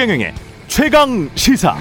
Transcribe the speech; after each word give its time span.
최경영의 0.00 0.32
최강 0.66 1.28
시사. 1.34 1.76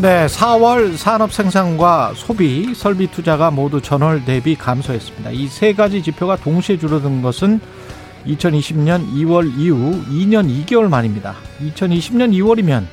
네, 0.00 0.26
4월 0.26 0.96
산업 0.96 1.32
생산과 1.32 2.12
소비, 2.14 2.72
설비 2.76 3.08
투자가 3.08 3.50
모두 3.50 3.80
전월 3.80 4.24
대비 4.24 4.54
감소했습니다. 4.54 5.30
이 5.32 5.48
세 5.48 5.72
가지 5.72 6.04
지표가 6.04 6.36
동시에 6.36 6.78
줄어든 6.78 7.20
것은 7.20 7.58
2020년 8.28 9.12
2월 9.12 9.58
이후 9.58 10.00
2년 10.08 10.48
2개월 10.64 10.88
만입니다. 10.88 11.34
2020년 11.60 12.30
2월이면 12.32 12.86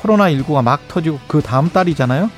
코로나19가 0.00 0.62
막 0.62 0.86
터지고 0.86 1.18
그 1.26 1.42
다음 1.42 1.70
달이잖아요. 1.70 2.30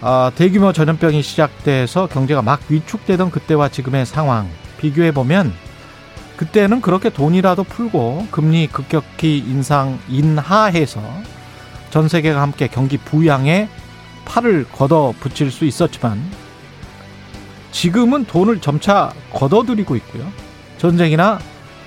아, 0.00 0.30
대규모 0.36 0.72
전염병이 0.72 1.22
시작돼서 1.22 2.06
경제가 2.06 2.40
막 2.40 2.60
위축되던 2.68 3.32
그때와 3.32 3.68
지금의 3.68 4.06
상황 4.06 4.48
비교해 4.78 5.10
보면 5.10 5.52
그때는 6.42 6.80
그렇게 6.80 7.08
돈이라도 7.08 7.62
풀고 7.62 8.26
금리 8.32 8.66
급격히 8.66 9.38
인상 9.38 10.00
인하해서 10.08 11.00
전 11.90 12.08
세계가 12.08 12.42
함께 12.42 12.66
경기 12.66 12.98
부양에 12.98 13.68
팔을 14.24 14.66
걷어 14.72 15.14
붙일 15.20 15.52
수 15.52 15.64
있었지만 15.64 16.20
지금은 17.70 18.24
돈을 18.24 18.60
점차 18.60 19.12
걷어들이고 19.32 19.94
있고요. 19.94 20.26
전쟁이나 20.78 21.38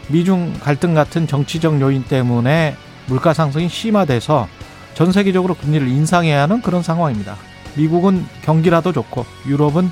미중 0.08 0.54
갈등 0.62 0.94
같은 0.94 1.28
정치적 1.28 1.82
요인 1.82 2.06
때문에 2.06 2.78
물가 3.08 3.34
상승이 3.34 3.68
심화돼서 3.68 4.48
전 4.94 5.12
세계적으로 5.12 5.56
금리를 5.56 5.86
인상해야 5.86 6.44
하는 6.44 6.62
그런 6.62 6.82
상황입니다. 6.82 7.36
미국은 7.76 8.26
경기라도 8.42 8.94
좋고 8.94 9.26
유럽은 9.48 9.92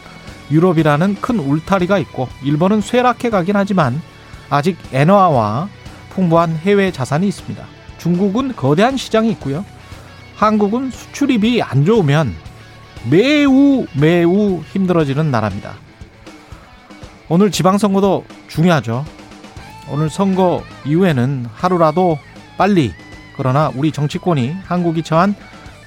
유럽이라는 0.52 1.16
큰 1.20 1.40
울타리가 1.40 1.98
있고 1.98 2.30
일본은 2.46 2.80
쇠락해 2.80 3.30
가긴 3.30 3.58
하지만 3.58 4.02
아직 4.54 4.78
엔화와 4.92 5.68
풍부한 6.12 6.58
해외 6.58 6.92
자산이 6.92 7.28
있습니다. 7.28 7.66
중국은 7.98 8.56
거대한 8.56 8.98
시장이 8.98 9.32
있고요. 9.32 9.66
한국은 10.36 10.92
수출입이 10.92 11.64
안 11.64 11.86
좋으면 11.86 12.36
매우 13.10 13.88
매우 14.00 14.62
힘들어지는 14.72 15.32
나라입니다. 15.32 15.74
오늘 17.30 17.50
지방선거도 17.50 18.26
중요하죠. 18.48 19.04
오늘 19.90 20.12
선거 20.12 20.64
이후에는 20.86 21.48
하루라도 21.52 22.20
빨리 22.56 22.94
그러나 23.36 23.72
우리 23.74 23.92
정치권이 23.92 24.56
한국이 24.66 25.02
처한 25.02 25.34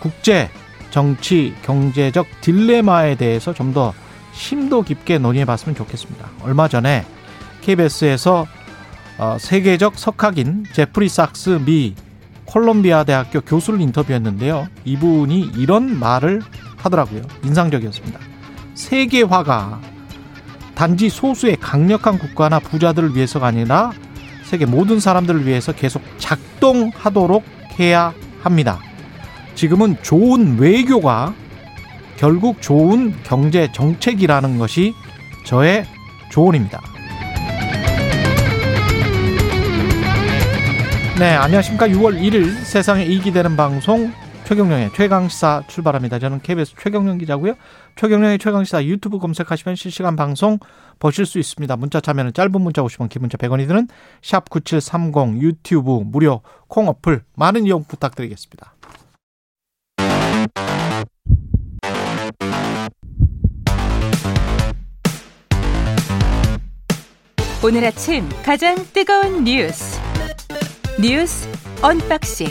국제 0.01 0.51
정치 0.91 1.55
경제적 1.63 2.27
딜레마에 2.41 3.15
대해서 3.15 3.55
좀 3.55 3.73
더 3.73 3.95
심도 4.33 4.83
깊게 4.83 5.19
논의해 5.19 5.45
봤으면 5.45 5.75
좋겠습니다. 5.77 6.29
얼마 6.43 6.69
전에 6.69 7.05
KBS에서 7.67 8.47
어, 9.19 9.37
세계적 9.41 9.99
석학인 9.99 10.65
제프리 10.73 11.07
sak스 11.07 11.61
미 11.65 11.95
콜롬비아 12.45 13.03
대학교 13.03 13.41
교수를 13.41 13.81
인터뷰했는데요. 13.81 14.69
이분이 14.85 15.53
이런 15.57 15.99
말을 15.99 16.43
하더라고요. 16.77 17.23
인상적이었습니다. 17.45 18.21
세계화가 18.75 19.81
단지 20.75 21.09
소수의 21.09 21.57
강력한 21.57 22.19
국가나 22.19 22.61
부자들을 22.61 23.17
위해서가 23.17 23.47
아니라 23.49 23.93
세계 24.45 24.65
모든 24.65 25.01
사람들을 25.01 25.47
위해서 25.47 25.73
계속 25.73 26.03
작동하도록 26.19 27.43
해야 27.81 28.15
합니다. 28.43 28.79
지금은 29.55 29.97
좋은 30.03 30.59
외교가 30.59 31.35
결국 32.17 32.63
좋은 32.63 33.15
경제 33.25 33.73
정책이라는 33.73 34.59
것이 34.59 34.95
저의 35.45 35.85
조언입니다. 36.31 36.96
네, 41.19 41.31
안녕하십니까. 41.31 41.89
6월 41.89 42.21
1일 42.21 42.63
세상에 42.63 43.07
이익이 43.07 43.33
되는 43.33 43.57
방송 43.57 44.13
최경령의 44.45 44.91
최강시사 44.95 45.63
출발합니다. 45.67 46.19
저는 46.19 46.43
KBS 46.43 46.75
최경령 46.79 47.17
기자고요. 47.17 47.55
최경령의 47.97 48.39
최강시사 48.39 48.85
유튜브 48.85 49.19
검색하시면 49.19 49.77
실시간 49.77 50.15
방송 50.15 50.59
보실 50.99 51.25
수 51.25 51.39
있습니다. 51.39 51.75
문자 51.77 52.03
참여는 52.03 52.35
짧은 52.35 52.61
문자 52.61 52.83
50원, 52.83 53.09
긴 53.09 53.23
문자 53.23 53.39
100원이 53.39 53.67
드는 53.67 53.89
샵 54.21 54.51
9730 54.51 55.41
유튜브 55.41 56.03
무료 56.05 56.43
콩 56.69 56.87
어플 56.89 57.23
많은 57.35 57.65
이용 57.65 57.85
부탁드리겠습니다. 57.85 58.75
오늘 67.65 67.85
아침 67.87 68.29
가장 68.45 68.77
뜨거운 68.93 69.45
뉴스 69.45 70.06
뉴스 71.01 71.47
unboxing 71.83 72.47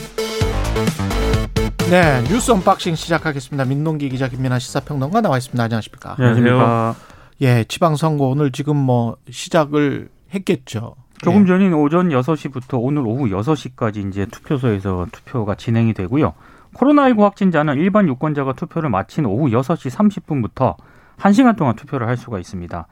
네, 1.90 2.24
뉴스 2.30 2.52
unboxing 2.52 2.94
시작하겠습니다. 2.94 3.66
민동기 3.66 4.10
기자 4.10 4.28
김민아 4.28 4.60
시사평론가 4.60 5.22
나와 5.22 5.38
있습니다. 5.38 5.64
안녕하십니까? 5.64 6.16
안녕하세요. 6.20 6.96
예, 7.42 7.64
지방선거 7.64 8.26
오늘 8.26 8.52
지금 8.52 8.78
뭐 8.78 9.18
시작을 9.30 10.10
했겠죠. 10.34 10.96
조금 11.24 11.42
예. 11.44 11.48
전인 11.48 11.74
오전 11.74 12.10
6시부터 12.10 12.80
오늘 12.80 13.08
오후 13.08 13.26
6시까지 13.30 14.08
이제 14.10 14.28
투표소에서 14.28 15.08
투표가 15.12 15.56
진행이 15.56 15.94
되고요. 15.94 16.34
코로나19 16.76 17.22
확진자는 17.22 17.78
일반 17.78 18.08
유권자가 18.08 18.54
투표를 18.54 18.90
마친 18.90 19.26
오후 19.26 19.50
6시 19.50 19.90
30분부터 19.90 20.76
1시간 21.18 21.58
동안 21.58 21.76
투표를 21.76 22.08
할 22.08 22.16
수가 22.16 22.38
있습니다. 22.38 22.88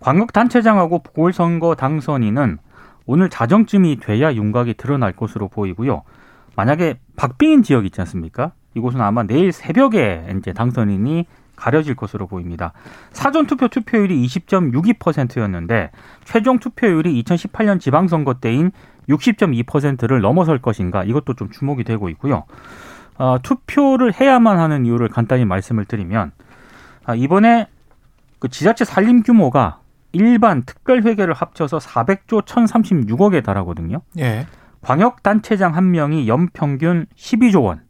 광역단체장하고 0.00 1.02
보궐선거 1.02 1.74
당선인은 1.74 2.58
오늘 3.06 3.30
자정쯤이 3.30 4.00
돼야 4.00 4.34
윤곽이 4.34 4.74
드러날 4.74 5.12
것으로 5.12 5.48
보이고요. 5.48 6.02
만약에 6.56 6.98
박빙인 7.16 7.62
지역 7.62 7.86
있지 7.86 8.00
않습니까? 8.00 8.52
이곳은 8.74 9.00
아마 9.00 9.22
내일 9.22 9.52
새벽에 9.52 10.26
이제 10.38 10.52
당선인이 10.52 11.26
가려질 11.56 11.94
것으로 11.94 12.26
보입니다. 12.26 12.72
사전 13.12 13.46
투표 13.46 13.68
투표율이 13.68 14.26
20.62%였는데 14.26 15.90
최종 16.24 16.58
투표율이 16.58 17.22
2018년 17.22 17.80
지방선거 17.80 18.34
때인 18.34 18.72
60.2%를 19.08 20.20
넘어설 20.20 20.58
것인가 20.60 21.04
이것도 21.04 21.34
좀 21.34 21.50
주목이 21.50 21.84
되고 21.84 22.08
있고요. 22.10 22.44
어, 23.18 23.38
투표를 23.42 24.12
해야만 24.20 24.58
하는 24.58 24.84
이유를 24.84 25.08
간단히 25.08 25.46
말씀을 25.46 25.86
드리면 25.86 26.32
아, 27.04 27.14
이번에 27.14 27.68
그 28.38 28.48
지자체 28.48 28.84
살림 28.84 29.22
규모가 29.22 29.80
일반 30.12 30.62
특별회계를 30.62 31.34
합쳐서 31.34 31.78
400조 31.78 32.44
1,036억에 32.44 33.44
달하거든요. 33.44 34.02
예. 34.18 34.46
광역단체장 34.82 35.74
한 35.74 35.90
명이 35.90 36.28
연평균 36.28 37.06
12조 37.16 37.64
원, 37.64 37.82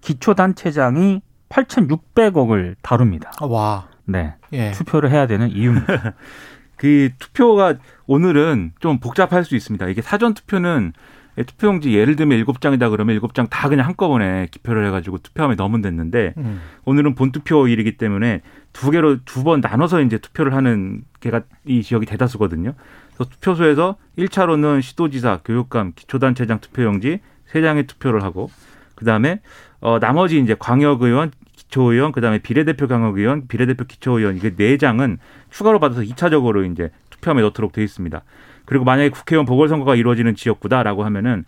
기초단체장이 0.00 1.22
8,600억을 1.48 2.76
다룹니다. 2.82 3.30
와. 3.40 3.88
네. 4.04 4.34
예. 4.52 4.72
투표를 4.72 5.10
해야 5.10 5.26
되는 5.26 5.48
이유입니다. 5.50 6.14
그 6.76 7.10
투표가 7.18 7.74
오늘은 8.06 8.72
좀 8.80 8.98
복잡할 8.98 9.44
수 9.44 9.54
있습니다. 9.54 9.86
이게 9.86 10.02
사전 10.02 10.34
투표는 10.34 10.92
투표용지 11.36 11.94
예를 11.94 12.16
들면 12.16 12.36
일곱 12.38 12.60
장이다 12.60 12.90
그러면 12.90 13.14
일곱 13.14 13.34
장다 13.34 13.68
그냥 13.68 13.86
한꺼번에 13.86 14.48
기표를 14.50 14.86
해가지고 14.86 15.18
투표하면 15.18 15.56
넣으면 15.56 15.80
됐는데 15.80 16.34
음. 16.36 16.60
오늘은 16.84 17.14
본투표일이기 17.14 17.96
때문에 17.96 18.42
두 18.72 18.90
개로 18.90 19.16
두 19.24 19.42
번 19.42 19.60
나눠서 19.60 20.02
이제 20.02 20.18
투표를 20.18 20.54
하는 20.54 21.02
게가 21.20 21.42
이 21.64 21.82
지역이 21.82 22.06
대다수거든요. 22.06 22.74
그래서 23.14 23.30
투표소에서 23.30 23.96
1차로는 24.18 24.82
시도지사, 24.82 25.40
교육감, 25.44 25.92
기초단체장 25.96 26.60
투표용지 26.60 27.20
세 27.46 27.60
장의 27.62 27.86
투표를 27.86 28.22
하고 28.22 28.50
그다음에 28.94 29.40
어 29.80 29.98
나머지 29.98 30.38
이제 30.38 30.54
광역의원, 30.58 31.32
기초의원, 31.56 32.12
그다음에 32.12 32.38
비례대표 32.38 32.86
광역의원, 32.86 33.48
비례대표 33.48 33.84
기초의원 33.84 34.36
이게 34.36 34.54
네 34.54 34.76
장은 34.76 35.18
추가로 35.50 35.80
받아서 35.80 36.02
2차적으로 36.02 36.70
이제 36.70 36.90
투표함에 37.10 37.42
넣도록 37.42 37.72
돼 37.72 37.82
있습니다. 37.82 38.22
그리고 38.64 38.84
만약에 38.84 39.10
국회의원 39.10 39.46
보궐선거가 39.46 39.94
이루어지는 39.96 40.34
지역구다라고 40.34 41.04
하면은 41.04 41.44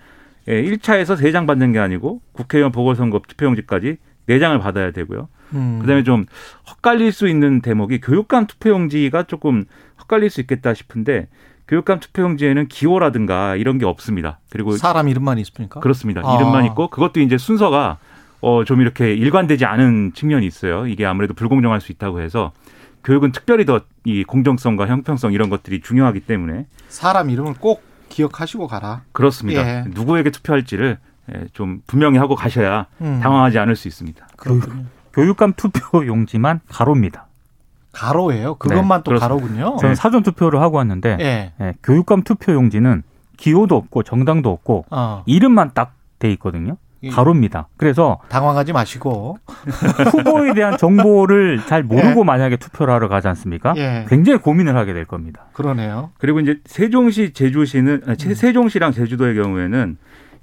예, 0.49 0.63
1차에서 0.63 1.17
세장 1.17 1.47
받는 1.47 1.73
게 1.73 1.79
아니고 1.79 2.21
국회의원 2.33 2.73
보궐선거 2.73 3.21
투표용지까지 3.27 3.97
네 4.27 4.39
장을 4.39 4.59
받아야 4.59 4.91
되고요. 4.91 5.29
음. 5.55 5.79
그다음에 5.81 6.03
좀 6.03 6.27
헛갈릴 6.69 7.13
수 7.13 7.29
있는 7.29 7.61
대목이 7.61 8.01
교육감 8.01 8.47
투표용지가 8.47 9.25
조금 9.25 9.65
헛갈릴 10.01 10.31
수 10.31 10.41
있겠다 10.41 10.75
싶은데 10.75 11.29
교육감 11.69 12.01
투표용지에는 12.01 12.69
기호라든가 12.69 13.57
이런 13.57 13.79
게 13.79 13.87
없습니다. 13.87 14.41
그리고 14.51 14.77
사람 14.77 15.09
이름만 15.09 15.39
있습니까? 15.39 15.81
그렇습니다. 15.81 16.21
아. 16.25 16.37
이름만 16.37 16.65
있고 16.67 16.89
그것도 16.89 17.21
이제 17.21 17.39
순서가 17.39 17.99
어 18.41 18.65
좀 18.65 18.83
이렇게 18.83 19.15
일관되지 19.15 19.65
않은 19.65 20.13
측면이 20.15 20.45
있어요. 20.47 20.87
이게 20.87 21.07
아무래도 21.07 21.33
불공정할 21.33 21.81
수 21.81 21.93
있다고 21.93 22.21
해서 22.21 22.53
교육은 23.05 23.33
특별히 23.33 23.65
더 23.65 23.81
이 24.07 24.23
공정성과 24.23 24.87
형평성 24.87 25.33
이런 25.33 25.49
것들이 25.49 25.81
중요하기 25.81 26.21
때문에 26.21 26.67
사람 26.89 27.31
이름을 27.31 27.55
꼭 27.55 27.83
기억하시고 28.11 28.67
가라. 28.67 29.01
그렇습니다. 29.13 29.67
예. 29.67 29.85
누구에게 29.89 30.31
투표할지를 30.31 30.99
예, 31.35 31.47
좀 31.55 31.81
분명히 31.87 32.19
하고 32.19 32.35
가셔야 32.35 32.87
음. 33.01 33.21
당황하지 33.23 33.59
않을 33.59 33.77
수 33.77 33.89
있습니다. 33.89 34.27
그렇군요. 34.37 34.85
교육감 35.15 35.55
투표 35.57 36.07
용지만 36.07 36.61
가로입니다. 36.69 37.29
가로예요. 37.93 38.57
그것만 38.57 39.05
또 39.05 39.13
그렇습니다. 39.13 39.27
가로군요. 39.29 39.77
저는 39.81 39.95
사전 39.95 40.23
투표를 40.23 40.61
하고 40.61 40.77
왔는데 40.77 41.17
예. 41.21 41.53
예, 41.61 41.75
교육감 41.83 42.25
투표 42.25 42.53
용지는 42.53 43.03
기호도 43.39 43.75
없고 43.75 44.03
정당도 44.03 44.51
없고 44.51 44.85
어. 44.91 45.23
이름만 45.27 45.71
딱 45.73 45.95
돼 46.19 46.31
있거든요. 46.33 46.77
이- 47.05 47.11
가로입니다. 47.11 47.69
그래서 47.77 48.19
당황하지 48.29 48.73
마시고. 48.73 49.39
후보에 50.13 50.55
대한 50.55 50.77
정보를 50.77 51.61
잘 51.67 51.83
모르고 51.83 52.25
만약에 52.25 52.57
투표를 52.57 52.93
하러 52.95 53.09
가지 53.09 53.29
않습니까? 53.29 53.75
예. 53.77 54.07
굉장히 54.09 54.39
고민을 54.41 54.77
하게 54.77 54.93
될 54.93 55.05
겁니다. 55.05 55.47
그러네요. 55.53 56.11
그리고 56.19 56.41
이제 56.41 56.59
세종시, 56.65 57.33
제주시는 57.33 58.03
아니, 58.07 58.17
세- 58.19 58.35
세종시랑 58.35 58.93
제주도의 58.93 59.35
경우에는 59.35 59.97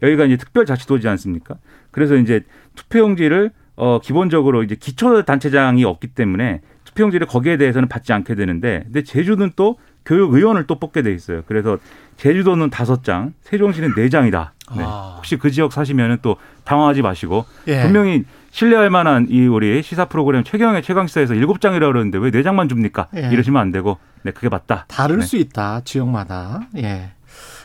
여기가 0.04 0.26
이제 0.26 0.38
특별자치도지 0.38 1.08
않습니까? 1.10 1.56
그래서 1.92 2.16
이제 2.16 2.42
투표용지를 2.76 3.52
어 3.76 4.00
기본적으로 4.02 4.64
이제 4.64 4.76
기초 4.76 5.24
단체장이 5.24 5.84
없기 5.86 6.08
때문에 6.08 6.62
투표용지를 6.86 7.28
거기에 7.28 7.58
대해서는 7.58 7.88
받지 7.88 8.12
않게 8.14 8.36
되는데, 8.36 8.82
근데 8.86 9.04
제주는 9.04 9.52
또 9.56 9.78
교육의원을 10.06 10.66
또 10.68 10.80
뽑게 10.80 11.04
돼 11.04 11.14
있어요. 11.14 11.42
그래서 11.46 11.78
제주도는 12.18 12.70
다섯 12.70 13.04
장, 13.04 13.34
세종시는 13.42 13.94
네 13.96 14.10
장이다. 14.10 14.54
네. 14.78 14.84
아. 14.86 15.14
혹시 15.18 15.38
그 15.38 15.52
지역 15.52 15.74
사시면은 15.74 16.18
또 16.22 16.38
당황하지 16.64 17.02
마시고 17.02 17.46
예. 17.68 17.82
분명히 17.84 18.24
신뢰할 18.52 18.90
만한 18.90 19.28
이 19.30 19.46
우리 19.48 19.82
시사 19.82 20.06
프로그램 20.06 20.44
최경영의 20.44 20.84
최강시사에서 20.84 21.34
일곱 21.36 21.62
장이라고 21.62 21.92
그러는데 21.94 22.18
왜 22.18 22.32
네 22.32 22.44
장만 22.44 22.68
줍니까? 22.70 23.08
예. 23.16 23.30
이러시면 23.32 23.62
안 23.62 23.72
되고, 23.72 23.98
네 24.24 24.32
그게 24.32 24.50
맞다. 24.50 24.86
다를 24.88 25.20
네. 25.20 25.26
수 25.26 25.38
있다. 25.38 25.82
지역마다. 25.86 26.62
예. 26.78 27.12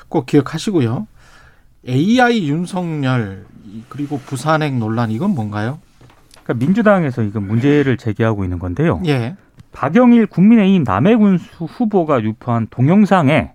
꼭 0.09 0.27
기억하시고요. 0.27 1.07
AI 1.89 2.49
윤석열 2.49 3.47
그리고 3.89 4.19
부산행 4.19 4.79
논란 4.79 5.11
이건 5.11 5.31
뭔가요? 5.31 5.79
그러니까 6.45 6.65
민주당에서 6.65 7.23
이건 7.23 7.47
문제를 7.47 7.97
제기하고 7.97 8.45
있는 8.45 8.59
건데요. 8.59 9.01
예. 9.07 9.37
박영일 9.73 10.27
국민의힘 10.27 10.85
남해군수 10.85 11.65
후보가 11.65 12.23
유포한 12.23 12.67
동영상에 12.71 13.53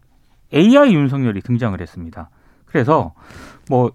AI 0.54 0.94
윤석열이 0.94 1.42
등장을 1.42 1.80
했습니다. 1.80 2.30
그래서 2.72 3.14
뭐 3.70 3.92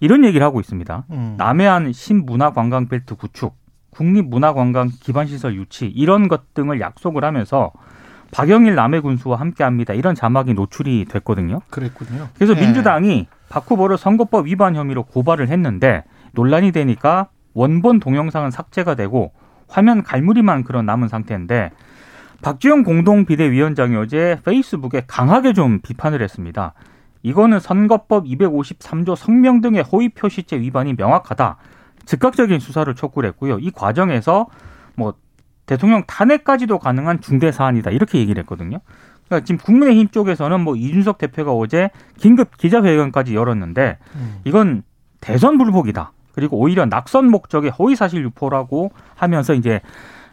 이런 0.00 0.24
얘기를 0.24 0.44
하고 0.44 0.60
있습니다. 0.60 1.04
음. 1.10 1.34
남해안 1.38 1.92
신문화관광벨트 1.92 3.14
구축, 3.14 3.56
국립문화관광 3.90 4.90
기반시설 5.00 5.54
유치 5.54 5.86
이런 5.86 6.28
것 6.28 6.54
등을 6.54 6.80
약속을 6.80 7.24
하면서 7.24 7.72
박영일 8.32 8.74
남해 8.74 9.00
군수와 9.00 9.38
함께합니다. 9.40 9.94
이런 9.94 10.14
자막이 10.14 10.54
노출이 10.54 11.06
됐거든요. 11.06 11.60
그랬군요. 11.70 12.28
그래서 12.34 12.54
예. 12.56 12.60
민주당이 12.60 13.28
박 13.48 13.70
후보를 13.70 13.96
선거법 13.96 14.46
위반 14.46 14.74
혐의로 14.74 15.04
고발을 15.04 15.48
했는데 15.48 16.04
논란이 16.32 16.72
되니까 16.72 17.28
원본 17.54 18.00
동영상은 18.00 18.50
삭제가 18.50 18.96
되고 18.96 19.32
화면 19.68 20.02
갈무리만 20.02 20.64
그런 20.64 20.84
남은 20.84 21.08
상태인데 21.08 21.70
박지원 22.42 22.84
공동 22.84 23.24
비대위원장이 23.24 23.96
어제 23.96 24.38
페이스북에 24.44 25.04
강하게 25.06 25.54
좀 25.54 25.80
비판을 25.80 26.20
했습니다. 26.20 26.74
이거는 27.22 27.60
선거법 27.60 28.24
253조 28.24 29.16
성명 29.16 29.60
등의 29.60 29.82
허위 29.82 30.08
표시죄 30.08 30.58
위반이 30.60 30.94
명확하다. 30.94 31.56
즉각적인 32.04 32.60
수사를 32.60 32.92
촉구를 32.94 33.28
했고요. 33.30 33.58
이 33.58 33.70
과정에서 33.70 34.46
뭐 34.94 35.14
대통령 35.66 36.04
탄핵까지도 36.06 36.78
가능한 36.78 37.20
중대 37.20 37.50
사안이다. 37.50 37.90
이렇게 37.90 38.18
얘기를 38.18 38.40
했거든요. 38.42 38.78
그러니까 39.26 39.44
지금 39.44 39.58
국민의힘 39.58 40.08
쪽에서는 40.08 40.60
뭐 40.60 40.76
이준석 40.76 41.18
대표가 41.18 41.52
어제 41.52 41.90
긴급 42.16 42.56
기자회견까지 42.56 43.34
열었는데 43.34 43.98
음. 44.14 44.40
이건 44.44 44.82
대선 45.20 45.58
불복이다. 45.58 46.12
그리고 46.32 46.58
오히려 46.58 46.86
낙선 46.86 47.30
목적의 47.30 47.70
허위 47.72 47.96
사실 47.96 48.22
유포라고 48.22 48.92
하면서 49.16 49.54
이제 49.54 49.80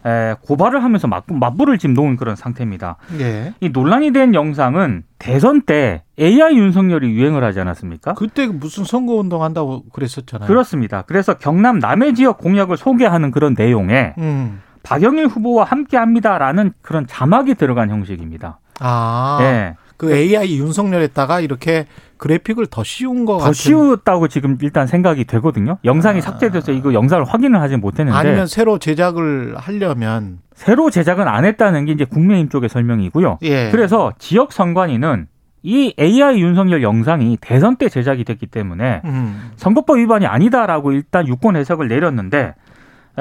에, 0.05 0.35
고발을 0.41 0.83
하면서 0.83 1.07
맞, 1.07 1.23
맞불을 1.27 1.77
지금 1.77 1.93
놓은 1.95 2.17
그런 2.17 2.35
상태입니다. 2.35 2.97
예. 3.19 3.53
이 3.61 3.69
논란이 3.69 4.11
된 4.11 4.33
영상은 4.33 5.03
대선 5.17 5.61
때 5.61 6.03
AI 6.19 6.57
윤석열이 6.57 7.11
유행을 7.11 7.43
하지 7.43 7.59
않았습니까? 7.59 8.13
그때 8.13 8.47
무슨 8.47 8.83
선거 8.83 9.13
운동 9.13 9.43
한다고 9.43 9.83
그랬었잖아요. 9.93 10.47
그렇습니다. 10.47 11.03
그래서 11.03 11.35
경남 11.35 11.79
남해 11.79 12.13
지역 12.13 12.37
공약을 12.37 12.77
소개하는 12.77 13.31
그런 13.31 13.55
내용에 13.57 14.13
음. 14.17 14.61
박영일 14.83 15.27
후보와 15.27 15.63
함께합니다라는 15.63 16.73
그런 16.81 17.07
자막이 17.07 17.55
들어간 17.55 17.89
형식입니다. 17.89 18.59
아. 18.79 19.37
예. 19.41 19.75
그 20.07 20.13
AI 20.15 20.57
윤석열에다가 20.57 21.39
이렇게 21.39 21.85
그래픽을 22.17 22.67
더 22.67 22.83
씌운 22.83 23.25
것더 23.25 23.39
같은 23.39 23.53
쉬웠다고 23.53 24.27
지금 24.27 24.57
일단 24.61 24.87
생각이 24.87 25.25
되거든요. 25.25 25.77
영상이 25.83 26.19
아. 26.19 26.21
삭제돼서 26.21 26.71
이거 26.71 26.93
영상을 26.93 27.25
확인을 27.25 27.59
하지 27.59 27.77
못했는데 27.77 28.17
아니면 28.17 28.47
새로 28.47 28.79
제작을 28.79 29.55
하려면 29.57 30.39
새로 30.53 30.89
제작은 30.89 31.27
안 31.27 31.45
했다는 31.45 31.85
게 31.85 31.91
이제 31.91 32.05
국민의힘 32.05 32.49
쪽의 32.49 32.69
설명이고요. 32.69 33.39
예. 33.41 33.69
그래서 33.71 34.13
지역 34.19 34.53
선관위는 34.53 35.27
이 35.63 35.93
AI 35.97 36.41
윤석열 36.41 36.83
영상이 36.83 37.37
대선 37.39 37.77
때 37.77 37.87
제작이 37.87 38.25
됐기 38.25 38.47
때문에 38.47 39.01
음. 39.05 39.51
선거법 39.55 39.97
위반이 39.97 40.25
아니다라고 40.27 40.91
일단 40.91 41.25
유권 41.27 41.55
해석을 41.55 41.87
내렸는데 41.87 42.53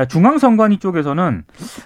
중앙선관위 0.09 0.79
쪽에서는 0.79 1.45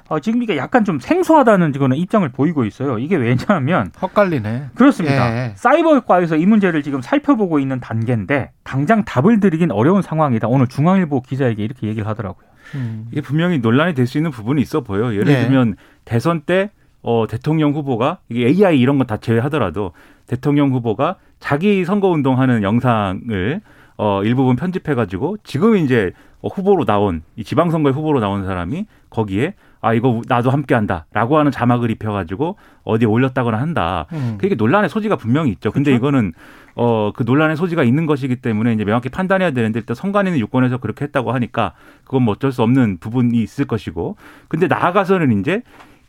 어, 0.08 0.20
지금 0.20 0.42
이게 0.42 0.56
약간 0.56 0.84
좀 0.84 0.98
생소하다는 1.00 1.72
지금 1.72 1.92
입장을 1.92 2.28
보이고 2.28 2.64
있어요. 2.64 2.98
이게 2.98 3.16
왜냐하면 3.16 3.90
헛갈리네. 4.00 4.70
그렇습니다. 4.74 5.36
예. 5.36 5.52
사이버과에서 5.56 6.36
이 6.36 6.46
문제를 6.46 6.82
지금 6.82 7.00
살펴보고 7.02 7.58
있는 7.58 7.80
단계인데 7.80 8.52
당장 8.64 9.04
답을 9.04 9.40
드리긴 9.40 9.72
어려운 9.72 10.02
상황이다. 10.02 10.46
오늘 10.48 10.66
중앙일보 10.68 11.22
기자에게 11.22 11.64
이렇게 11.64 11.88
얘기를 11.88 12.06
하더라고요. 12.06 12.46
음. 12.74 13.06
이게 13.10 13.20
분명히 13.20 13.58
논란이 13.58 13.94
될 13.94 14.06
수 14.06 14.18
있는 14.18 14.30
부분이 14.30 14.62
있어 14.62 14.80
보여요. 14.82 15.12
예를 15.12 15.24
네. 15.24 15.42
들면 15.42 15.76
대선 16.04 16.42
때 16.42 16.70
어, 17.02 17.26
대통령 17.28 17.72
후보가 17.74 18.18
이게 18.28 18.46
AI 18.46 18.78
이런 18.80 18.98
건 18.98 19.06
다 19.06 19.16
제외하더라도 19.16 19.92
대통령 20.26 20.72
후보가 20.72 21.16
자기 21.38 21.84
선거 21.84 22.08
운동하는 22.08 22.62
영상을 22.62 23.60
어, 23.98 24.22
일부분 24.24 24.56
편집해가지고 24.56 25.38
지금 25.44 25.76
이제 25.76 26.12
어, 26.12 26.25
후보로 26.42 26.84
나온 26.84 27.22
이 27.36 27.44
지방선거에 27.44 27.92
후보로 27.92 28.20
나온 28.20 28.44
사람이 28.44 28.86
거기에 29.10 29.54
아 29.80 29.94
이거 29.94 30.20
나도 30.26 30.50
함께한다라고 30.50 31.38
하는 31.38 31.50
자막을 31.52 31.90
입혀가지고 31.90 32.56
어디에 32.84 33.06
올렸다거나 33.06 33.58
한다. 33.60 34.06
음. 34.12 34.36
그게 34.38 34.54
논란의 34.54 34.88
소지가 34.88 35.16
분명히 35.16 35.50
있죠. 35.52 35.70
근데 35.70 35.90
그렇죠? 35.90 35.98
이거는 36.08 36.32
어 36.74 37.12
그 37.14 37.22
논란의 37.22 37.56
소지가 37.56 37.84
있는 37.84 38.04
것이기 38.06 38.36
때문에 38.36 38.72
이제 38.72 38.84
명확히 38.84 39.08
판단해야 39.08 39.52
되는데 39.52 39.78
일단 39.80 39.94
선관위는 39.94 40.38
유권에서 40.38 40.78
그렇게 40.78 41.04
했다고 41.06 41.32
하니까 41.32 41.72
그건 42.04 42.22
뭐 42.22 42.34
어쩔 42.34 42.52
수 42.52 42.62
없는 42.62 42.98
부분이 42.98 43.40
있을 43.42 43.64
것이고. 43.66 44.16
근데 44.48 44.66
나아가서는 44.66 45.40
이제 45.40 45.62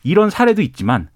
이런 0.04 0.30
사례도 0.30 0.62
있지만 0.62 1.10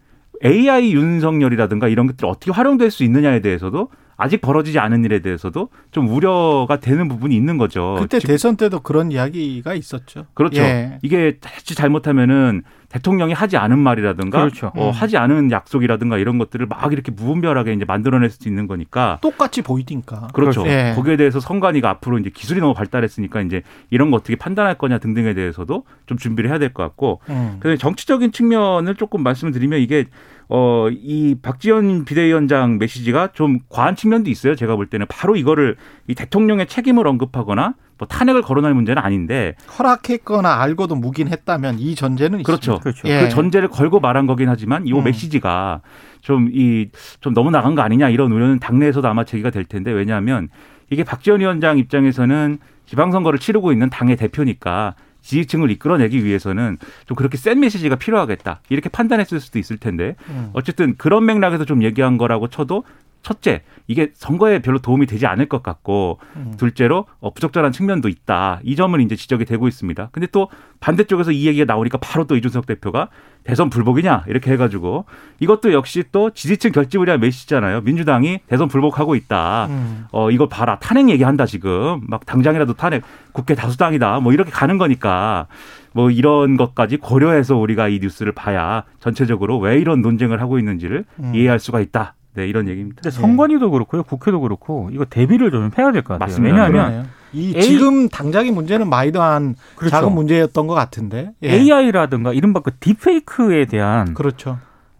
AI 0.43 0.93
윤석열이라든가 0.93 1.87
이런 1.87 2.07
것들이 2.07 2.27
어떻게 2.27 2.51
활용될 2.51 2.91
수 2.91 3.03
있느냐에 3.03 3.41
대해서도 3.41 3.89
아직 4.21 4.39
벌어지지 4.41 4.79
않은 4.79 5.03
일에 5.05 5.19
대해서도 5.19 5.69
좀 5.91 6.07
우려가 6.07 6.79
되는 6.79 7.07
부분이 7.07 7.35
있는 7.35 7.57
거죠. 7.57 7.95
그때 7.99 8.19
대선 8.19 8.55
때도 8.55 8.81
그런 8.81 9.11
이야기가 9.11 9.73
있었죠. 9.73 10.25
그렇죠. 10.33 10.61
예. 10.61 10.99
이게 11.01 11.37
자칫 11.41 11.75
잘못하면은 11.75 12.61
대통령이 12.89 13.31
하지 13.31 13.55
않은 13.55 13.79
말이라든가 13.79 14.39
그렇죠. 14.39 14.73
어, 14.75 14.87
음. 14.89 14.91
하지 14.91 15.15
않은 15.15 15.49
약속이라든가 15.49 16.17
이런 16.17 16.37
것들을 16.37 16.65
막 16.65 16.91
이렇게 16.91 17.09
무분별하게 17.11 17.71
이제 17.73 17.85
만들어낼 17.85 18.29
수도 18.29 18.49
있는 18.49 18.67
거니까 18.67 19.17
똑같이 19.21 19.61
보이니까. 19.61 20.27
그렇죠. 20.33 20.67
예. 20.67 20.91
거기에 20.95 21.15
대해서 21.15 21.39
선관위가 21.39 21.89
앞으로 21.89 22.17
이제 22.19 22.29
기술이 22.29 22.59
너무 22.59 22.73
발달했으니까 22.73 23.41
이제 23.41 23.61
이런 23.91 24.11
거 24.11 24.17
어떻게 24.17 24.35
판단할 24.35 24.77
거냐 24.77 24.97
등등에 24.97 25.33
대해서도 25.33 25.85
좀 26.05 26.17
준비를 26.17 26.49
해야 26.49 26.59
될 26.59 26.73
것 26.73 26.83
같고 26.83 27.21
음. 27.29 27.55
그다음에 27.59 27.77
정치적인 27.77 28.31
측면을 28.33 28.95
조금 28.95 29.23
말씀을 29.23 29.51
드리면 29.53 29.79
이게 29.79 30.05
어, 30.53 30.89
이 30.91 31.35
박지원 31.41 32.03
비대위원장 32.03 32.77
메시지가 32.77 33.29
좀 33.31 33.59
과한 33.69 33.95
측면도 33.95 34.29
있어요. 34.29 34.53
제가 34.53 34.75
볼 34.75 34.85
때는 34.85 35.05
바로 35.07 35.37
이거를 35.37 35.77
이 36.07 36.13
대통령의 36.13 36.67
책임을 36.67 37.07
언급하거나 37.07 37.75
뭐 37.97 38.05
탄핵을 38.05 38.41
거론할 38.41 38.73
문제는 38.73 39.01
아닌데 39.01 39.55
허락했거나 39.79 40.59
알고도 40.59 40.95
묵인했다면 40.95 41.79
이 41.79 41.95
전제는 41.95 42.43
그렇죠. 42.43 42.73
있습니다. 42.73 42.83
그렇죠. 42.83 43.07
예. 43.07 43.21
그 43.21 43.29
전제를 43.29 43.69
걸고 43.69 44.01
말한 44.01 44.27
거긴 44.27 44.49
하지만 44.49 44.85
이 44.85 44.91
음. 44.91 45.01
메시지가 45.05 45.79
좀이좀 46.19 47.33
너무 47.33 47.49
나간 47.49 47.73
거 47.73 47.81
아니냐 47.81 48.09
이런 48.09 48.33
우려는 48.33 48.59
당내에서도 48.59 49.07
아마 49.07 49.23
제기가 49.23 49.51
될 49.51 49.63
텐데 49.63 49.91
왜냐하면 49.91 50.49
이게 50.89 51.05
박지원 51.05 51.39
위원장 51.39 51.77
입장에서는 51.77 52.57
지방선거를 52.87 53.39
치르고 53.39 53.71
있는 53.71 53.89
당의 53.89 54.17
대표니까 54.17 54.95
지지층을 55.21 55.71
이끌어내기 55.71 56.23
위해서는 56.23 56.77
좀 57.05 57.15
그렇게 57.15 57.37
센 57.37 57.59
메시지가 57.59 57.95
필요하겠다 57.95 58.61
이렇게 58.69 58.89
판단했을 58.89 59.39
수도 59.39 59.59
있을 59.59 59.77
텐데 59.77 60.15
음. 60.29 60.49
어쨌든 60.53 60.95
그런 60.97 61.25
맥락에서 61.25 61.65
좀 61.65 61.83
얘기한 61.83 62.17
거라고 62.17 62.47
쳐도 62.47 62.83
첫째 63.21 63.63
이게 63.87 64.11
선거에 64.13 64.59
별로 64.59 64.79
도움이 64.79 65.05
되지 65.05 65.27
않을 65.27 65.47
것 65.47 65.63
같고 65.63 66.19
음. 66.35 66.53
둘째로 66.57 67.05
어, 67.19 67.33
부적절한 67.33 67.71
측면도 67.71 68.09
있다. 68.09 68.59
이 68.63 68.75
점은 68.75 69.01
이제 69.01 69.15
지적이 69.15 69.45
되고 69.45 69.67
있습니다. 69.67 70.09
근데 70.11 70.27
또 70.31 70.49
반대쪽에서 70.79 71.31
이 71.31 71.45
얘기가 71.47 71.65
나오니까 71.65 71.97
바로 71.99 72.25
또 72.25 72.35
이준석 72.35 72.65
대표가 72.65 73.09
대선 73.43 73.69
불복이냐 73.69 74.25
이렇게 74.27 74.51
해가지고 74.51 75.05
이것도 75.39 75.73
역시 75.73 76.03
또 76.11 76.29
지지층 76.31 76.71
결집을 76.71 77.07
위한 77.07 77.19
메시지잖아요. 77.19 77.81
민주당이 77.81 78.39
대선 78.47 78.67
불복하고 78.67 79.15
있다. 79.15 79.67
음. 79.69 80.05
어 80.11 80.31
이거 80.31 80.47
봐라 80.47 80.79
탄핵 80.79 81.09
얘기한다 81.09 81.45
지금 81.45 82.01
막 82.07 82.25
당장이라도 82.25 82.73
탄핵 82.73 83.03
국회 83.33 83.55
다수당이다 83.55 84.19
뭐 84.19 84.33
이렇게 84.33 84.51
가는 84.51 84.77
거니까 84.77 85.47
뭐 85.93 86.09
이런 86.09 86.57
것까지 86.57 86.97
고려해서 86.97 87.57
우리가 87.57 87.87
이 87.89 87.99
뉴스를 87.99 88.31
봐야 88.31 88.83
전체적으로 88.99 89.59
왜 89.59 89.77
이런 89.77 90.01
논쟁을 90.01 90.41
하고 90.41 90.57
있는지를 90.57 91.05
음. 91.19 91.35
이해할 91.35 91.59
수가 91.59 91.81
있다. 91.81 92.15
네 92.33 92.47
이런 92.47 92.67
얘기입니다. 92.69 93.01
근데 93.03 93.15
선관위도 93.15 93.71
그렇고요, 93.71 94.03
국회도 94.03 94.39
그렇고 94.41 94.89
이거 94.93 95.05
대비를 95.05 95.51
좀 95.51 95.69
해야 95.77 95.91
될 95.91 96.01
것 96.03 96.13
같아요. 96.13 96.27
맞습니다. 96.27 96.55
왜냐하면. 96.65 97.07
이 97.33 97.53
A- 97.55 97.61
지금 97.61 98.09
당장의 98.09 98.51
문제는 98.51 98.89
마이너한 98.89 99.55
그렇죠. 99.75 99.89
작은 99.95 100.13
문제였던 100.13 100.67
것 100.67 100.73
같은데. 100.73 101.31
예. 101.43 101.51
AI라든가 101.53 102.33
이른바 102.33 102.59
그 102.59 102.71
딥페이크에 102.79 103.65
대한 103.65 104.13
그렇죠. 104.13 104.59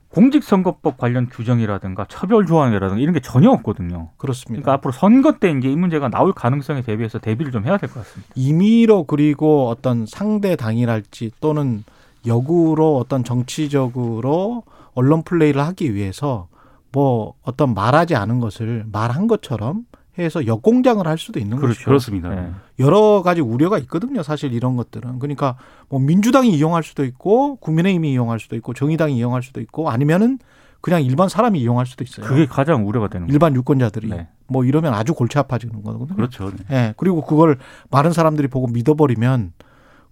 공직선거법 0.09 0.97
관련 0.97 1.27
규정이라든가 1.29 2.05
처벌 2.09 2.45
조항이라든가 2.45 3.01
이런 3.01 3.13
게 3.13 3.21
전혀 3.21 3.49
없거든요. 3.51 4.09
그렇습니다. 4.17 4.61
그러니까 4.61 4.73
앞으로 4.73 4.91
선거 4.91 5.33
때 5.39 5.51
이제 5.51 5.69
이 5.69 5.75
문제가 5.75 6.09
나올 6.09 6.33
가능성에 6.33 6.81
대비해서 6.83 7.17
대비를 7.19 7.51
좀 7.51 7.65
해야 7.65 7.77
될 7.77 7.89
것 7.89 8.01
같습니다. 8.01 8.31
임의로 8.35 9.05
그리고 9.05 9.69
어떤 9.69 10.05
상대 10.05 10.55
당이랄지 10.57 11.31
또는 11.39 11.83
역으로 12.27 12.97
어떤 12.97 13.23
정치적으로 13.23 14.63
언론 14.93 15.23
플레이를 15.23 15.61
하기 15.61 15.93
위해서 15.95 16.47
뭐 16.91 17.35
어떤 17.43 17.73
말하지 17.73 18.15
않은 18.15 18.39
것을 18.39 18.85
말한 18.91 19.27
것처럼 19.27 19.85
해서 20.19 20.45
역공장을 20.45 21.05
할 21.07 21.17
수도 21.17 21.39
있는 21.39 21.59
거죠. 21.59 21.85
그렇습니다. 21.85 22.29
네. 22.29 22.51
여러 22.79 23.21
가지 23.23 23.41
우려가 23.41 23.77
있거든요. 23.79 24.23
사실 24.23 24.53
이런 24.53 24.75
것들은. 24.75 25.19
그러니까 25.19 25.55
뭐 25.87 25.99
민주당이 25.99 26.49
이용할 26.49 26.83
수도 26.83 27.05
있고 27.05 27.55
국민의힘이 27.57 28.11
이용할 28.11 28.39
수도 28.39 28.55
있고 28.57 28.73
정의당이 28.73 29.15
이용할 29.17 29.41
수도 29.41 29.61
있고 29.61 29.89
아니면은 29.89 30.39
그냥 30.81 31.03
일반 31.03 31.29
사람이 31.29 31.61
이용할 31.61 31.85
수도 31.85 32.03
있어요. 32.03 32.25
그게 32.25 32.45
가장 32.45 32.87
우려가 32.87 33.07
되는 33.07 33.27
거예요. 33.27 33.33
일반 33.33 33.55
유권자들이 33.55 34.09
네. 34.09 34.27
뭐 34.47 34.65
이러면 34.65 34.93
아주 34.93 35.13
골치 35.13 35.37
아파지는 35.37 35.81
거거든요. 35.83 36.15
그렇죠. 36.15 36.51
네. 36.51 36.65
예. 36.71 36.93
그리고 36.97 37.21
그걸 37.23 37.57
많은 37.89 38.11
사람들이 38.11 38.47
보고 38.47 38.67
믿어버리면 38.67 39.53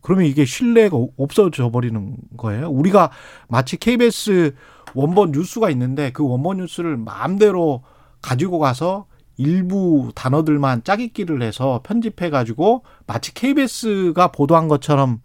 그러면 0.02 0.26
이게 0.26 0.46
신뢰가 0.46 0.98
없어져 1.18 1.72
버리는 1.72 2.16
거예요. 2.38 2.70
우리가 2.70 3.10
마치 3.50 3.78
KBS 3.78 4.56
원본 4.96 5.32
뉴스가 5.32 5.70
있는데 5.72 6.12
그 6.12 6.28
원본 6.28 6.58
뉴스를 6.58 6.98
마음대로 6.98 7.84
가지고 8.22 8.60
가서 8.60 9.06
일부 9.38 10.12
단어들만 10.16 10.84
짜깁기를 10.84 11.42
해서 11.42 11.82
편집해 11.84 12.30
가지고 12.30 12.84
마치 13.08 13.34
KBS가 13.34 14.34
보도한 14.34 14.68
것처럼 14.68 15.22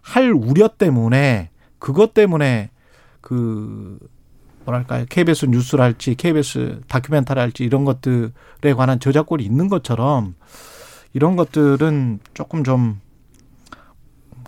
할 0.00 0.32
우려 0.32 0.68
때문에 0.68 1.50
그것 1.78 2.14
때문에 2.14 2.70
그 3.20 3.98
뭐랄까요 4.64 5.04
KBS 5.08 5.46
뉴스랄지 5.46 6.14
KBS 6.14 6.80
다큐멘터리랄지 6.88 7.64
이런 7.64 7.84
것들에 7.84 8.72
관한 8.76 9.00
저작권이 9.00 9.44
있는 9.44 9.68
것처럼 9.68 10.34
이런 11.12 11.36
것들은 11.36 12.20
조금 12.34 12.64
좀 12.64 13.00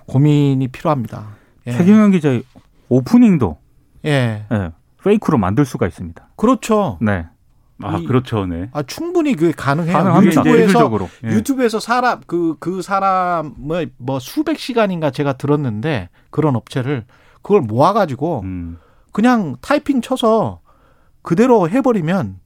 고민이 0.06 0.68
필요합니다. 0.68 1.36
예. 1.66 1.72
최경영 1.72 2.10
기자의 2.10 2.42
오프닝도 2.88 3.59
예. 4.04 4.46
예, 4.50 4.72
페이크로 5.02 5.38
만들 5.38 5.64
수가 5.64 5.86
있습니다. 5.86 6.28
그렇죠. 6.36 6.98
네. 7.00 7.26
아 7.82 7.96
이- 7.96 8.04
그렇죠. 8.04 8.44
네. 8.46 8.68
아 8.72 8.82
충분히 8.82 9.34
그게 9.34 9.52
가능해요. 9.52 9.92
가능합니다. 9.96 10.40
유튜브에서. 10.42 11.08
예. 11.24 11.28
유튜브에서 11.30 11.80
사람 11.80 12.20
그그 12.26 12.82
사람의 12.82 13.90
뭐 13.96 14.18
수백 14.18 14.58
시간인가 14.58 15.10
제가 15.10 15.34
들었는데 15.34 16.10
그런 16.30 16.56
업체를 16.56 17.04
그걸 17.42 17.62
모아 17.62 17.92
가지고 17.94 18.40
음. 18.44 18.78
그냥 19.12 19.56
타이핑 19.62 20.02
쳐서 20.02 20.60
그대로 21.22 21.68
해 21.70 21.80
버리면 21.80 22.38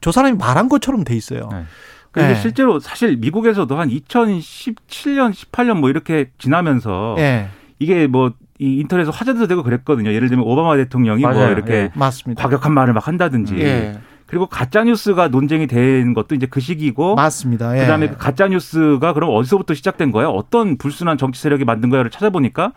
저 0.00 0.10
사람이 0.10 0.36
말한 0.38 0.68
것처럼 0.70 1.04
돼 1.04 1.14
있어요. 1.14 1.48
네. 1.52 1.64
근데 2.10 2.28
네. 2.28 2.34
실제로 2.40 2.80
사실 2.80 3.18
미국에서도 3.18 3.78
한 3.78 3.90
2017년, 3.90 5.32
18년 5.32 5.78
뭐 5.80 5.90
이렇게 5.90 6.30
지나면서 6.38 7.16
예, 7.18 7.48
이게 7.78 8.06
뭐 8.06 8.32
이 8.58 8.80
인터넷에서 8.80 9.10
화제도 9.10 9.46
되고 9.46 9.62
그랬거든요. 9.62 10.12
예를 10.12 10.28
들면 10.28 10.46
오바마 10.46 10.76
대통령이 10.76 11.22
뭐 11.22 11.30
맞아요. 11.32 11.52
이렇게 11.52 11.72
예. 11.72 11.90
맞습니다. 11.94 12.42
과격한 12.42 12.72
말을 12.72 12.94
막 12.94 13.06
한다든지. 13.06 13.58
예, 13.58 13.98
그리고 14.26 14.46
가짜 14.46 14.82
뉴스가 14.84 15.28
논쟁이 15.28 15.66
된 15.66 16.14
것도 16.14 16.34
이제 16.34 16.46
그 16.46 16.60
시기고 16.60 17.14
맞습니다. 17.14 17.76
예. 17.76 17.82
그다음에 17.82 18.08
그 18.08 18.16
가짜 18.16 18.48
뉴스가 18.48 19.12
그럼 19.12 19.30
어디서부터 19.34 19.74
시작된 19.74 20.10
거야? 20.10 20.28
어떤 20.28 20.78
불순한 20.78 21.18
정치 21.18 21.40
세력이 21.40 21.64
만든 21.64 21.90
거야를 21.90 22.10
찾아보니까 22.10 22.72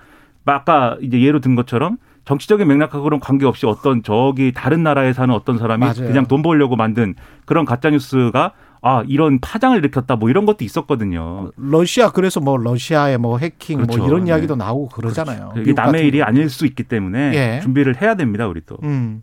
아까 0.45 0.97
이제 1.01 1.21
예로 1.21 1.39
든 1.41 1.55
것처럼 1.55 1.97
정치적인 2.25 2.67
맥락하고는 2.67 3.19
관계없이 3.19 3.65
어떤 3.65 4.03
저기 4.03 4.51
다른 4.51 4.83
나라에 4.83 5.13
사는 5.13 5.33
어떤 5.33 5.57
사람이 5.57 5.79
맞아요. 5.79 6.07
그냥 6.07 6.25
돈 6.27 6.41
벌려고 6.41 6.75
만든 6.75 7.15
그런 7.45 7.65
가짜 7.65 7.89
뉴스가 7.89 8.53
아 8.81 9.03
이런 9.07 9.39
파장을 9.39 9.77
일으켰다 9.77 10.15
뭐 10.15 10.29
이런 10.29 10.45
것도 10.45 10.63
있었거든요. 10.63 11.51
러시아 11.57 12.11
그래서 12.11 12.39
뭐 12.39 12.57
러시아의 12.57 13.17
뭐 13.17 13.37
해킹 13.37 13.77
그렇죠. 13.79 13.97
뭐 13.97 14.07
이런 14.07 14.23
네. 14.23 14.29
이야기도 14.31 14.55
나오고 14.55 14.89
그러잖아요. 14.89 15.51
이게 15.55 15.65
미국 15.65 15.81
남의 15.81 16.07
일이 16.07 16.19
경우. 16.19 16.27
아닐 16.27 16.49
수 16.49 16.65
있기 16.65 16.83
때문에 16.83 17.33
예. 17.33 17.59
준비를 17.61 18.01
해야 18.01 18.15
됩니다 18.15 18.47
우리 18.47 18.61
또. 18.65 18.77
음. 18.83 19.21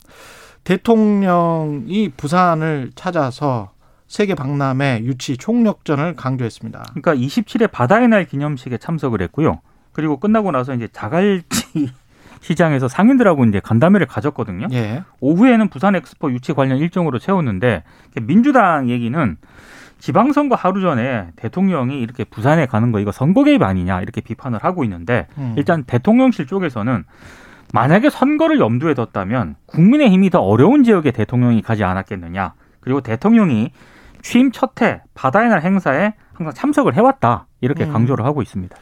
대통령이 0.64 2.10
부산을 2.16 2.90
찾아서 2.94 3.70
세계 4.08 4.34
박람회 4.34 5.02
유치 5.04 5.36
총력전을 5.36 6.16
강조했습니다. 6.16 6.84
그러니까 6.94 7.14
27회 7.14 7.70
바다의 7.70 8.08
날 8.08 8.24
기념식에 8.24 8.78
참석을 8.78 9.22
했고요. 9.22 9.60
그리고 9.92 10.18
끝나고 10.18 10.50
나서 10.50 10.74
이제 10.74 10.88
자갈치 10.92 11.90
시장에서 12.46 12.86
상인들하고 12.86 13.44
이제 13.46 13.58
간담회를 13.58 14.06
가졌거든요. 14.06 14.68
예. 14.72 15.02
오후에는 15.20 15.68
부산 15.68 15.96
엑스포 15.96 16.30
유치 16.30 16.52
관련 16.52 16.78
일정으로 16.78 17.18
채웠는데 17.18 17.82
민주당 18.22 18.88
얘기는 18.88 19.36
지방선거 19.98 20.54
하루 20.54 20.80
전에 20.80 21.28
대통령이 21.34 22.00
이렇게 22.00 22.22
부산에 22.22 22.66
가는 22.66 22.92
거 22.92 23.00
이거 23.00 23.10
선거 23.10 23.42
개입 23.42 23.62
아니냐 23.62 24.00
이렇게 24.00 24.20
비판을 24.20 24.60
하고 24.62 24.84
있는데 24.84 25.26
음. 25.38 25.54
일단 25.56 25.82
대통령실 25.82 26.46
쪽에서는 26.46 27.04
만약에 27.72 28.10
선거를 28.10 28.60
염두에 28.60 28.94
뒀다면 28.94 29.56
국민의힘이 29.66 30.30
더 30.30 30.38
어려운 30.40 30.84
지역에 30.84 31.10
대통령이 31.10 31.62
가지 31.62 31.82
않았겠느냐 31.82 32.54
그리고 32.78 33.00
대통령이 33.00 33.72
취임 34.22 34.52
첫 34.52 34.82
해 34.82 35.00
바다의 35.14 35.48
날 35.48 35.62
행사에 35.62 36.14
항상 36.32 36.54
참석을 36.54 36.94
해왔다 36.94 37.46
이렇게 37.60 37.84
음. 37.84 37.92
강조를 37.92 38.24
하고 38.24 38.40
있습니다. 38.42 38.76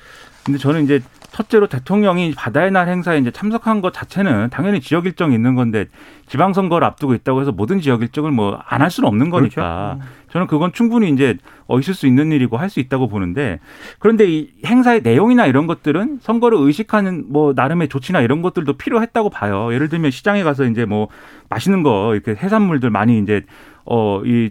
근데 0.44 0.58
저는 0.58 0.84
이제 0.84 1.00
첫째로 1.34 1.66
대통령이 1.66 2.32
바다의 2.36 2.70
날 2.70 2.86
행사에 2.88 3.18
이제 3.18 3.32
참석한 3.32 3.80
것 3.80 3.92
자체는 3.92 4.50
당연히 4.50 4.80
지역 4.80 5.04
일정이 5.06 5.34
있는 5.34 5.56
건데 5.56 5.86
지방선거를 6.28 6.86
앞두고 6.86 7.12
있다고 7.14 7.40
해서 7.40 7.50
모든 7.50 7.80
지역 7.80 8.02
일정을 8.02 8.30
뭐 8.30 8.60
안 8.68 8.80
할 8.82 8.90
수는 8.90 9.08
없는 9.08 9.30
거니까 9.30 9.98
저는 10.30 10.46
그건 10.46 10.72
충분히 10.72 11.10
이제 11.10 11.36
어 11.66 11.78
있을 11.80 11.92
수 11.94 12.06
있는 12.06 12.30
일이고 12.30 12.56
할 12.56 12.68
수 12.70 12.78
있다고 12.78 13.08
보는데 13.08 13.58
그런데 13.98 14.26
이 14.30 14.50
행사의 14.64 15.00
내용이나 15.02 15.46
이런 15.46 15.66
것들은 15.66 16.18
선거를 16.22 16.56
의식하는 16.60 17.24
뭐 17.28 17.52
나름의 17.54 17.88
조치나 17.88 18.20
이런 18.20 18.40
것들도 18.42 18.74
필요했다고 18.74 19.30
봐요. 19.30 19.72
예를 19.74 19.88
들면 19.88 20.12
시장에 20.12 20.42
가서 20.44 20.64
이제 20.66 20.84
뭐 20.84 21.08
맛있는 21.50 21.82
거 21.82 22.14
이렇게 22.14 22.34
해산물들 22.40 22.90
많이 22.90 23.18
이제 23.18 23.42
어 23.86 24.22
이 24.24 24.50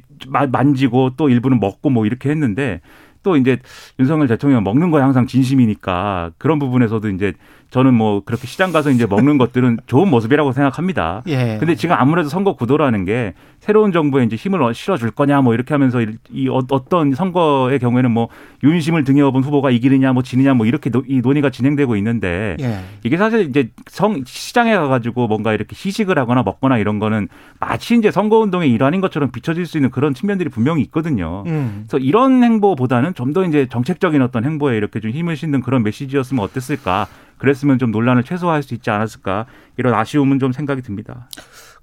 만지고 0.49 1.11
또 1.17 1.29
일부는 1.29 1.59
먹고 1.59 1.89
뭐 1.89 2.05
이렇게 2.05 2.29
했는데 2.29 2.81
또 3.23 3.37
이제 3.37 3.57
윤석열 3.99 4.27
대통령 4.27 4.63
먹는 4.63 4.91
거에 4.91 5.01
항상 5.01 5.25
진심이니까 5.25 6.31
그런 6.37 6.59
부분에서도 6.59 7.09
이제 7.09 7.33
저는 7.73 7.95
뭐 7.95 8.21
그렇게 8.23 8.45
시장 8.45 8.71
가서 8.71 8.91
이제 8.91 9.07
먹는 9.07 9.39
것들은 9.39 9.79
좋은 9.87 10.07
모습이라고 10.07 10.51
생각합니다. 10.51 11.23
예. 11.27 11.57
근데 11.59 11.73
지금 11.73 11.95
아무래도 11.97 12.29
선거 12.29 12.53
구도라는 12.55 13.03
게 13.03 13.33
새로운 13.59 13.91
정부에 13.91 14.25
이제 14.25 14.35
힘을 14.35 14.59
실어줄 14.75 15.09
거냐 15.09 15.41
뭐 15.41 15.55
이렇게 15.55 15.73
하면서 15.73 15.99
이- 16.01 16.17
이 16.31 16.49
어- 16.49 16.61
어떤 16.69 17.13
선거의 17.15 17.79
경우에는 17.79 18.11
뭐 18.11 18.27
윤심을 18.63 19.05
등에 19.05 19.21
업은 19.21 19.41
후보가 19.41 19.71
이기느냐 19.71 20.13
뭐 20.13 20.21
지느냐 20.21 20.53
뭐 20.53 20.67
이렇게 20.67 20.91
노- 20.91 21.03
이 21.07 21.21
논의가 21.21 21.49
진행되고 21.49 21.95
있는데 21.95 22.57
예. 22.59 22.81
이게 23.03 23.17
사실 23.17 23.49
이제 23.49 23.71
성 23.87 24.21
시장에 24.23 24.75
가가지고 24.75 25.27
뭔가 25.27 25.51
이렇게 25.53 25.73
시식을 25.75 26.19
하거나 26.19 26.43
먹거나 26.43 26.77
이런 26.77 26.99
거는 26.99 27.27
마치 27.59 27.95
이제 27.97 28.11
선거 28.11 28.37
운동의 28.37 28.69
일환인 28.69 29.01
것처럼 29.01 29.31
비춰질 29.31 29.65
수 29.65 29.79
있는 29.79 29.89
그런 29.89 30.13
측면들이 30.13 30.49
분명히 30.49 30.83
있거든요. 30.83 31.43
음. 31.47 31.85
그래서 31.89 31.97
이런 32.05 32.43
행보보다는 32.43 33.15
좀 33.15 33.33
더 33.33 33.43
이제 33.45 33.65
정책적인 33.67 34.21
어떤 34.21 34.45
행보에 34.45 34.77
이렇게 34.77 34.99
좀 34.99 35.09
힘을 35.09 35.35
싣는 35.35 35.61
그런 35.61 35.81
메시지였으면 35.81 36.43
어땠을까? 36.43 37.07
그랬으면 37.43 37.77
좀 37.77 37.91
논란을 37.91 38.23
최소화할 38.23 38.63
수 38.63 38.73
있지 38.73 38.89
않았을까? 38.89 39.47
이런 39.75 39.93
아쉬움은 39.93 40.39
좀 40.39 40.53
생각이 40.53 40.81
듭니다. 40.81 41.27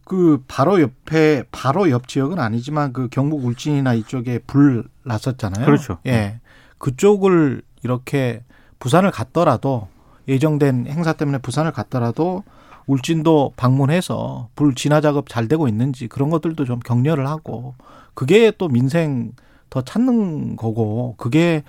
그 0.07 0.43
바로 0.49 0.81
옆에 0.81 1.45
바로 1.53 1.91
옆 1.91 2.09
지역은 2.09 2.39
아니지만 2.39 2.95
그 2.95 3.09
경북 3.11 3.45
울진이나 3.45 3.93
이쪽에 3.93 4.39
불 4.47 4.85
났었잖아요. 5.05 5.67
그렇죠. 5.67 5.99
예. 6.07 6.41
그쪽을 6.79 7.61
이렇게 7.83 8.43
부산을 8.79 9.11
갔더라도 9.11 9.89
예정된 10.29 10.87
행사 10.87 11.13
때문에 11.13 11.37
부산을 11.37 11.73
갔더라도 11.73 12.43
울진도 12.87 13.53
방문해서 13.59 14.49
불 14.57 14.75
진화 14.75 15.03
작업 15.03 15.29
잘 15.29 15.47
되고 15.47 15.69
있는지 15.69 16.09
그런 16.09 16.31
것들도 16.31 16.65
좀 16.65 16.81
격려를 16.81 17.29
하고 17.29 17.75
그게 18.15 18.51
또 18.57 18.69
민생 18.69 19.33
더 19.69 19.83
찾는 19.83 20.57
거고 20.57 21.17
그게 21.19 21.65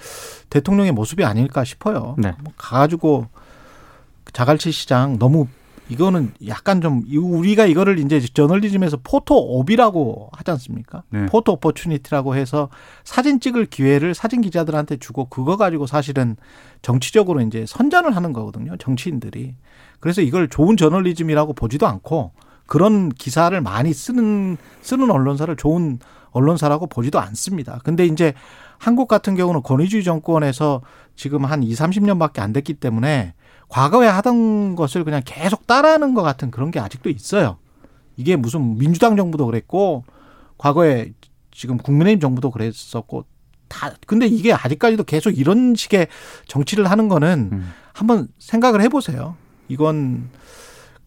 대통령의 0.49 0.93
모습이 0.93 1.25
아닐까 1.25 1.65
싶어요. 1.65 2.15
네. 2.17 2.33
뭐 2.41 2.53
가가지고 2.55 3.27
자갈치 4.33 4.71
시장 4.71 5.19
너무 5.19 5.47
이거는 5.91 6.31
약간 6.47 6.79
좀 6.79 7.03
우리가 7.13 7.65
이거를 7.65 7.99
이제 7.99 8.21
저널리즘에서 8.21 8.99
포토옵이라고 9.03 10.29
하지 10.31 10.51
않습니까? 10.51 11.03
네. 11.09 11.25
포토 11.25 11.51
오퍼추니티라고 11.53 12.35
해서 12.35 12.69
사진 13.03 13.41
찍을 13.41 13.65
기회를 13.65 14.13
사진 14.13 14.39
기자들한테 14.39 14.97
주고 14.97 15.25
그거 15.25 15.57
가지고 15.57 15.87
사실은 15.87 16.37
정치적으로 16.81 17.41
이제 17.41 17.65
선전을 17.67 18.15
하는 18.15 18.31
거거든요. 18.31 18.77
정치인들이. 18.77 19.55
그래서 19.99 20.21
이걸 20.21 20.47
좋은 20.47 20.77
저널리즘이라고 20.77 21.51
보지도 21.53 21.87
않고 21.87 22.31
그런 22.67 23.09
기사를 23.09 23.59
많이 23.59 23.91
쓰는 23.91 24.55
쓰는 24.81 25.11
언론사를 25.11 25.53
좋은 25.57 25.99
언론사라고 26.31 26.87
보지도 26.87 27.19
않습니다. 27.19 27.81
근데 27.83 28.05
이제 28.05 28.33
한국 28.77 29.09
같은 29.09 29.35
경우는 29.35 29.61
권위주의 29.61 30.05
정권에서 30.05 30.81
지금 31.17 31.43
한 31.43 31.63
2, 31.63 31.73
30년밖에 31.73 32.39
안 32.39 32.53
됐기 32.53 32.75
때문에 32.75 33.33
과거에 33.71 34.05
하던 34.05 34.75
것을 34.75 35.05
그냥 35.05 35.21
계속 35.23 35.65
따라하는 35.65 36.13
것 36.13 36.23
같은 36.23 36.51
그런 36.51 36.71
게 36.71 36.79
아직도 36.81 37.09
있어요. 37.09 37.57
이게 38.17 38.35
무슨 38.35 38.77
민주당 38.77 39.15
정부도 39.15 39.45
그랬고 39.45 40.03
과거에 40.57 41.13
지금 41.51 41.77
국민의힘 41.77 42.19
정부도 42.19 42.51
그랬었고 42.51 43.23
다 43.69 43.93
근데 44.05 44.27
이게 44.27 44.51
아직까지도 44.51 45.05
계속 45.05 45.31
이런 45.31 45.73
식의 45.73 46.07
정치를 46.47 46.91
하는 46.91 47.07
거는 47.07 47.49
음. 47.53 47.71
한번 47.93 48.27
생각을 48.39 48.81
해보세요. 48.81 49.37
이건 49.69 50.29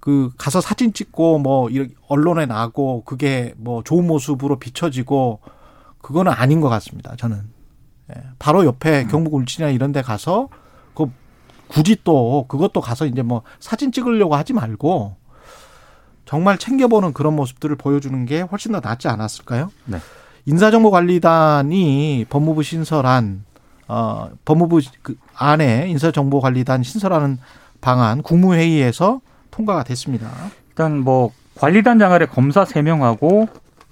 그 0.00 0.30
가서 0.38 0.62
사진 0.62 0.94
찍고 0.94 1.40
뭐 1.40 1.68
이렇게 1.68 1.94
언론에 2.08 2.46
나고 2.46 3.04
그게 3.04 3.52
뭐 3.58 3.82
좋은 3.82 4.06
모습으로 4.06 4.58
비춰지고 4.58 5.40
그거는 6.00 6.32
아닌 6.32 6.62
것 6.62 6.70
같습니다. 6.70 7.14
저는 7.16 7.42
예. 8.16 8.22
바로 8.38 8.64
옆에 8.64 9.06
경북 9.10 9.34
울진이나 9.34 9.70
이런 9.70 9.92
데 9.92 10.00
가서 10.00 10.48
그 10.48 10.63
굳이 11.74 11.96
또 12.04 12.44
그것도 12.46 12.80
가서 12.80 13.04
이제 13.04 13.22
뭐 13.22 13.42
사진 13.58 13.90
찍으려고 13.90 14.36
하지 14.36 14.52
말고 14.52 15.16
정말 16.24 16.56
챙겨보는 16.56 17.12
그런 17.12 17.34
모습들을 17.34 17.74
보여주는 17.74 18.24
게 18.26 18.42
훨씬 18.42 18.70
더 18.70 18.78
낫지 18.80 19.08
않았을까요? 19.08 19.72
네. 19.86 19.98
인사정보관리단이 20.46 22.26
법무부 22.30 22.62
신설한 22.62 23.44
어 23.88 24.30
법무부 24.44 24.80
그 25.02 25.16
안에 25.34 25.88
인사정보관리단 25.88 26.84
신설하는 26.84 27.38
방안 27.80 28.22
국무회의에서 28.22 29.20
통과가 29.50 29.82
됐습니다. 29.82 30.30
일단 30.68 31.00
뭐 31.00 31.32
관리단장 31.56 32.12
아래 32.12 32.26
검사 32.26 32.62
3명하고 32.62 33.48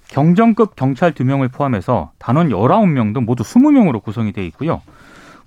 경정급 0.07 0.77
경찰 0.77 1.15
2명을 1.15 1.51
포함해서 1.51 2.13
단원 2.19 2.51
19명도 2.51 3.25
모두 3.25 3.43
20명으로 3.43 4.03
구성이 4.03 4.33
돼 4.33 4.47
있고요. 4.47 4.83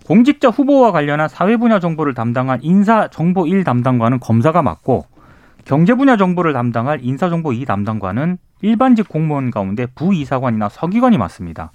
공직자 0.05 0.49
후보와 0.49 0.91
관련한 0.91 1.27
사회 1.27 1.57
분야 1.57 1.79
정보를 1.79 2.13
담당한 2.13 2.59
인사 2.61 3.07
정보 3.07 3.47
1 3.47 3.63
담당관은 3.63 4.19
검사가 4.19 4.61
맡고 4.61 5.05
경제 5.65 5.95
분야 5.95 6.15
정보를 6.15 6.53
담당할 6.53 6.99
인사 7.01 7.29
정보 7.29 7.51
2 7.51 7.65
담당관은 7.65 8.37
일반직 8.61 9.09
공무원 9.09 9.49
가운데 9.49 9.87
부이사관이나 9.87 10.69
서기관이 10.69 11.17
맡습니다. 11.17 11.71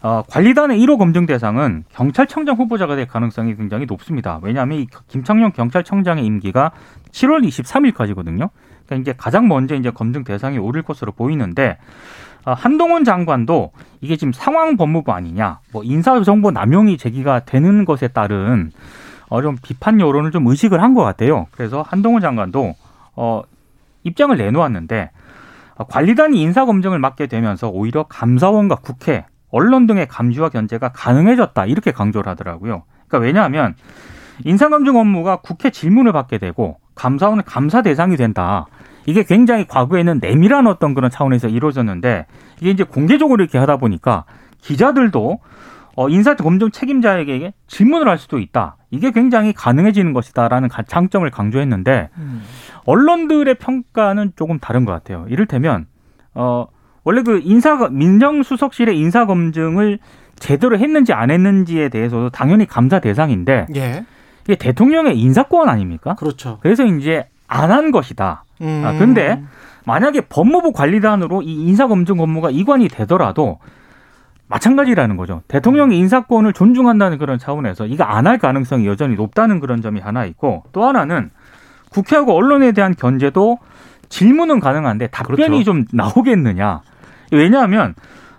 어, 0.00 0.22
관리단의 0.28 0.78
1호 0.80 0.98
검증 0.98 1.26
대상은 1.26 1.82
경찰청장 1.92 2.54
후보자가 2.54 2.94
될 2.94 3.08
가능성이 3.08 3.56
굉장히 3.56 3.86
높습니다. 3.86 4.38
왜냐하면 4.42 4.78
이 4.78 4.86
김창룡 5.08 5.50
경찰청장의 5.50 6.24
임기가 6.24 6.70
7월 7.10 7.44
23일까지거든요. 7.44 8.50
그러니까 8.86 8.96
이제 9.00 9.14
가장 9.18 9.48
먼저 9.48 9.74
이제 9.74 9.90
검증 9.90 10.22
대상이 10.22 10.58
오를 10.58 10.82
것으로 10.82 11.10
보이는데 11.10 11.70
어, 11.70 11.76
한동훈 12.54 13.04
장관도 13.04 13.72
이게 14.00 14.16
지금 14.16 14.32
상황 14.32 14.76
법무부 14.76 15.12
아니냐, 15.12 15.60
뭐 15.72 15.82
인사정보 15.84 16.50
남용이 16.50 16.96
제기가 16.98 17.40
되는 17.40 17.84
것에 17.84 18.08
따른 18.08 18.70
어, 19.28 19.42
좀 19.42 19.56
비판 19.62 20.00
여론을 20.00 20.30
좀 20.30 20.46
의식을 20.46 20.82
한 20.82 20.94
것 20.94 21.02
같아요. 21.02 21.46
그래서 21.52 21.82
한동훈 21.86 22.20
장관도 22.20 22.74
어, 23.16 23.42
입장을 24.04 24.36
내놓았는데 24.36 25.10
어, 25.76 25.84
관리단이 25.84 26.40
인사 26.40 26.64
검증을 26.64 26.98
맡게 26.98 27.26
되면서 27.26 27.68
오히려 27.68 28.04
감사원과 28.04 28.76
국회, 28.76 29.26
언론 29.50 29.86
등의 29.86 30.06
감시와 30.08 30.48
견제가 30.50 30.90
가능해졌다 30.90 31.66
이렇게 31.66 31.92
강조를 31.92 32.30
하더라고요. 32.30 32.84
그러니까 33.06 33.26
왜냐하면 33.26 33.74
인사검증 34.44 34.96
업무가 34.96 35.36
국회 35.36 35.70
질문을 35.70 36.12
받게 36.12 36.38
되고 36.38 36.78
감사원은 36.94 37.44
감사 37.44 37.82
대상이 37.82 38.16
된다. 38.16 38.66
이게 39.06 39.22
굉장히 39.22 39.66
과거에는 39.66 40.18
내밀한 40.20 40.66
어떤 40.66 40.94
그런 40.94 41.10
차원에서 41.10 41.48
이루어졌는데 41.48 42.26
이게 42.60 42.70
이제 42.70 42.84
공개적으로 42.84 43.42
이렇게 43.42 43.58
하다 43.58 43.78
보니까 43.78 44.24
기자들도 44.60 45.38
어, 45.96 46.08
인사 46.08 46.36
검증 46.36 46.70
책임자에게 46.70 47.52
질문을 47.66 48.08
할 48.08 48.18
수도 48.18 48.38
있다. 48.38 48.76
이게 48.90 49.10
굉장히 49.10 49.52
가능해지는 49.52 50.12
것이다라는 50.12 50.68
장점을 50.86 51.28
강조했는데 51.30 52.10
언론들의 52.84 53.54
평가는 53.56 54.32
조금 54.36 54.58
다른 54.58 54.84
것 54.84 54.92
같아요. 54.92 55.26
이를테면 55.28 55.86
어 56.34 56.66
원래 57.04 57.22
그 57.22 57.40
인사 57.42 57.88
민정수석실의 57.88 58.96
인사 58.96 59.26
검증을 59.26 59.98
제대로 60.36 60.78
했는지 60.78 61.12
안 61.12 61.30
했는지에 61.30 61.88
대해서도 61.88 62.30
당연히 62.30 62.66
감사 62.66 63.00
대상인데 63.00 63.66
예. 63.74 64.04
이게 64.44 64.54
대통령의 64.54 65.18
인사권 65.18 65.68
아닙니까? 65.68 66.14
그렇죠. 66.14 66.58
그래서 66.62 66.84
이제 66.84 67.28
안 67.48 67.70
한 67.70 67.90
것이다. 67.90 68.44
음. 68.60 68.82
아, 68.84 68.92
근데 68.98 69.42
만약에 69.86 70.22
법무부 70.22 70.72
관리단으로 70.72 71.42
이 71.42 71.54
인사검증 71.68 72.20
업무가 72.20 72.50
이관이 72.50 72.88
되더라도 72.88 73.58
마찬가지라는 74.48 75.16
거죠. 75.16 75.42
대통령의 75.48 75.98
인사권을 75.98 76.52
존중한다는 76.52 77.18
그런 77.18 77.38
차원에서 77.38 77.86
이거 77.86 78.04
안 78.04 78.26
할 78.26 78.38
가능성이 78.38 78.86
여전히 78.86 79.14
높다는 79.14 79.60
그런 79.60 79.82
점이 79.82 80.00
하나 80.00 80.24
있고 80.24 80.64
또 80.72 80.84
하나는 80.86 81.30
국회하고 81.90 82.34
언론에 82.34 82.72
대한 82.72 82.94
견제도 82.94 83.58
질문은 84.08 84.60
가능한데 84.60 85.08
답변이 85.08 85.62
그렇죠. 85.62 85.64
좀 85.64 85.84
나오겠느냐. 85.92 86.80
왜냐하면 87.32 87.94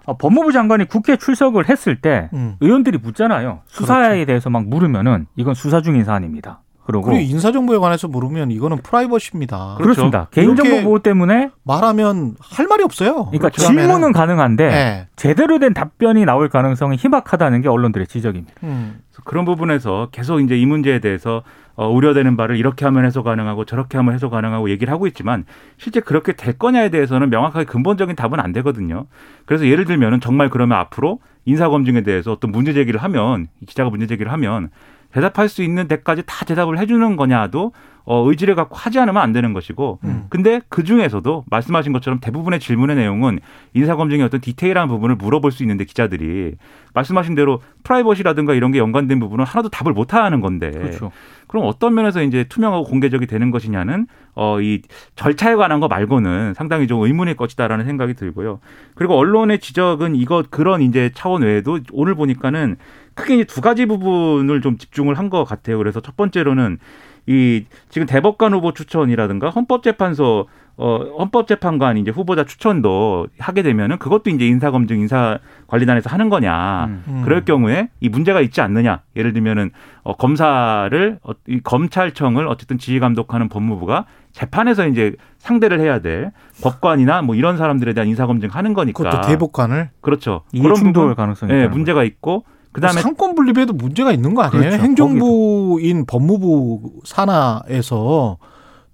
어, 0.05 0.17
법무부 0.17 0.51
장관이 0.51 0.85
국회 0.85 1.15
출석을 1.15 1.69
했을 1.69 1.95
때 2.01 2.29
음. 2.33 2.55
의원들이 2.59 2.97
묻잖아요. 2.97 3.59
수사에 3.67 4.25
대해서 4.25 4.49
막 4.49 4.65
물으면은 4.67 5.27
이건 5.35 5.53
수사 5.53 5.81
중인 5.81 6.03
사안입니다. 6.05 6.61
그리고 6.91 7.03
그리고 7.03 7.21
인사정보에 7.21 7.77
관해서 7.77 8.07
물으면 8.07 8.51
이거는 8.51 8.77
프라이버시입니다. 8.77 9.75
그렇습니다. 9.77 10.27
이렇게 10.31 10.41
개인정보 10.41 10.83
보호 10.83 10.99
때문에 10.99 11.51
말하면 11.63 12.35
할 12.39 12.67
말이 12.67 12.83
없어요. 12.83 13.25
그러니까. 13.25 13.49
질문은 13.49 14.11
가능한데 14.11 14.67
네. 14.67 15.07
제대로 15.15 15.59
된 15.59 15.73
답변이 15.73 16.25
나올 16.25 16.49
가능성이 16.49 16.97
희박하다는 16.97 17.61
게 17.61 17.69
언론들의 17.69 18.07
지적입니다. 18.07 18.53
음. 18.63 19.01
그런 19.23 19.45
부분에서 19.45 20.09
계속 20.11 20.39
이제 20.39 20.57
이 20.57 20.65
문제에 20.65 20.99
대해서 20.99 21.43
어, 21.75 21.87
우려되는 21.87 22.35
바를 22.35 22.57
이렇게 22.57 22.83
하면 22.85 23.05
해소 23.05 23.23
가능하고 23.23 23.63
저렇게 23.63 23.97
하면 23.97 24.13
해소 24.13 24.29
가능하고 24.29 24.69
얘기를 24.69 24.91
하고 24.91 25.07
있지만 25.07 25.45
실제 25.77 26.01
그렇게 26.01 26.33
될 26.33 26.57
거냐에 26.57 26.89
대해서는 26.89 27.29
명확하게 27.29 27.65
근본적인 27.65 28.15
답은 28.15 28.39
안 28.39 28.51
되거든요. 28.51 29.05
그래서 29.45 29.65
예를 29.65 29.85
들면은 29.85 30.19
정말 30.19 30.49
그러면 30.49 30.77
앞으로 30.77 31.19
인사 31.45 31.69
검증에 31.69 32.01
대해서 32.01 32.33
어떤 32.33 32.51
문제 32.51 32.73
제기를 32.73 33.01
하면 33.03 33.47
이 33.61 33.65
기자가 33.65 33.89
문제 33.89 34.07
제기를 34.07 34.31
하면 34.31 34.69
대답할 35.11 35.49
수 35.49 35.63
있는 35.63 35.87
데까지 35.87 36.23
다 36.25 36.45
대답을 36.45 36.77
해주는 36.79 37.15
거냐도 37.15 37.71
어, 38.05 38.27
의지를 38.27 38.55
갖고 38.55 38.75
하지 38.75 38.97
않으면 38.97 39.21
안 39.21 39.33
되는 39.33 39.53
것이고, 39.53 39.99
음. 40.03 40.25
근데 40.29 40.61
그 40.67 40.83
중에서도 40.83 41.43
말씀하신 41.47 41.93
것처럼 41.93 42.19
대부분의 42.19 42.59
질문의 42.59 42.95
내용은 42.95 43.39
인사검증의 43.75 44.25
어떤 44.25 44.41
디테일한 44.41 44.87
부분을 44.87 45.15
물어볼 45.15 45.51
수 45.51 45.61
있는데 45.61 45.83
기자들이 45.83 46.55
말씀하신 46.95 47.35
대로 47.35 47.61
프라이버시라든가 47.83 48.55
이런 48.55 48.71
게 48.71 48.79
연관된 48.79 49.19
부분은 49.19 49.45
하나도 49.45 49.69
답을 49.69 49.93
못 49.93 50.15
하는 50.15 50.41
건데, 50.41 50.71
그렇죠. 50.71 51.11
그럼 51.45 51.65
어떤 51.67 51.93
면에서 51.93 52.23
이제 52.23 52.45
투명하고 52.45 52.85
공개적이 52.85 53.27
되는 53.27 53.51
것이냐는 53.51 54.07
어 54.33 54.59
이 54.59 54.81
절차에 55.15 55.55
관한 55.55 55.79
거 55.79 55.87
말고는 55.87 56.53
상당히 56.55 56.87
좀 56.87 57.01
의문일 57.03 57.35
것이다라는 57.35 57.85
생각이 57.85 58.13
들고요. 58.15 58.59
그리고 58.95 59.17
언론의 59.17 59.59
지적은 59.59 60.15
이거 60.15 60.43
그런 60.49 60.81
이제 60.81 61.11
차원 61.13 61.43
외에도 61.43 61.79
오늘 61.91 62.15
보니까는 62.15 62.77
크게 63.19 63.35
이제 63.35 63.43
두 63.45 63.61
가지 63.61 63.85
부분을 63.85 64.61
좀 64.61 64.77
집중을 64.77 65.17
한 65.17 65.29
것 65.29 65.43
같아요. 65.43 65.77
그래서 65.77 65.99
첫 66.01 66.17
번째로는 66.17 66.79
이 67.27 67.65
지금 67.89 68.07
대법관 68.07 68.53
후보 68.53 68.73
추천이라든가 68.73 69.49
헌법재판소 69.51 70.47
어 70.81 70.97
헌법재판관 71.19 71.97
이제 71.97 72.09
후보자 72.09 72.45
추천도 72.45 73.27
하게 73.37 73.61
되면은 73.63 73.97
그것도 73.99 74.29
이제 74.31 74.47
인사검증 74.47 74.97
인사관리단에서 75.01 76.09
하는 76.09 76.29
거냐. 76.29 76.85
음. 76.85 77.03
음. 77.07 77.21
그럴 77.25 77.43
경우에 77.45 77.89
이 77.99 78.07
문제가 78.09 78.39
있지 78.41 78.61
않느냐. 78.61 79.01
예를 79.15 79.33
들면은 79.33 79.71
어, 80.03 80.15
검사를 80.15 81.19
어, 81.21 81.31
이 81.47 81.59
검찰청을 81.59 82.47
어쨌든 82.47 82.77
지휘 82.79 82.99
감독하는 82.99 83.49
법무부가 83.49 84.05
재판에서 84.31 84.87
이제 84.87 85.13
상대를 85.37 85.79
해야 85.81 85.99
될 85.99 86.31
법관이나 86.63 87.21
뭐 87.23 87.35
이런 87.35 87.57
사람들에 87.57 87.93
대한 87.93 88.07
인사 88.07 88.25
검증 88.25 88.49
하는 88.49 88.73
거니까. 88.73 89.03
그것도 89.03 89.27
대법관을 89.27 89.89
그렇죠. 90.01 90.41
이해 90.53 90.73
충돌 90.73 91.13
가능성이 91.13 91.51
예, 91.51 91.57
있다는 91.57 91.71
문제가 91.71 92.03
있고 92.05 92.45
그다음에 92.71 93.01
상권 93.01 93.35
분립에도 93.35 93.73
문제가 93.73 94.11
있는 94.11 94.33
거 94.35 94.43
아니에요? 94.43 94.63
그렇죠. 94.63 94.83
행정부인 94.83 96.05
법무부 96.05 97.01
산하에서 97.05 98.37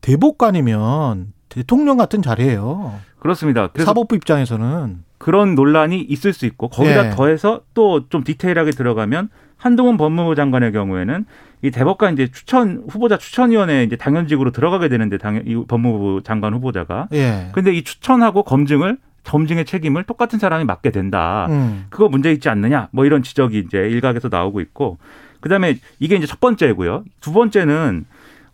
대법관이면 0.02 1.34
대통령 1.50 1.98
같은 1.98 2.22
자리예요. 2.22 2.94
그렇습니다. 3.20 3.68
그래서 3.68 3.88
사법부 3.88 4.16
입장에서는 4.16 5.04
그런 5.18 5.56
논란이 5.56 6.02
있을 6.02 6.34
수 6.34 6.46
있고 6.46 6.68
거기다 6.70 7.08
예. 7.08 7.10
더해서 7.12 7.62
또 7.74 8.02
좀 8.10 8.24
디테일하게 8.24 8.72
들어가면 8.72 9.30
한동훈 9.58 9.98
법무부 9.98 10.36
장관의 10.36 10.72
경우에는 10.74 11.26
이 11.64 11.72
대법관 11.72 12.14
이제 12.14 12.28
추천 12.32 12.84
후보자 12.88 13.18
추천위원회 13.18 13.84
이제 13.84 13.96
당연직으로 13.96 14.52
들어가게 14.52 14.90
되는데 14.90 15.18
당연 15.18 15.44
이 15.48 15.56
법무부 15.66 16.22
장관 16.24 16.54
후보자가 16.54 17.08
예. 17.14 17.50
근데 17.54 17.74
이 17.74 17.84
추천하고 17.84 18.44
검증을 18.44 18.98
검증의 19.26 19.66
책임을 19.66 20.04
똑같은 20.04 20.40
사람이 20.40 20.64
맡게 20.66 20.92
된다. 20.92 21.48
음. 21.50 21.86
그거 21.90 22.08
문제 22.08 22.32
있지 22.32 22.50
않느냐? 22.50 22.90
뭐 22.92 23.06
이런 23.06 23.24
지적이 23.24 23.64
이제 23.66 23.78
일각에서 23.78 24.30
나오고 24.32 24.62
있고 24.62 24.98
그다음에 25.42 25.78
이게 26.00 26.16
이제 26.16 26.26
첫 26.26 26.40
번째고요. 26.40 27.04
두 27.20 27.34
번째는 27.34 28.06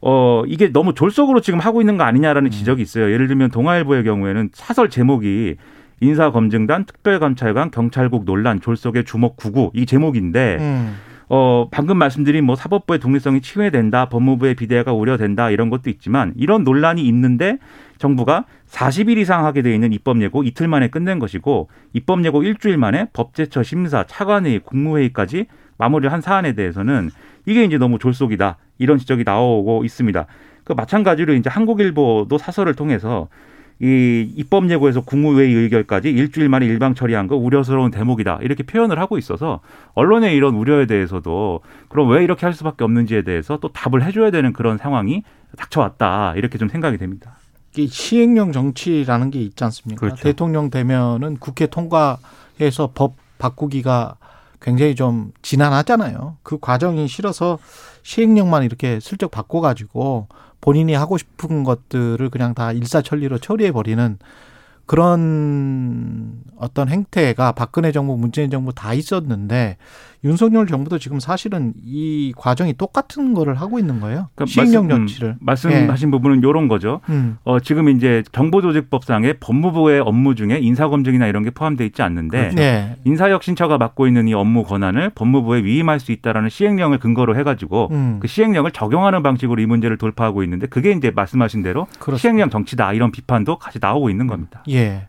어 0.01 0.43
이게 0.47 0.71
너무 0.71 0.93
졸속으로 0.93 1.41
지금 1.41 1.59
하고 1.59 1.81
있는 1.81 1.97
거 1.97 2.03
아니냐라는 2.03 2.47
음. 2.47 2.51
지적이 2.51 2.81
있어요. 2.81 3.11
예를 3.11 3.27
들면 3.27 3.51
동아일보의 3.51 4.03
경우에는 4.03 4.49
사설 4.53 4.89
제목이 4.89 5.57
인사검증단 6.01 6.85
특별감찰관 6.85 7.69
경찰국 7.71 8.25
논란 8.25 8.59
졸속의 8.59 9.05
주목 9.05 9.35
구구 9.37 9.71
이 9.75 9.85
제목인데 9.85 10.57
음. 10.59 10.97
어 11.33 11.69
방금 11.71 11.95
말씀드린 11.95 12.43
뭐 12.43 12.57
사법부의 12.57 12.99
독립성이 12.99 13.39
침해된다 13.39 14.09
법무부의 14.09 14.53
비대가 14.55 14.91
우려된다 14.91 15.49
이런 15.49 15.69
것도 15.69 15.89
있지만 15.89 16.33
이런 16.35 16.65
논란이 16.65 17.01
있는데 17.07 17.57
정부가 17.99 18.43
40일 18.67 19.17
이상 19.17 19.45
하게 19.45 19.61
돼 19.61 19.73
있는 19.73 19.93
입법 19.93 20.21
예고 20.21 20.43
이틀 20.43 20.67
만에 20.67 20.89
끝낸 20.89 21.19
것이고 21.19 21.69
입법 21.93 22.25
예고 22.25 22.43
일주일 22.43 22.75
만에 22.75 23.07
법제처 23.13 23.63
심사 23.63 24.03
차관회의 24.03 24.59
국무회의까지 24.59 25.45
마무리를 25.77 26.11
한 26.11 26.19
사안에 26.19 26.51
대해서는 26.51 27.11
이게 27.45 27.63
이제 27.63 27.77
너무 27.77 27.97
졸속이다 27.97 28.57
이런 28.79 28.97
지적이 28.97 29.23
나오고 29.23 29.85
있습니다. 29.85 30.25
그 30.65 30.73
마찬가지로 30.73 31.33
이제 31.35 31.49
한국일보도 31.49 32.37
사설을 32.37 32.73
통해서 32.73 33.29
이 33.81 34.31
입법 34.35 34.69
예고에서 34.69 35.01
국무회의 35.01 35.53
의결까지 35.53 36.09
일주일 36.09 36.49
만에 36.49 36.67
일방 36.67 36.93
처리한 36.93 37.25
거 37.25 37.35
우려스러운 37.35 37.89
대목이다 37.89 38.39
이렇게 38.41 38.61
표현을 38.61 38.99
하고 38.99 39.17
있어서 39.17 39.59
언론의 39.95 40.35
이런 40.35 40.53
우려에 40.53 40.85
대해서도 40.85 41.61
그럼 41.89 42.09
왜 42.09 42.23
이렇게 42.23 42.45
할 42.45 42.53
수밖에 42.53 42.83
없는지에 42.83 43.23
대해서 43.23 43.57
또 43.57 43.69
답을 43.69 44.03
해줘야 44.03 44.29
되는 44.29 44.53
그런 44.53 44.77
상황이 44.77 45.23
닥쳐왔다 45.57 46.35
이렇게 46.35 46.59
좀 46.59 46.69
생각이 46.69 46.97
됩니다. 46.97 47.37
이 47.75 47.87
시행령 47.87 48.51
정치라는 48.51 49.31
게 49.31 49.41
있지 49.41 49.63
않습니까? 49.63 49.99
그렇죠. 49.99 50.23
대통령 50.23 50.69
되면은 50.69 51.37
국회 51.39 51.65
통과해서 51.65 52.91
법 52.93 53.15
바꾸기가 53.39 54.17
굉장히 54.61 54.93
좀 54.93 55.31
지난하잖아요. 55.41 56.37
그 56.43 56.59
과정이 56.59 57.07
싫어서 57.07 57.57
시행령만 58.03 58.63
이렇게 58.63 58.99
슬쩍 58.99 59.31
바꿔가지고 59.31 60.27
본인이 60.61 60.93
하고 60.93 61.17
싶은 61.17 61.63
것들을 61.63 62.29
그냥 62.29 62.53
다 62.53 62.71
일사천리로 62.71 63.39
처리해 63.39 63.71
버리는 63.71 64.17
그런 64.85 66.41
어떤 66.57 66.89
행태가 66.89 67.53
박근혜 67.53 67.91
정부, 67.91 68.17
문재인 68.17 68.49
정부 68.49 68.73
다 68.73 68.93
있었는데 68.93 69.77
윤석열 70.23 70.67
정부도 70.67 70.99
지금 70.99 71.19
사실은 71.19 71.73
이 71.83 72.31
과정이 72.37 72.73
똑같은 72.73 73.33
거를 73.33 73.55
하고 73.55 73.79
있는 73.79 73.99
거예요. 73.99 74.27
그러니까 74.35 74.45
시행령 74.45 74.87
말씀- 74.87 74.97
정치를. 75.07 75.29
음, 75.29 75.35
말씀하신 75.39 76.11
부분은 76.11 76.39
이런 76.39 76.67
거죠. 76.67 77.01
음. 77.09 77.37
어, 77.43 77.59
지금 77.59 77.89
이제 77.89 78.21
정보조직법상에 78.31 79.33
법무부의 79.39 80.01
업무 80.01 80.35
중에 80.35 80.59
인사검증이나 80.59 81.25
이런 81.25 81.43
게 81.43 81.49
포함되어 81.49 81.87
있지 81.87 82.03
않는데 82.03 82.49
네. 82.53 82.95
인사혁신처가 83.03 83.79
맡고 83.79 84.05
있는 84.05 84.27
이 84.27 84.33
업무 84.35 84.63
권한을 84.63 85.09
법무부에 85.15 85.63
위임할 85.63 85.99
수 85.99 86.11
있다라는 86.11 86.49
시행령을 86.49 86.99
근거로 86.99 87.35
해가지고 87.35 87.87
음. 87.91 88.17
그 88.21 88.27
시행령을 88.27 88.71
적용하는 88.71 89.23
방식으로 89.23 89.59
이 89.61 89.65
문제를 89.65 89.97
돌파하고 89.97 90.43
있는데 90.43 90.67
그게 90.67 90.91
이제 90.91 91.09
말씀하신 91.09 91.63
대로 91.63 91.85
그렇습니다. 91.99 92.17
시행령 92.17 92.49
정치다 92.51 92.93
이런 92.93 93.11
비판도 93.11 93.57
같이 93.57 93.79
나오고 93.81 94.11
있는 94.11 94.27
겁니다. 94.27 94.63
예. 94.69 95.07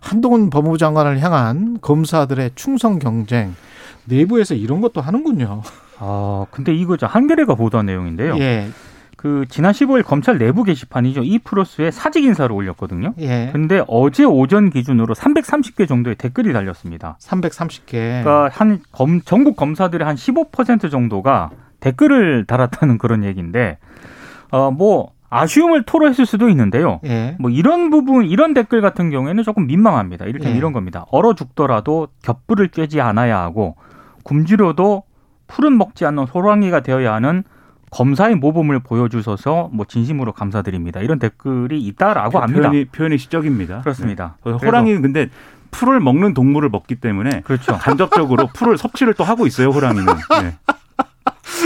한동훈 0.00 0.48
법무부 0.48 0.78
장관을 0.78 1.20
향한 1.20 1.78
검사들의 1.80 2.52
충성 2.54 2.98
경쟁 2.98 3.54
내부에서 4.06 4.54
이런 4.54 4.80
것도 4.80 5.00
하는군요. 5.00 5.62
아, 5.98 6.46
근데 6.50 6.74
이거 6.74 6.96
저 6.96 7.06
한겨레가 7.06 7.54
보도한 7.54 7.86
내용인데요. 7.86 8.36
예. 8.38 8.68
그 9.16 9.46
지난 9.48 9.72
15일 9.72 10.04
검찰 10.04 10.36
내부 10.36 10.64
게시판이죠. 10.64 11.22
이 11.22 11.38
플러스에 11.38 11.90
사직 11.90 12.24
인사를 12.24 12.54
올렸거든요. 12.54 13.14
예. 13.20 13.48
근데 13.52 13.82
어제 13.88 14.24
오전 14.24 14.68
기준으로 14.68 15.14
330개 15.14 15.88
정도의 15.88 16.16
댓글이 16.16 16.52
달렸습니다. 16.52 17.16
330개. 17.20 17.92
그러니까 17.92 18.50
한 18.52 18.80
검, 18.92 19.22
전국 19.22 19.56
검사들의 19.56 20.06
한 20.06 20.16
15% 20.16 20.90
정도가 20.90 21.50
댓글을 21.80 22.44
달았다는 22.44 22.98
그런 22.98 23.24
얘기인데 23.24 23.78
어 24.50 24.70
뭐 24.70 25.14
아쉬움을 25.30 25.82
토로했을 25.82 26.26
수도 26.26 26.48
있는데요. 26.48 27.00
예. 27.06 27.36
뭐 27.40 27.50
이런 27.50 27.90
부분 27.90 28.24
이런 28.26 28.54
댓글 28.54 28.80
같은 28.80 29.10
경우에는 29.10 29.42
조금 29.42 29.66
민망합니다. 29.66 30.26
이를테면 30.26 30.54
예. 30.54 30.58
이런 30.58 30.72
겁니다. 30.72 31.06
얼어 31.10 31.34
죽더라도 31.34 32.06
겹불을 32.22 32.68
쬐지 32.68 33.00
않아야 33.00 33.40
하고 33.40 33.74
굶주려도 34.24 35.04
풀은 35.46 35.78
먹지 35.78 36.04
않는 36.06 36.24
호랑이가 36.24 36.80
되어야 36.80 37.14
하는 37.14 37.44
검사의 37.90 38.34
모범을 38.34 38.80
보여주셔서 38.80 39.70
뭐 39.72 39.86
진심으로 39.86 40.32
감사드립니다. 40.32 41.00
이런 41.00 41.20
댓글이 41.20 41.80
있다라고 41.80 42.40
합니다. 42.40 42.68
표현이, 42.70 42.86
표현이 42.86 43.18
시적입니다. 43.18 43.82
그렇습니다. 43.82 44.36
네. 44.44 44.52
호랑이는 44.52 45.00
근데 45.00 45.28
풀을 45.70 46.00
먹는 46.00 46.34
동물을 46.34 46.70
먹기 46.70 46.96
때문에 46.96 47.42
그렇죠. 47.44 47.74
간접적으로 47.78 48.48
풀을 48.54 48.78
섭취를 48.78 49.14
또 49.14 49.22
하고 49.22 49.46
있어요 49.46 49.68
호랑이는. 49.68 50.06
네. 50.42 50.56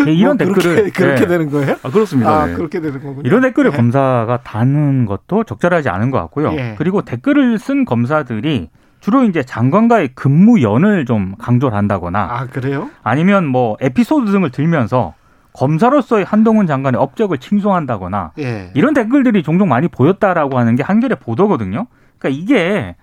네, 0.04 0.12
이런 0.12 0.36
뭐 0.36 0.46
댓글을 0.46 0.74
그렇게, 0.76 0.90
그렇게 0.90 1.20
네. 1.22 1.26
되는 1.26 1.50
거예요? 1.50 1.76
아 1.82 1.90
그렇습니다. 1.90 2.30
아, 2.30 2.46
네. 2.46 2.54
그렇게 2.54 2.80
되는 2.80 3.02
거군요. 3.02 3.22
이런 3.24 3.40
댓글을 3.42 3.72
예. 3.72 3.76
검사가 3.76 4.40
다는 4.44 5.06
것도 5.06 5.44
적절하지 5.44 5.88
않은 5.88 6.10
것 6.10 6.18
같고요. 6.18 6.52
예. 6.52 6.74
그리고 6.78 7.02
댓글을 7.02 7.58
쓴 7.58 7.84
검사들이 7.84 8.68
주로 9.00 9.24
이제 9.24 9.42
장관과의 9.42 10.10
근무 10.14 10.62
연을 10.62 11.06
좀 11.06 11.34
강조를 11.38 11.76
한다거나 11.76 12.28
아, 12.30 12.46
그래요? 12.46 12.90
아니면 13.02 13.46
뭐 13.46 13.76
에피소드 13.80 14.30
등을 14.30 14.50
들면서 14.50 15.14
검사로서의 15.52 16.24
한동훈 16.24 16.66
장관의 16.66 17.00
업적을 17.00 17.38
칭송한다거나 17.38 18.32
예. 18.38 18.70
이런 18.74 18.94
댓글들이 18.94 19.42
종종 19.42 19.68
많이 19.68 19.88
보였다라고 19.88 20.58
하는 20.58 20.76
게 20.76 20.82
한겨레 20.82 21.16
보도거든요. 21.16 21.86
그러니까 22.18 22.40
이게 22.42 22.96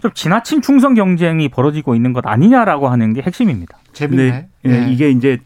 좀 0.00 0.10
지나친 0.12 0.62
충성 0.62 0.94
경쟁이 0.94 1.48
벌어지고 1.48 1.94
있는 1.94 2.12
것 2.12 2.26
아니냐라고 2.26 2.88
하는 2.88 3.12
게 3.12 3.22
핵심입니다. 3.22 3.78
재밌네. 3.92 4.30
근데 4.30 4.48
예. 4.66 4.86
예, 4.86 4.90
이게 4.90 5.10
이제 5.10 5.38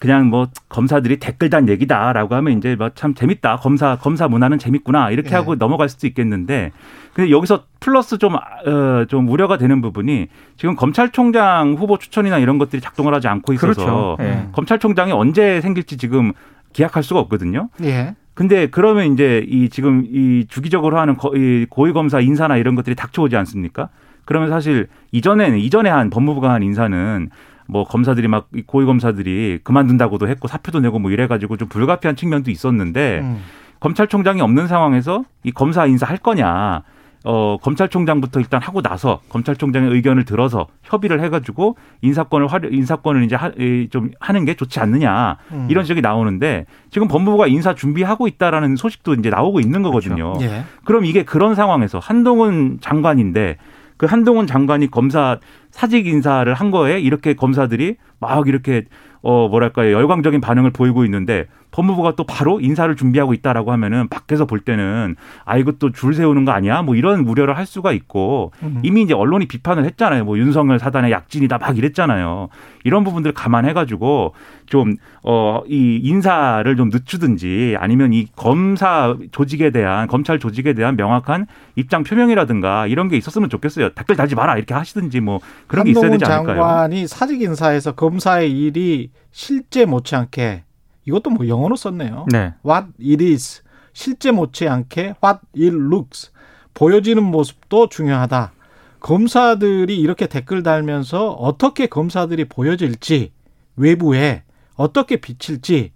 그냥 0.00 0.30
뭐 0.30 0.48
검사들이 0.70 1.18
댓글 1.20 1.50
단 1.50 1.68
얘기다라고 1.68 2.34
하면 2.34 2.56
이제 2.58 2.74
뭐 2.74 2.88
참 2.94 3.14
재밌다 3.14 3.56
검사 3.56 3.96
검사 3.96 4.26
문화는 4.26 4.58
재밌구나 4.58 5.10
이렇게 5.10 5.30
예. 5.30 5.34
하고 5.34 5.54
넘어갈 5.54 5.88
수도 5.88 6.06
있겠는데 6.06 6.72
근데 7.12 7.30
여기서 7.30 7.64
플러스 7.80 8.18
좀 8.18 8.34
어, 8.34 9.04
좀 9.08 9.28
우려가 9.28 9.58
되는 9.58 9.80
부분이 9.82 10.28
지금 10.56 10.74
검찰총장 10.74 11.74
후보 11.78 11.98
추천이나 11.98 12.38
이런 12.38 12.58
것들이 12.58 12.80
작동을 12.80 13.14
하지 13.14 13.28
않고 13.28 13.52
있어서 13.52 13.66
그렇죠. 13.74 14.16
예. 14.20 14.24
음. 14.24 14.48
검찰총장이 14.52 15.12
언제 15.12 15.60
생길지 15.60 15.98
지금 15.98 16.32
기약할 16.72 17.02
수가 17.02 17.20
없거든요. 17.20 17.68
예. 17.82 18.14
근데 18.32 18.68
그러면 18.68 19.12
이제 19.12 19.44
이 19.48 19.68
지금 19.68 20.06
이 20.10 20.46
주기적으로 20.48 20.98
하는 20.98 21.16
거, 21.16 21.36
이 21.36 21.66
고위 21.68 21.92
검사 21.92 22.20
인사나 22.20 22.56
이런 22.56 22.74
것들이 22.74 22.96
닥쳐오지 22.96 23.36
않습니까? 23.36 23.90
그러면 24.24 24.48
사실 24.48 24.88
이전에는 25.12 25.58
이전에 25.58 25.90
한 25.90 26.08
법무부가 26.08 26.50
한 26.50 26.62
인사는 26.62 27.28
뭐 27.70 27.84
검사들이 27.84 28.28
막이 28.28 28.62
고위 28.66 28.84
검사들이 28.84 29.60
그만둔다고도 29.62 30.28
했고 30.28 30.48
사표도 30.48 30.80
내고 30.80 30.98
뭐 30.98 31.10
이래가지고 31.10 31.56
좀 31.56 31.68
불가피한 31.68 32.16
측면도 32.16 32.50
있었는데 32.50 33.20
음. 33.22 33.40
검찰총장이 33.80 34.40
없는 34.42 34.66
상황에서 34.66 35.24
이 35.42 35.52
검사 35.52 35.86
인사 35.86 36.06
할 36.06 36.18
거냐? 36.18 36.82
어, 37.22 37.58
검찰총장부터 37.60 38.40
일단 38.40 38.62
하고 38.62 38.80
나서 38.80 39.20
검찰총장의 39.28 39.90
의견을 39.92 40.24
들어서 40.24 40.68
협의를 40.82 41.20
해가지고 41.20 41.76
인사권을 42.00 42.46
활 42.46 42.72
인사권을 42.72 43.24
이제 43.24 43.36
하, 43.36 43.48
이, 43.58 43.88
좀 43.90 44.10
하는 44.20 44.46
게 44.46 44.54
좋지 44.54 44.80
않느냐 44.80 45.36
음. 45.52 45.66
이런 45.70 45.84
지적이 45.84 46.00
나오는데 46.00 46.64
지금 46.90 47.08
법무부가 47.08 47.46
인사 47.46 47.74
준비하고 47.74 48.26
있다라는 48.26 48.76
소식도 48.76 49.14
이제 49.14 49.28
나오고 49.28 49.60
있는 49.60 49.82
거거든요. 49.82 50.32
예. 50.40 50.64
그럼 50.84 51.04
이게 51.04 51.22
그런 51.22 51.54
상황에서 51.54 51.98
한동훈 51.98 52.78
장관인데 52.80 53.58
그 53.98 54.06
한동훈 54.06 54.46
장관이 54.46 54.90
검사 54.90 55.38
사직 55.70 56.06
인사를 56.06 56.52
한 56.52 56.70
거에 56.70 57.00
이렇게 57.00 57.34
검사들이 57.34 57.96
막 58.18 58.46
이렇게 58.48 58.84
어 59.22 59.48
뭐랄까요 59.48 59.92
열광적인 59.92 60.40
반응을 60.40 60.70
보이고 60.70 61.04
있는데 61.04 61.46
법무부가 61.70 62.14
또 62.16 62.24
바로 62.24 62.60
인사를 62.60 62.94
준비하고 62.96 63.34
있다라고 63.34 63.72
하면은 63.72 64.08
밖에서 64.08 64.46
볼 64.46 64.60
때는 64.60 65.16
아또줄 65.44 66.14
세우는 66.14 66.44
거 66.44 66.52
아니야 66.52 66.82
뭐 66.82 66.94
이런 66.96 67.20
우려를 67.20 67.56
할 67.56 67.66
수가 67.66 67.92
있고 67.92 68.52
음. 68.62 68.80
이미 68.82 69.02
이제 69.02 69.14
언론이 69.14 69.46
비판을 69.46 69.84
했잖아요 69.84 70.24
뭐 70.24 70.38
윤석열 70.38 70.78
사단의 70.78 71.10
약진이다 71.12 71.58
막 71.58 71.76
이랬잖아요 71.76 72.48
이런 72.84 73.04
부분들 73.04 73.32
감안해 73.32 73.72
가지고 73.72 74.34
좀 74.66 74.96
어 75.22 75.62
이 75.68 76.00
인사를 76.02 76.76
좀 76.76 76.88
늦추든지 76.88 77.76
아니면 77.78 78.12
이 78.14 78.26
검사 78.36 79.16
조직에 79.32 79.70
대한 79.70 80.08
검찰 80.08 80.38
조직에 80.38 80.72
대한 80.72 80.96
명확한 80.96 81.46
입장 81.76 82.04
표명이라든가 82.04 82.86
이런 82.86 83.08
게 83.08 83.16
있었으면 83.18 83.50
좋겠어요 83.50 83.90
댓글 83.90 84.16
달지 84.16 84.34
마라 84.34 84.56
이렇게 84.56 84.72
하시든지 84.72 85.20
뭐 85.20 85.40
그런 85.66 85.84
게 85.84 85.90
있어야 85.90 86.10
되지 86.10 86.24
않을까요? 86.24 86.56
장관이 86.56 87.06
사직 87.06 87.42
인사에서 87.42 87.92
검사의 87.92 88.50
일이 88.50 89.10
실제 89.30 89.84
못지않게 89.84 90.64
이것도 91.10 91.30
뭐 91.30 91.48
영어로 91.48 91.76
썼네요. 91.76 92.26
네. 92.30 92.54
What 92.64 92.88
it 93.00 93.24
is 93.24 93.62
실제 93.92 94.30
못지않게 94.30 95.14
what 95.22 95.40
it 95.56 95.74
looks 95.74 96.30
보여지는 96.72 97.22
모습도 97.24 97.88
중요하다. 97.88 98.52
검사들이 99.00 99.98
이렇게 99.98 100.26
댓글 100.26 100.62
달면서 100.62 101.30
어떻게 101.32 101.86
검사들이 101.86 102.44
보여질지 102.46 103.32
외부에 103.76 104.44
어떻게 104.76 105.16
비칠지 105.16 105.92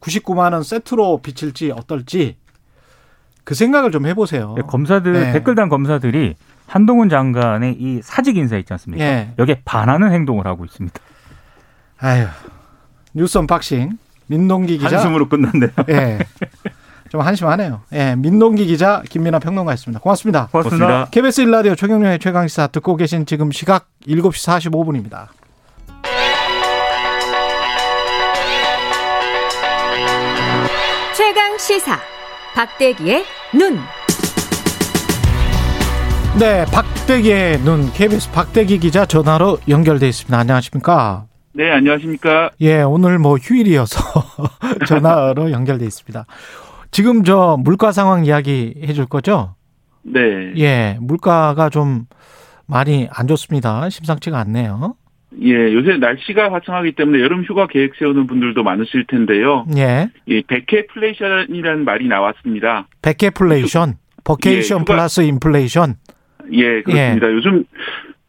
99만 0.00 0.52
원 0.52 0.62
세트로 0.62 1.20
비칠지 1.22 1.72
어떨지 1.72 2.36
그 3.44 3.54
생각을 3.54 3.90
좀 3.90 4.06
해보세요. 4.06 4.54
네, 4.56 4.62
검사들 4.62 5.12
네. 5.12 5.32
댓글단 5.32 5.68
검사들이 5.68 6.34
한동훈 6.66 7.08
장관의 7.08 7.76
이 7.78 8.00
사직 8.02 8.36
인사 8.36 8.56
있지 8.56 8.72
않습니까? 8.72 9.04
예. 9.04 9.32
여기에 9.38 9.62
반하는 9.64 10.12
행동을 10.12 10.46
하고 10.46 10.64
있습니다. 10.64 10.98
아유 11.98 12.26
뉴스 13.12 13.38
unboxing 13.38 13.98
민동기 14.26 14.78
기자. 14.78 14.96
한숨으로 14.96 15.28
끝났네요. 15.28 15.70
예. 15.90 16.18
좀 17.08 17.20
한심하네요. 17.20 17.82
예, 17.92 18.16
민동기 18.16 18.66
기자 18.66 19.02
김민아 19.08 19.38
평론가였습니다. 19.38 20.00
고맙습니다. 20.00 20.48
고맙습니다. 20.50 21.06
KBS 21.10 21.42
일라디오 21.42 21.74
최경영의 21.76 22.18
최강시사 22.18 22.66
듣고 22.68 22.96
계신 22.96 23.26
지금 23.26 23.52
시각 23.52 23.86
7시 24.08 24.70
45분입니다. 24.70 25.28
최강 31.16 31.56
시사 31.58 31.98
박대기의 32.54 33.24
눈. 33.54 33.78
네, 36.38 36.64
박대기의 36.66 37.60
눈 37.60 37.90
KBS 37.92 38.30
박대기 38.32 38.78
기자 38.78 39.06
전화로 39.06 39.58
연결돼 39.68 40.08
있습니다. 40.08 40.36
안녕하십니까? 40.36 41.24
네, 41.56 41.70
안녕하십니까. 41.70 42.50
예, 42.60 42.82
오늘 42.82 43.18
뭐 43.18 43.36
휴일이어서 43.36 43.98
전화로 44.86 45.52
연결돼 45.52 45.86
있습니다. 45.86 46.26
지금 46.90 47.24
저 47.24 47.56
물가 47.58 47.92
상황 47.92 48.26
이야기 48.26 48.74
해줄 48.82 49.06
거죠? 49.06 49.54
네. 50.02 50.52
예, 50.58 50.98
물가가 51.00 51.70
좀 51.70 52.04
많이 52.66 53.08
안 53.10 53.26
좋습니다. 53.26 53.88
심상치가 53.88 54.38
않네요. 54.40 54.96
예, 55.40 55.72
요새 55.72 55.96
날씨가 55.96 56.52
화창하기 56.52 56.92
때문에 56.92 57.22
여름 57.22 57.42
휴가 57.42 57.66
계획 57.66 57.94
세우는 57.98 58.26
분들도 58.26 58.62
많으실 58.62 59.06
텐데요. 59.06 59.64
예, 59.78 60.10
이 60.26 60.42
백해플레이션이라는 60.46 61.86
말이 61.86 62.06
나왔습니다. 62.06 62.86
vacaflation, 63.00 63.94
vacation 64.24 64.80
예, 64.80 64.84
플러스 64.84 65.22
인플레이션. 65.22 65.94
예, 66.52 66.82
그렇습니다. 66.82 67.32
요즘 67.32 67.64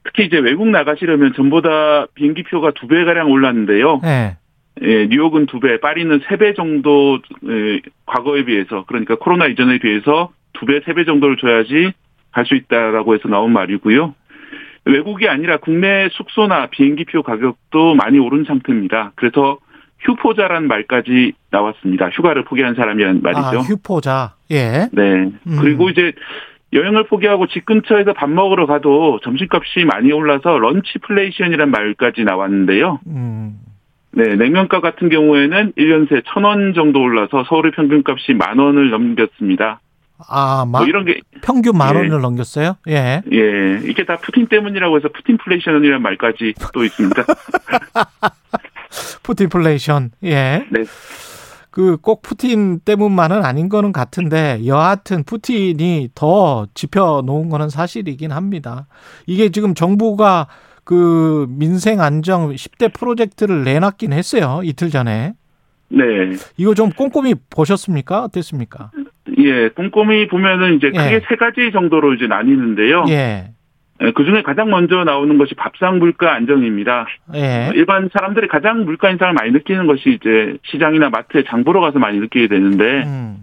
특히 0.08 0.26
이제 0.26 0.38
외국 0.40 0.68
나가시려면 0.70 1.34
전보다 1.36 2.08
비행기표가 2.16 2.72
두 2.72 2.88
배가량 2.88 3.30
올랐는데요. 3.30 4.02
예, 4.06 4.38
예, 4.82 5.08
뉴욕은 5.08 5.46
두 5.48 5.60
배, 5.60 5.80
파리는 5.80 6.22
세 6.28 6.38
배 6.38 6.54
정도, 6.54 7.20
예, 7.48 7.82
과거에 8.06 8.46
비해서, 8.46 8.86
그러니까 8.88 9.16
코로나 9.16 9.48
이전에 9.48 9.80
비해서 9.80 10.32
두 10.54 10.66
배, 10.66 10.80
세 10.86 10.94
배 10.94 11.04
정도를 11.06 11.38
줘야지 11.38 11.92
갈 12.32 12.46
수 12.46 12.56
있다라고 12.56 13.16
해서 13.16 13.28
나온 13.28 13.52
말이고요. 13.54 14.14
외국이 14.86 15.28
아니라 15.28 15.58
국내 15.58 16.08
숙소나 16.14 16.68
비행기표 16.68 17.24
가격도 17.24 17.96
많이 17.96 18.20
오른 18.20 18.46
상태입니다. 18.46 19.12
그래서 19.16 19.58
휴포자란 20.00 20.68
말까지 20.68 21.34
나왔습니다. 21.50 22.10
휴가를 22.10 22.44
포기한 22.46 22.76
사람이란 22.76 23.22
말이죠. 23.24 23.42
아, 23.42 23.62
휴포자. 23.64 24.36
예. 24.52 24.88
네. 24.94 25.04
음. 25.48 25.58
그리고 25.60 25.90
이제 25.90 26.14
여행을 26.74 27.06
포기하고 27.08 27.48
집 27.48 27.66
근처에서 27.66 28.14
밥 28.14 28.30
먹으러 28.30 28.66
가도 28.66 29.20
점심값이 29.24 29.86
많이 29.86 30.12
올라서 30.12 30.58
lunchflation이란 30.58 31.72
말까지 31.72 32.24
나왔는데요. 32.24 33.00
음. 33.08 33.60
네, 34.12 34.36
냉면가 34.36 34.82
같은 34.82 35.10
경우에는 35.10 35.74
1년 35.78 36.10
새 36.10 36.22
1,000원 36.22 36.76
정도 36.76 37.02
올라서 37.02 37.46
서울의 37.48 37.72
평균값이 37.74 38.34
만 38.34 38.58
원을 38.58 38.90
넘겼습니다. 38.90 39.80
아, 40.28 40.66
마, 40.66 40.80
뭐 40.80 40.88
이런 40.88 41.06
게, 41.06 41.20
평균 41.44 41.78
만 41.78 41.94
예. 41.94 42.00
원을 42.00 42.22
넘겼어요? 42.22 42.78
예. 42.88 43.22
예, 43.32 43.80
이게 43.86 44.04
다 44.04 44.18
푸틴 44.18 44.48
때문이라고 44.48 44.98
해서 44.98 45.10
Putinflation이라는 45.10 46.02
말까지 46.02 46.56
또 46.74 46.84
있습니다. 46.84 47.24
푸틴플레이션. 49.22 50.12
예. 50.24 50.66
네. 50.72 50.84
그 51.78 51.96
꼭 52.02 52.24
푸틴 52.24 52.80
때문만은 52.80 53.46
아닌 53.46 53.70
거는 53.70 53.92
같은데 53.92 54.62
여하튼 54.66 55.24
푸틴이 55.24 56.10
더 56.16 56.66
지펴 56.74 57.22
놓은 57.24 57.50
거는 57.50 57.70
사실이긴 57.70 58.32
합니다. 58.32 58.88
이게 59.28 59.50
지금 59.50 59.76
정부가 59.76 60.48
그 60.84 61.46
민생 61.50 62.02
안정 62.02 62.50
10대 62.50 62.92
프로젝트를 62.94 63.64
내놨긴 63.64 64.12
했어요. 64.12 64.62
이틀 64.64 64.90
전에. 64.90 65.34
네. 65.90 66.04
이거 66.58 66.74
좀 66.74 66.90
꼼꼼히 66.90 67.36
보셨습니까? 67.52 68.24
어땠습니까? 68.24 68.90
예, 69.38 69.70
꼼꼼히 69.70 70.28
보면은 70.28 70.78
이제 70.78 70.90
크게 70.90 71.14
예. 71.14 71.22
세 71.30 71.36
가지 71.36 71.72
정도로 71.72 72.16
이제 72.16 72.26
나뉘는데요. 72.26 73.06
예. 73.10 73.52
그 74.16 74.26
중에 74.26 74.44
가장 74.44 74.70
먼저 74.70 75.04
나오는 75.04 75.38
것이 75.38 75.56
밥상 75.56 76.00
물가 76.00 76.34
안정입니다. 76.34 77.08
예. 77.36 77.72
일반 77.74 78.10
사람들이 78.14 78.48
가장 78.48 78.86
물가 78.86 79.10
인상을 79.10 79.34
많이 79.34 79.52
느끼는 79.52 79.88
것이 79.88 80.12
이제 80.12 80.58
시장이나 80.64 81.10
마트에 81.10 81.44
장 81.48 81.64
보러 81.64 81.82
가서 81.82 81.98
많이 81.98 82.20
느끼게 82.20 82.48
되는데 82.48 83.04
음. 83.06 83.42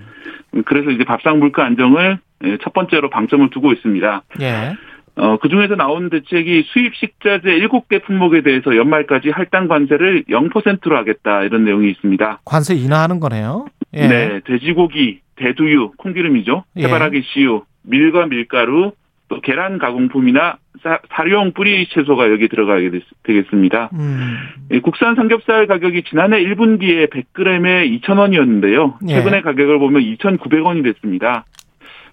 그래서 0.64 0.90
이제 0.90 1.04
밥상 1.04 1.40
물가 1.40 1.64
안정을 1.64 2.18
예, 2.44 2.58
첫 2.62 2.72
번째로 2.72 3.10
방점을 3.10 3.50
두고 3.50 3.72
있습니다. 3.72 4.22
예. 4.42 4.74
어, 5.16 5.38
그 5.38 5.48
중에서 5.48 5.76
나오는 5.76 6.10
대책이 6.10 6.64
수입 6.66 6.94
식자재 6.96 7.48
7개 7.60 8.04
품목에 8.04 8.42
대해서 8.42 8.76
연말까지 8.76 9.30
할당 9.30 9.68
관세를 9.68 10.24
0%로 10.24 10.96
하겠다 10.96 11.42
이런 11.42 11.64
내용이 11.64 11.90
있습니다. 11.90 12.40
관세 12.44 12.74
인하하는 12.74 13.20
거네요. 13.20 13.66
예. 13.94 14.08
네, 14.08 14.40
돼지고기, 14.44 15.20
대두유, 15.36 15.92
콩기름이죠. 15.98 16.64
예. 16.76 16.84
해바라기 16.84 17.22
씨유, 17.22 17.62
밀과 17.82 18.26
밀가루, 18.26 18.92
또 19.34 19.40
계란 19.40 19.78
가공품이나 19.78 20.56
사, 20.82 20.98
사료용 21.14 21.52
뿌리 21.52 21.86
채소가 21.88 22.30
여기 22.30 22.48
들어가게 22.48 22.90
됐- 22.90 23.02
되겠습니다. 23.22 23.90
음. 23.94 24.36
예, 24.70 24.80
국산 24.80 25.14
삼겹살 25.14 25.66
가격이 25.66 26.02
지난해 26.04 26.42
1분기에 26.44 27.10
100g에 27.10 28.00
2,000원이었는데요. 28.02 28.94
예. 29.08 29.14
최근에 29.14 29.40
가격을 29.42 29.78
보면 29.78 30.02
2,900원이 30.02 30.84
됐습니다. 30.84 31.44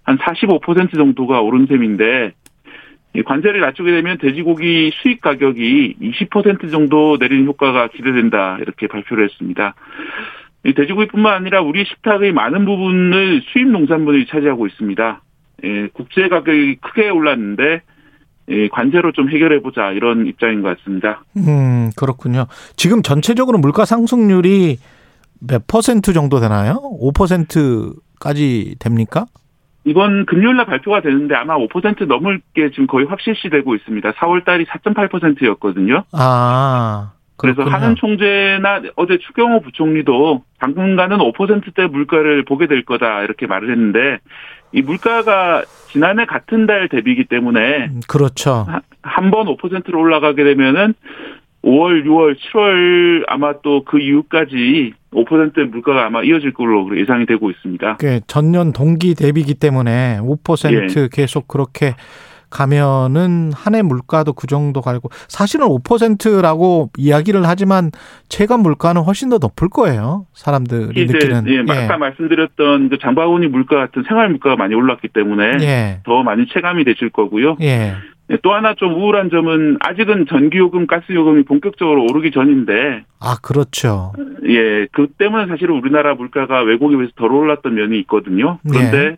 한 0.04 0.18
45% 0.18 0.94
정도가 0.96 1.42
오른 1.42 1.68
셈인데 1.68 2.34
이 3.14 3.24
관세를 3.24 3.60
낮추게 3.60 3.92
되면 3.92 4.18
돼지고기 4.20 4.92
수입 5.02 5.22
가격이 5.22 5.96
20% 6.02 6.72
정도 6.72 7.18
내리는 7.20 7.46
효과가 7.46 7.88
기대된다 7.90 8.58
이렇게 8.62 8.88
발표를 8.88 9.26
했습니다. 9.26 9.76
이 10.64 10.74
돼지고기뿐만 10.74 11.34
아니라 11.34 11.62
우리 11.62 11.84
식탁의 11.86 12.32
많은 12.32 12.66
부분을 12.66 13.42
수입 13.52 13.68
농산물이 13.68 14.28
차지하고 14.28 14.66
있습니다. 14.68 15.22
예, 15.64 15.88
국제 15.94 16.28
가격이 16.28 16.78
크게 16.82 17.10
올랐는데 17.10 17.82
예, 18.50 18.68
관세로 18.70 19.12
좀 19.12 19.30
해결해 19.30 19.62
보자 19.62 19.92
이런 19.92 20.26
입장인 20.28 20.62
것 20.62 20.78
같습니다. 20.78 21.24
음, 21.38 21.92
그렇군요. 21.96 22.48
지금 22.76 23.02
전체적으로 23.02 23.58
물가 23.58 23.86
상승률이 23.86 24.78
몇 25.40 25.66
퍼센트 25.68 26.14
정도 26.14 26.40
되나요? 26.40 26.82
5%까지 27.02 28.76
됩니까? 28.80 29.26
이번 29.84 30.26
금요일 30.28 30.58
날 30.58 30.68
발표가 30.68 31.02
되는데 31.02 31.34
아마 31.34 31.58
5% 31.58 32.06
넘을 32.06 32.42
게 32.54 32.70
지금 32.70 32.86
거의 32.86 33.08
확실시되고 33.08 33.74
있습니다. 33.76 34.12
4월 34.12 34.46
달이 34.46 34.66
4.8%였거든요. 34.66 36.04
아, 36.12 37.14
그래서 37.36 37.64
그렇군요. 37.64 37.76
한은 37.76 37.96
총재나 37.96 38.82
어제 38.96 39.18
추경호 39.18 39.62
부총리도 39.62 40.44
당분간은 40.60 41.18
5%대 41.18 41.88
물가를 41.88 42.46
보게 42.46 42.68
될 42.68 42.86
거다 42.86 43.24
이렇게 43.24 43.48
말을 43.48 43.72
했는데 43.72 44.20
이 44.74 44.82
물가가 44.82 45.64
지난해 45.90 46.26
같은 46.26 46.66
달 46.66 46.88
대비이기 46.90 47.26
때문에 47.26 47.88
음, 47.88 48.00
그렇죠. 48.08 48.66
한 49.04 49.32
번 49.32 49.48
5%로 49.48 50.00
올라가게 50.00 50.44
되면은 50.44 50.94
5월, 51.64 52.06
6월, 52.06 52.36
7월 52.38 53.24
아마 53.28 53.54
또 53.62 53.84
그 53.84 54.00
이후까지 54.00 54.94
5%의 55.14 55.68
물가가 55.68 56.06
아마 56.06 56.24
이어질 56.24 56.54
걸로 56.54 56.98
예상이 56.98 57.26
되고 57.26 57.52
있습니다. 57.52 57.98
그 57.98 58.20
전년 58.28 58.72
동기 58.74 59.14
대비기 59.16 59.56
때문에 59.56 60.20
5% 60.22 60.98
예. 61.04 61.10
계속 61.12 61.48
그렇게 61.48 61.96
가면은 62.52 63.52
한 63.56 63.72
해 63.74 63.82
물가도 63.82 64.34
그 64.34 64.48
정도 64.48 64.82
갈고 64.82 65.10
사실은 65.30 65.66
5%라고 65.68 66.90
이야기를 66.98 67.44
하지만 67.48 67.90
체감 68.28 68.62
물가는 68.62 69.02
훨씬 69.02 69.30
더 69.30 69.38
높을 69.38 69.70
거예요. 69.70 70.26
사람들이 70.34 71.04
이제 71.04 71.14
느끼는. 71.14 71.46
예, 71.48 71.84
아까 71.86 71.98
말씀드렸던 71.98 72.90
그 72.90 72.98
장바구니 73.00 73.48
물가 73.48 73.78
같은 73.78 74.04
생활 74.08 74.30
물가가 74.30 74.58
많이 74.58 74.76
올랐기 74.76 75.08
때문에 75.08 75.58
예. 75.62 76.00
더 76.06 76.22
많이 76.24 76.46
체감이 76.48 76.84
되실 76.84 77.10
거고요. 77.10 77.56
예. 77.62 77.94
예, 78.30 78.38
또 78.44 78.54
하나 78.54 78.74
좀 78.76 78.94
우울한 78.94 79.30
점은 79.30 79.78
아직은 79.82 80.26
전기요금, 80.30 80.88
가스요금이 80.88 81.44
본격적으로 81.44 82.04
오르기 82.10 82.32
전인데 82.32 83.04
아, 83.20 83.36
그렇죠. 83.42 84.14
예, 84.48 84.88
그 84.92 85.08
때문에 85.18 85.48
사실은 85.48 85.76
우리나라 85.78 86.14
물가가 86.16 86.62
외국에 86.62 86.96
비해서 86.96 87.12
덜 87.18 87.32
올랐던 87.32 87.74
면이 87.76 88.00
있거든요. 88.02 88.60
그런데 88.70 88.98
예. 88.98 89.18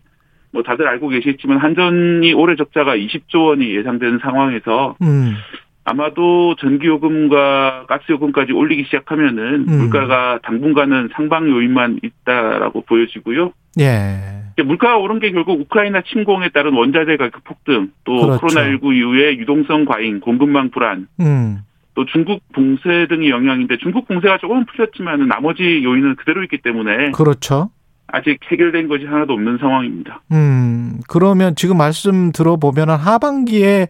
뭐 0.54 0.62
다들 0.64 0.88
알고 0.88 1.10
계시겠지만 1.10 1.58
한전이 1.58 2.32
올해 2.34 2.56
적자가 2.56 2.96
20조 2.96 3.48
원이 3.48 3.76
예상되는 3.76 4.20
상황에서 4.20 4.96
음. 5.02 5.36
아마도 5.84 6.56
전기요금과 6.60 7.88
가스요금까지 7.88 8.54
올리기 8.54 8.86
시작하면은 8.86 9.66
음. 9.68 9.78
물가가 9.80 10.40
당분간은 10.44 11.10
상방 11.14 11.50
요인만 11.50 12.00
있다라고 12.02 12.82
보여지고요. 12.82 13.52
예. 13.80 14.64
물가가 14.64 14.98
오른 14.98 15.20
게 15.20 15.32
결국 15.32 15.60
우크라이나 15.60 16.04
침공에 16.04 16.50
따른 16.50 16.74
원자재 16.74 17.18
가격 17.18 17.44
폭등, 17.44 17.90
또 18.04 18.22
그렇죠. 18.22 18.46
코로나19 18.46 18.96
이후에 18.96 19.38
유동성 19.38 19.86
과잉, 19.86 20.20
공급망 20.20 20.70
불안, 20.70 21.08
음. 21.20 21.62
또 21.96 22.06
중국 22.06 22.42
봉쇄 22.54 23.08
등의 23.10 23.30
영향인데 23.30 23.78
중국 23.78 24.08
봉쇄가 24.08 24.38
조금 24.38 24.66
풀렸지만 24.66 25.28
나머지 25.28 25.84
요인은 25.84 26.16
그대로 26.16 26.44
있기 26.44 26.60
때문에 26.60 27.12
그렇죠. 27.12 27.72
아직 28.14 28.40
해결된 28.44 28.88
것이 28.88 29.06
하나도 29.06 29.34
없는 29.34 29.58
상황입니다. 29.58 30.22
음. 30.32 31.00
그러면 31.10 31.56
지금 31.56 31.78
말씀 31.78 32.32
들어보면 32.32 32.92
하반기에 32.92 33.88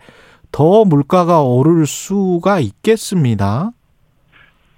더 0.49 0.85
물가가 0.85 1.41
오를 1.41 1.85
수가 1.85 2.61
있겠습니다. 2.61 3.71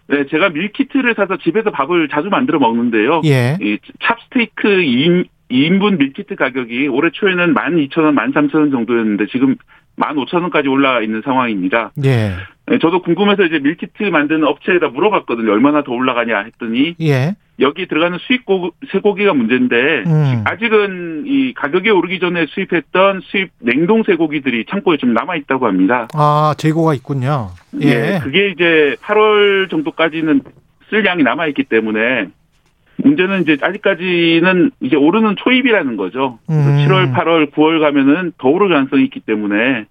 네, 0.07 0.25
제가 0.31 0.49
밀키트를 0.49 1.13
사서 1.15 1.37
집에서 1.37 1.69
밥을 1.69 2.09
자주 2.09 2.29
만들어 2.29 2.57
먹는데요. 2.57 3.21
예. 3.25 3.57
이 3.61 3.77
찹스테이크 3.99 4.67
2인, 4.67 5.27
2인분 5.51 5.99
밀키트 5.99 6.35
가격이 6.35 6.87
올해 6.87 7.11
초에는 7.11 7.53
12,000원, 7.53 8.15
13,000원 8.15 8.71
정도였는데 8.71 9.27
지금 9.27 9.57
15,000원까지 9.97 10.69
올라와 10.69 11.01
있는 11.01 11.21
상황입니다. 11.23 11.91
예. 12.03 12.35
네, 12.67 12.79
저도 12.79 13.01
궁금해서 13.01 13.43
이제 13.43 13.59
밀키트 13.59 14.03
만드는 14.03 14.43
업체에다 14.43 14.89
물어봤거든요. 14.89 15.51
얼마나 15.51 15.83
더 15.83 15.91
올라가냐 15.91 16.39
했더니 16.45 16.95
예. 17.01 17.35
여기 17.59 17.87
들어가는 17.87 18.17
수입 18.19 18.45
고, 18.45 18.71
쇠고기가 18.91 19.33
문제인데 19.33 20.03
음. 20.07 20.43
아직은 20.45 21.23
이 21.25 21.53
가격이 21.53 21.89
오르기 21.89 22.19
전에 22.19 22.47
수입했던 22.49 23.21
수입 23.23 23.51
냉동 23.59 24.03
쇠고기들이 24.03 24.65
창고에 24.69 24.97
좀 24.97 25.13
남아 25.13 25.35
있다고 25.37 25.67
합니다. 25.67 26.07
아, 26.13 26.53
재고가 26.57 26.93
있군요. 26.95 27.51
예. 27.81 27.87
예, 27.87 28.19
그게 28.21 28.49
이제 28.49 28.95
8월 29.01 29.69
정도까지는 29.69 30.41
쓸 30.89 31.05
양이 31.05 31.23
남아 31.23 31.47
있기 31.47 31.63
때문에 31.63 32.27
문제는 33.05 33.43
이제 33.43 33.57
아직까지는 33.61 34.71
이제 34.81 34.95
오르는 34.95 35.35
초입이라는 35.37 35.95
거죠. 35.95 36.39
음. 36.49 36.55
7월, 36.55 37.13
8월, 37.13 37.51
9월 37.51 37.79
가면은 37.79 38.33
더 38.39 38.49
오를 38.49 38.69
가능성이 38.69 39.03
있기 39.05 39.19
때문에 39.19 39.85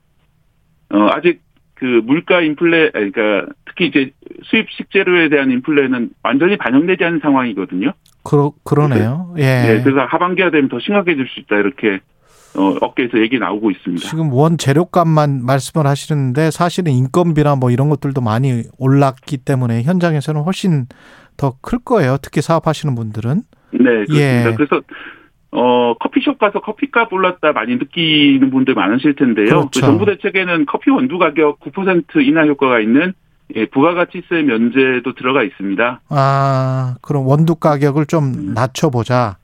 어 0.90 1.08
아직 1.12 1.40
그 1.74 1.84
물가 2.04 2.40
인플레 2.40 2.90
그러니까 2.90 3.52
특히 3.66 3.86
이제 3.86 4.10
수입 4.42 4.68
식재료에 4.70 5.28
대한 5.28 5.50
인플레는 5.52 6.10
완전히 6.24 6.56
반영되지 6.56 7.04
않은 7.04 7.20
상황이거든요. 7.20 7.92
그러, 8.24 8.52
그러네요. 8.64 9.34
예. 9.38 9.42
예, 9.42 9.82
그래서 9.82 10.06
하반기가 10.06 10.50
되면 10.50 10.68
더 10.68 10.80
심각해질 10.80 11.28
수 11.28 11.40
있다 11.40 11.56
이렇게 11.56 12.00
어, 12.56 12.74
업계에서 12.80 13.18
얘기 13.18 13.38
나오고 13.38 13.70
있습니다. 13.70 14.08
지금 14.08 14.32
원 14.32 14.58
재료값만 14.58 15.44
말씀을 15.44 15.86
하시는데 15.86 16.50
사실은 16.50 16.92
인건비나 16.92 17.56
뭐 17.56 17.70
이런 17.70 17.88
것들도 17.88 18.20
많이 18.20 18.62
올랐기 18.78 19.38
때문에 19.38 19.82
현장에서는 19.82 20.40
훨씬 20.42 20.86
더 21.36 21.56
클 21.62 21.78
거예요. 21.84 22.16
특히 22.22 22.40
사업하시는 22.42 22.94
분들은. 22.94 23.42
네, 23.72 23.80
그렇습니다. 23.80 24.50
예. 24.50 24.54
그래서 24.56 24.80
어 25.50 25.94
커피숍 26.00 26.38
가서 26.38 26.60
커피값 26.60 27.12
올랐다 27.12 27.52
많이 27.52 27.76
느끼는 27.76 28.50
분들 28.50 28.74
많으실 28.74 29.14
텐데요. 29.14 29.46
그렇죠. 29.46 29.68
그 29.72 29.80
정부 29.80 30.06
대책에는 30.06 30.66
커피 30.66 30.90
원두 30.90 31.18
가격 31.18 31.60
9% 31.60 32.26
인하 32.26 32.44
효과가 32.46 32.80
있는 32.80 33.12
예, 33.56 33.66
부가가치세 33.66 34.42
면제도 34.42 35.14
들어가 35.14 35.42
있습니다. 35.42 36.00
아, 36.08 36.94
그럼 37.02 37.26
원두 37.26 37.56
가격을 37.56 38.06
좀 38.06 38.54
낮춰보자. 38.54 39.36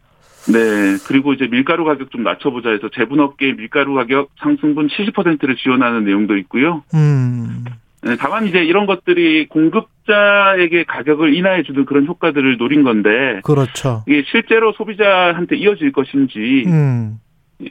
네, 0.49 0.59
그리고 1.07 1.35
이제 1.35 1.47
밀가루 1.47 1.85
가격 1.85 2.11
좀 2.11 2.23
낮춰보자 2.23 2.71
해서 2.71 2.89
제분업계 2.95 3.53
밀가루 3.57 3.95
가격 3.95 4.31
상승분 4.41 4.89
70%를 4.89 5.55
지원하는 5.57 6.05
내용도 6.05 6.37
있고요. 6.39 6.83
음, 6.95 7.65
네, 7.67 7.73
다만 8.19 8.47
이제 8.47 8.65
이런 8.65 8.87
것들이 8.87 9.47
공급자에게 9.49 10.85
가격을 10.85 11.35
인하해 11.35 11.63
주는 11.63 11.85
그런 11.85 12.07
효과들을 12.07 12.57
노린 12.57 12.83
건데 12.83 13.41
그렇죠. 13.45 14.05
이게 14.09 14.25
실제로 14.31 14.73
소비자한테 14.73 15.57
이어질 15.57 15.93
것인지 15.93 16.65
음, 16.67 17.21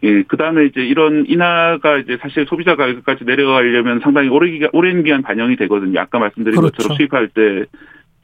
예, 0.03 0.23
그 0.23 0.37
다음에 0.37 0.65
이제 0.65 0.81
이런 0.81 1.25
인하가 1.27 1.97
이제 1.97 2.17
사실 2.21 2.45
소비자 2.47 2.75
가격까지 2.75 3.23
내려가려면 3.25 3.99
상당히 4.01 4.29
오래 4.29 4.51
기간, 4.51 4.69
오랜 4.73 5.03
기간 5.03 5.23
반영이 5.23 5.55
되거든요. 5.57 5.99
아까 5.99 6.19
말씀드린 6.19 6.59
그렇죠. 6.59 6.77
것처럼 6.77 6.97
수입할 6.97 7.29
때 7.29 7.65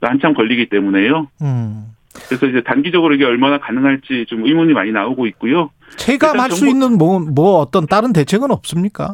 한참 0.01 0.33
걸리기 0.33 0.67
때문에요. 0.69 1.27
음. 1.41 1.85
그래서 2.27 2.45
이제 2.45 2.61
단기적으로 2.61 3.13
이게 3.15 3.25
얼마나 3.25 3.57
가능할지 3.57 4.25
좀 4.27 4.45
의문이 4.45 4.73
많이 4.73 4.91
나오고 4.91 5.27
있고요. 5.27 5.71
체감할 5.97 6.51
수 6.51 6.67
있는 6.67 6.97
뭐, 6.97 7.19
뭐 7.19 7.59
어떤 7.59 7.87
다른 7.87 8.13
대책은 8.13 8.51
없습니까? 8.51 9.13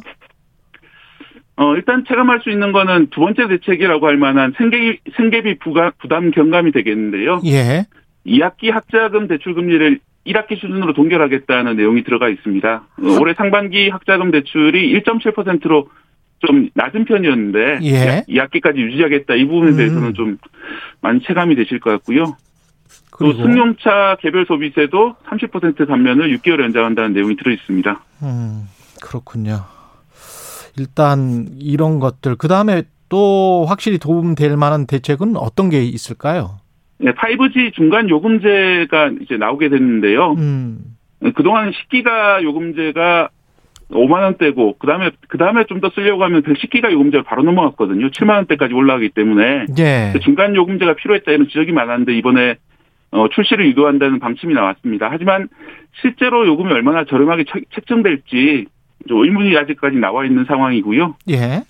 어, 1.62 1.76
일단 1.76 2.04
체감할 2.08 2.40
수 2.42 2.50
있는 2.50 2.72
거는 2.72 3.10
두 3.12 3.20
번째 3.20 3.48
대책이라고 3.48 4.08
할 4.08 4.18
만한 4.18 4.52
생계비, 4.58 4.98
생계비 5.16 5.60
부가, 5.60 5.92
부담 6.00 6.32
경감이 6.32 6.72
되겠는데요. 6.72 7.40
예. 7.46 7.86
2학기 8.26 8.72
학자금 8.72 9.28
대출 9.28 9.54
금리를 9.54 10.00
1학기 10.26 10.56
수준으로 10.60 10.94
동결하겠다는 10.94 11.76
내용이 11.76 12.04
들어가 12.04 12.30
있습니다. 12.30 12.74
어, 12.74 13.18
올해 13.22 13.36
상반기 13.36 13.90
학자금 13.90 14.32
대출이 14.32 14.92
1.7%로 15.04 15.90
좀 16.40 16.70
낮은 16.74 17.06
편이었는데 17.06 17.80
예. 17.84 18.24
2학기까지 18.28 18.78
유지하겠다 18.78 19.36
이 19.36 19.46
부분에 19.46 19.72
음. 19.74 19.78
대해서는 19.78 20.14
좀 20.16 20.40
많이 21.02 21.22
체감이 21.22 21.56
되실 21.56 21.80
것 21.80 21.92
같고요. 21.92 22.24
또 22.24 22.38
그리고 23.12 23.44
승용차 23.44 24.18
개별 24.20 24.48
소비세도 24.48 25.16
30% 25.28 25.88
감면을 25.88 26.36
6개월 26.40 26.64
연장한다는 26.64 27.14
내용이 27.14 27.36
들어 27.36 27.52
있습니다. 27.52 28.04
음, 28.24 28.64
그렇군요. 29.00 29.60
일단 30.78 31.48
이런 31.60 32.00
것들 32.00 32.36
그 32.36 32.48
다음에 32.48 32.84
또 33.10 33.66
확실히 33.68 33.98
도움될 33.98 34.56
만한 34.58 34.88
대책은 34.88 35.36
어떤 35.36 35.70
게 35.70 35.84
있을까요? 35.84 36.58
네, 37.00 37.12
5G 37.12 37.74
중간 37.74 38.10
요금제가 38.10 39.12
이제 39.22 39.36
나오게 39.38 39.70
됐는데요. 39.70 40.34
음, 40.38 40.80
그동안 41.36 41.72
식기가 41.74 42.42
요금제가 42.44 43.30
5만 43.92 44.22
원대고 44.24 44.78
그다음에 44.78 45.12
그다음에 45.28 45.66
좀 45.66 45.82
더 45.82 45.90
쓰려고 45.90 46.24
하면 46.24 46.44
110기가 46.44 46.92
요금제가 46.94 47.24
바로 47.24 47.44
넘어갔거든요. 47.44 48.10
7만 48.12 48.36
원대까지 48.36 48.74
올라가기 48.74 49.10
때문에 49.10 49.66
예. 49.80 50.12
그 50.14 50.20
중간 50.22 50.56
요금제가 50.56 50.96
필요했다 50.96 51.32
이런 51.32 51.48
지적이 51.48 51.74
많았는데 51.74 52.16
이번에 52.18 52.56
어, 53.12 53.28
출시를 53.28 53.66
유도한다는 53.68 54.20
방침이 54.20 54.54
나왔습니다. 54.54 55.10
하지만 55.12 55.50
실제로 56.02 56.48
요금이 56.48 56.72
얼마나 56.72 57.04
저렴하게 57.04 57.44
책- 57.52 57.66
책정될지 57.76 58.68
좀 58.68 58.81
의문이 59.10 59.56
아직까지 59.58 59.98
나와 59.98 60.26
있는 60.26 60.46
상황이고요. 60.46 61.16
예. 61.30 61.64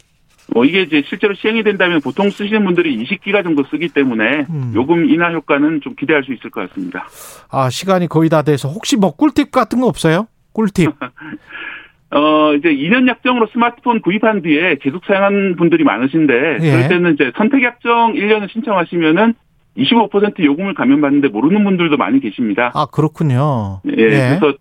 어, 0.54 0.65
이게 0.65 0.82
이제 0.82 1.02
실제로 1.08 1.34
시행이 1.34 1.63
된다면 1.63 2.02
보통 2.02 2.30
쓰시는 2.30 2.65
분들이 2.65 2.98
20기가 2.98 3.44
정도 3.44 3.63
쓰기 3.72 3.88
때문에 3.88 4.46
음. 4.50 4.72
요금 4.76 5.10
인하 5.10 5.32
효과는 5.32 5.82
좀 5.82 5.96
기대할 5.96 6.24
수 6.24 6.34
있을 6.34 6.50
것 6.50 6.67
같습니다. 6.70 7.08
아, 7.50 7.70
시간이 7.70 8.08
거의 8.08 8.30
다 8.30 8.41
돼서 8.41 8.67
혹시 8.67 8.98
뭐 8.98 9.15
꿀팁 9.15 9.52
같은 9.52 9.80
거 9.80 9.88
없어요? 9.88 10.28
꿀팁. 10.54 10.91
어, 12.13 12.54
이제 12.56 12.67
2년 12.70 13.08
약정으로 13.08 13.48
스마트폰 13.54 14.02
구입한 14.02 14.41
뒤에 14.41 14.76
계속 14.82 15.06
사용하는 15.06 15.56
분들이 15.56 15.86
많으신데, 15.86 16.58
예. 16.60 16.72
그럴 16.72 16.89
때는 16.89 17.13
이제 17.13 17.32
선택 17.38 17.63
약정 17.63 18.13
1년을 18.15 18.52
신청하시면은 18.52 19.34
25% 19.78 20.44
요금을 20.44 20.74
감면받는데 20.74 21.30
모르는 21.30 21.63
분들도 21.63 21.96
많이 21.96 22.20
계십니다. 22.20 22.72
아, 22.74 22.86
그렇군요. 22.88 23.80
예, 23.86 23.96
그래서 23.96 24.54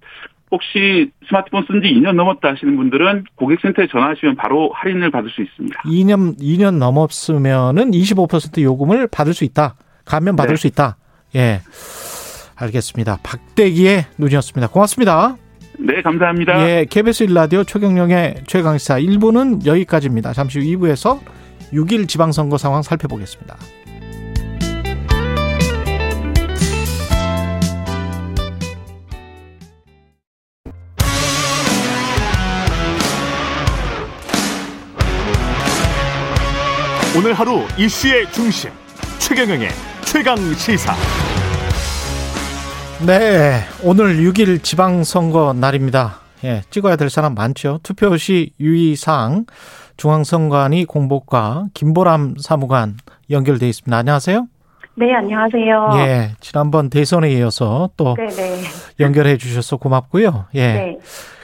혹시 0.50 1.10
스마트폰 1.28 1.64
쓴 1.66 1.80
지 1.80 1.88
2년 1.94 2.14
넘었다 2.14 2.48
하시는 2.50 2.76
분들은 2.76 3.24
고객센터에 3.36 3.86
전화하시면 3.88 4.36
바로 4.36 4.70
할인을 4.74 5.10
받을 5.10 5.30
수 5.30 5.42
있습니다. 5.42 5.82
2년 5.84 6.38
2년 6.40 6.78
넘었으면은 6.78 7.92
25% 7.92 8.60
요금을 8.62 9.06
받을 9.06 9.32
수 9.32 9.44
있다. 9.44 9.76
감면 10.04 10.36
받을 10.36 10.56
네. 10.56 10.60
수 10.60 10.66
있다. 10.66 10.96
예. 11.36 11.60
알겠습니다. 12.56 13.18
박대기의 13.22 14.06
눈이었습니다. 14.18 14.68
고맙습니다. 14.68 15.36
네, 15.78 16.02
감사합니다. 16.02 16.68
예, 16.68 16.84
KBS 16.90 17.26
1라디오 17.26 17.66
최경령의 17.66 18.42
최강시사 18.46 18.98
1부는 18.98 19.64
여기까지입니다. 19.64 20.34
잠시 20.34 20.58
후 20.58 20.64
2부에서 20.66 21.20
6일 21.72 22.06
지방선거 22.06 22.58
상황 22.58 22.82
살펴보겠습니다. 22.82 23.56
오늘 37.20 37.34
하루 37.34 37.66
이슈의 37.76 38.32
중심 38.32 38.70
최경영의 39.18 39.68
최강 40.06 40.38
시사. 40.54 40.94
네, 43.06 43.60
오늘 43.84 44.16
6일 44.22 44.62
지방선거 44.62 45.52
날입니다. 45.52 46.20
예, 46.44 46.62
찍어야 46.70 46.96
될 46.96 47.10
사람 47.10 47.34
많죠. 47.34 47.80
투표 47.82 48.16
시 48.16 48.54
유의사항 48.58 49.44
중앙선관위 49.98 50.86
공보과 50.86 51.66
김보람 51.74 52.36
사무관 52.40 52.96
연결돼 53.28 53.68
있습니다. 53.68 53.94
안녕하세요. 53.94 54.46
네, 54.94 55.14
안녕하세요. 55.14 55.90
예, 55.96 56.30
지난번 56.40 56.88
대선에 56.88 57.30
이어서 57.34 57.90
또 57.98 58.16
네네. 58.16 58.62
연결해 58.98 59.36
주셔서 59.36 59.76
고맙고요. 59.76 60.46
예. 60.54 60.72
네. 60.72 60.98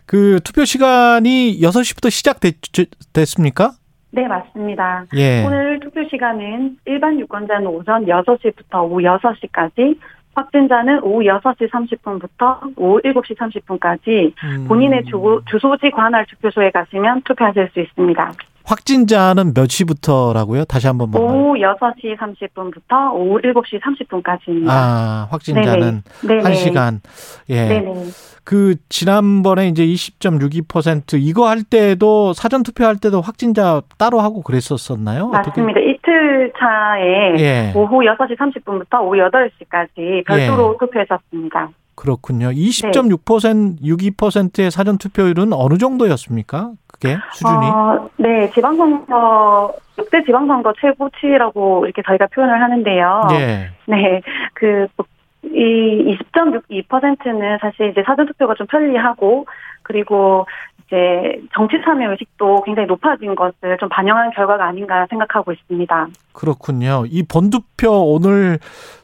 그 0.07 0.40
투표 0.42 0.64
시간이 0.64 1.61
6시부터 1.61 2.11
시작됐습니까? 2.11 3.74
네, 4.16 4.26
맞습니다. 4.26 5.04
예. 5.14 5.44
오늘 5.44 5.78
투표 5.78 6.02
시간은 6.08 6.78
일반 6.86 7.20
유권자는 7.20 7.66
오전 7.66 8.06
6시부터 8.06 8.90
오후 8.90 9.02
6시까지, 9.02 9.98
확진자는 10.34 11.00
오후 11.02 11.20
6시 11.20 11.68
30분부터 11.68 12.72
오후 12.78 12.98
7시 13.02 13.36
30분까지 13.36 14.32
음. 14.42 14.64
본인의 14.68 15.04
주, 15.04 15.42
주소지 15.50 15.90
관할 15.90 16.24
투표소에 16.24 16.70
가시면 16.70 17.22
투표하실 17.26 17.68
수 17.74 17.80
있습니다. 17.80 18.32
확진자는 18.66 19.54
몇 19.54 19.70
시부터라고요? 19.70 20.64
다시 20.64 20.88
한번 20.88 21.12
뭐. 21.12 21.20
오후 21.20 21.54
6시 21.54 22.18
30분부터 22.18 23.14
오후 23.14 23.40
7시 23.40 23.80
30분까지입니다. 23.80 24.68
아, 24.68 25.28
확진자는 25.30 26.02
네네. 26.26 26.42
한 26.42 26.54
시간. 26.54 27.00
예. 27.48 27.68
네네. 27.68 27.94
그 28.42 28.74
지난번에 28.88 29.68
이제 29.68 29.84
20.62% 29.86 31.18
이거 31.20 31.48
할 31.48 31.62
때도 31.62 32.32
사전 32.32 32.62
투표할 32.62 32.96
때도 32.96 33.20
확진자 33.20 33.82
따로 33.98 34.20
하고 34.20 34.42
그랬었었나요? 34.42 35.28
맞습니다. 35.28 35.80
이틀 35.80 36.52
차에 36.58 37.38
예. 37.38 37.72
오후 37.74 38.00
6시 38.00 38.36
30분부터 38.36 39.00
오후 39.02 39.16
8시까지 39.16 40.24
별도로 40.26 40.76
투표했었습니다. 40.78 41.70
그렇군요. 41.96 42.50
네. 42.50 42.54
20.6% 42.54 43.80
62%의 43.80 44.70
사전 44.70 44.98
투표율은 44.98 45.52
어느 45.52 45.78
정도였습니까? 45.78 46.72
그게 47.01 47.16
수준이? 47.32 47.66
어, 47.66 48.09
네, 48.16 48.51
지방선거, 48.51 49.74
역대 49.99 50.22
지방선거 50.24 50.74
최고치라고 50.80 51.86
이렇게 51.86 52.03
저희가 52.03 52.26
표현을 52.28 52.61
하는데요. 52.61 53.28
예. 53.32 53.70
네, 53.86 54.20
그, 54.55 54.86
이 55.44 56.16
20.62%는 56.32 57.59
사실 57.61 57.90
이제 57.90 58.03
사전투표가 58.05 58.55
좀 58.55 58.66
편리하고, 58.66 59.47
그리고 59.82 60.47
이제 60.86 61.40
정치 61.55 61.76
참여 61.84 62.11
의식도 62.11 62.62
굉장히 62.62 62.86
높아진 62.86 63.34
것을 63.34 63.76
좀 63.78 63.88
반영한 63.88 64.30
결과가 64.30 64.66
아닌가 64.66 65.07
생각하고 65.11 65.53
있습니다. 65.53 66.09
그렇군요. 66.32 67.05
이 67.09 67.22
본투표 67.22 67.90
오늘 68.12 68.59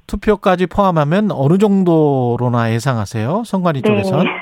투표까지 0.06 0.66
포함하면 0.66 1.30
어느 1.32 1.58
정도로나 1.58 2.72
예상하세요? 2.72 3.42
선관위 3.44 3.82
쪽에서는? 3.82 4.24
네. 4.24 4.41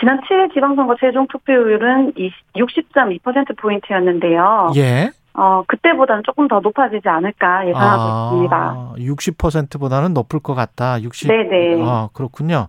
지난 0.00 0.20
7일 0.20 0.52
지방선거 0.52 0.96
최종 1.00 1.26
투표율은 1.28 2.12
60.2%포인트였는데요. 2.54 4.72
예. 4.76 5.10
어, 5.38 5.62
그때보다는 5.66 6.22
조금 6.24 6.48
더 6.48 6.60
높아지지 6.60 7.06
않을까 7.08 7.68
예상하고 7.68 8.36
있습니다. 8.36 8.94
60%보다는 8.98 10.14
높을 10.14 10.40
것 10.40 10.54
같다. 10.54 11.00
60. 11.02 11.28
네네. 11.28 11.82
아, 11.84 12.08
그렇군요. 12.14 12.68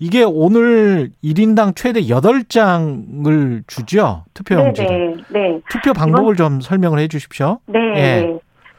이게 0.00 0.24
오늘 0.24 1.10
1인당 1.22 1.76
최대 1.76 2.00
8장을 2.00 3.62
주죠? 3.68 4.24
투표용지를. 4.34 4.88
네네. 4.88 5.16
네. 5.28 5.60
투표 5.70 5.92
방법을 5.92 6.34
좀 6.34 6.60
설명을 6.60 6.98
해 6.98 7.06
주십시오. 7.06 7.60
네. 7.66 7.78
예. 7.96 8.38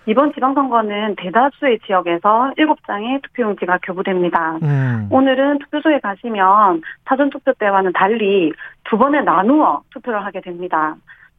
이번 0.10 0.34
지방선거는 0.34 1.18
대다수의 1.18 1.80
지역에서 1.86 2.52
7장의 2.58 3.22
투표용지가 3.22 3.78
교부됩니다. 3.84 4.58
음. 4.64 5.08
오늘은 5.12 5.60
투표소에 5.60 6.00
가시면 6.00 6.82
사전투표 7.06 7.54
때와는 7.54 7.94
달리 7.94 8.52
두 8.90 8.98
번에 8.98 9.22
나누어 9.22 9.84
투표를 9.94 10.26
하게 10.26 10.42
됩니다. 10.42 10.96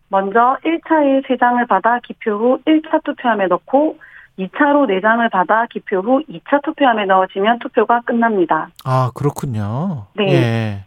먼저 0.08 0.56
1차에 0.64 1.26
3장을 1.26 1.66
받아 1.66 1.98
기표 1.98 2.30
후 2.30 2.58
1차 2.64 3.02
투표함에 3.02 3.48
넣고 3.48 3.98
2차로 4.38 4.86
4장을 4.88 5.28
받아 5.32 5.66
기표 5.66 5.98
후 5.98 6.22
2차 6.30 6.62
투표함에 6.62 7.06
넣어지면 7.06 7.58
투표가 7.58 8.02
끝납니다. 8.02 8.68
아, 8.84 9.10
그렇군요. 9.16 10.06
네. 10.14 10.32
예. 10.32 10.84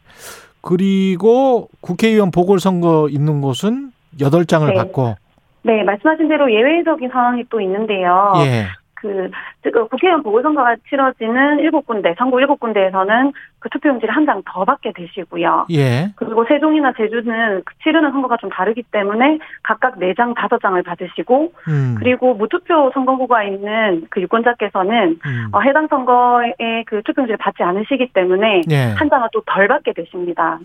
그리고 0.62 1.68
국회의원 1.82 2.32
보궐선거 2.32 3.10
있는 3.10 3.42
곳은 3.42 3.92
8장을 4.20 4.68
네. 4.68 4.74
받고 4.74 5.16
네, 5.64 5.84
말씀하신 5.84 6.28
대로 6.28 6.52
예외적인 6.52 7.10
상황이 7.10 7.44
또 7.50 7.60
있는데요. 7.62 8.34
예. 8.46 8.68
그, 9.04 9.30
그 9.62 9.88
국회의원 9.90 10.24
보궐선거가 10.24 10.78
치러지는 10.90 11.58
7군데, 11.58 12.18
전국 12.18 12.40
7군데에서는 12.40 13.34
그 13.60 13.70
투표용지를 13.70 14.16
한 14.16 14.26
장 14.26 14.42
더 14.46 14.64
받게 14.66 14.94
되시고요. 14.96 15.68
예. 15.72 16.12
그리고 16.16 16.46
세종이나 16.48 16.94
제주는 16.98 17.62
그 17.66 17.74
치르는 17.84 18.12
선거가 18.12 18.38
좀 18.38 18.50
다르기 18.50 18.84
때문에 18.92 19.40
각각 19.64 20.00
4장, 20.00 20.34
5장을 20.36 20.84
받으시고, 20.86 21.52
음. 21.68 21.96
그리고 22.00 22.34
무투표 22.34 22.92
선거구가 22.94 23.44
있는 23.44 24.06
그 24.10 24.22
유권자께서는 24.22 25.20
음. 25.26 25.48
어, 25.52 25.60
해당 25.62 25.88
선거에 25.88 26.84
그 26.88 27.02
투표용지를 27.04 27.38
받지 27.38 27.64
않으시기 27.64 28.12
때문에 28.14 28.62
예. 28.72 28.94
한 28.98 29.10
장을 29.10 29.28
또 29.34 29.42
덜 29.46 29.68
받게 29.68 29.94
되십니다. 29.94 30.60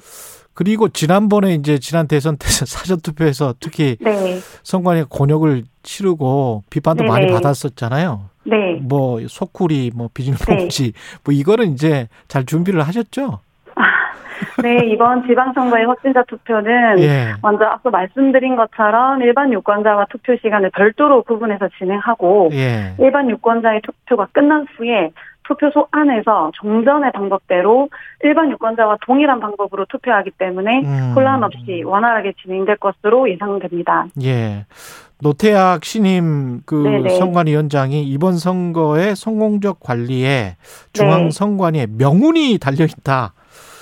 그리고 0.55 0.89
지난번에 0.89 1.55
이제 1.55 1.79
지난 1.79 2.09
대선 2.09 2.37
때 2.37 2.47
사전 2.67 2.99
투표에서 3.01 3.55
특히 3.61 3.97
네, 4.01 4.39
선관위 4.65 5.05
곤욕을 5.09 5.63
치르고 5.89 6.65
비판도 6.69 7.05
네네. 7.05 7.13
많이 7.13 7.33
받았었잖아요. 7.33 8.29
네. 8.45 8.79
뭐 8.83 9.21
소쿠리, 9.27 9.91
뭐 9.95 10.09
비즈니스 10.13 10.45
네. 10.47 10.93
뭐 11.25 11.33
이거는 11.33 11.73
이제 11.73 12.09
잘 12.29 12.45
준비를 12.45 12.83
하셨죠? 12.83 13.41
네, 14.63 14.87
이번 14.87 15.27
지방선거의 15.27 15.87
확진자 15.87 16.23
투표는 16.25 17.01
예. 17.01 17.35
먼저 17.43 17.65
앞서 17.65 17.91
말씀드린 17.91 18.57
것처럼 18.57 19.23
일반 19.23 19.53
유권자와 19.53 20.07
투표 20.11 20.37
시간을 20.37 20.71
별도로 20.71 21.23
구분해서 21.23 21.69
진행하고 21.79 22.51
예. 22.53 22.95
일반 22.99 23.31
유권자의 23.31 23.81
투표가 23.83 24.29
끝난 24.33 24.67
후에 24.77 25.11
투표소 25.49 25.89
안에서 25.91 26.53
종전의 26.55 27.13
방법대로 27.13 27.89
일반 28.23 28.51
유권자와 28.51 28.99
동일한 29.07 29.41
방법으로 29.41 29.87
투표하기 29.87 30.33
때문에 30.33 30.83
음. 30.85 31.13
혼란 31.17 31.43
없이 31.43 31.83
원활하게 31.85 32.35
진행될 32.43 32.77
것으로 32.77 33.29
예상됩니다. 33.31 34.07
예. 34.23 34.67
노태학 35.21 35.85
신임 35.85 36.61
그 36.65 36.77
네네. 36.77 37.19
선관위원장이 37.19 38.05
이번 38.05 38.37
선거의 38.37 39.17
성공적 39.17 39.81
관리에 39.81 40.29
네. 40.29 40.57
중앙 40.93 41.31
선관위에 41.31 41.89
명운이 41.99 42.59
달려 42.59 42.85
있다. 42.85 43.33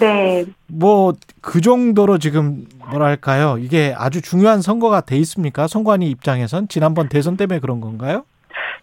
네, 0.01 0.45
뭐 0.69 1.13
그 1.47 1.61
정도로 1.61 2.19
지금 2.19 2.67
뭐랄까요? 2.91 3.57
이게 3.59 3.95
아주 3.97 4.21
중요한 4.21 4.61
선거가 4.61 5.03
돼 5.03 5.17
있습니까? 5.19 5.69
선관위 5.69 6.11
입장에선 6.11 6.67
지난번 6.67 7.09
대선 7.09 7.37
때문에 7.37 7.61
그런 7.61 7.81
건가요? 7.81 8.25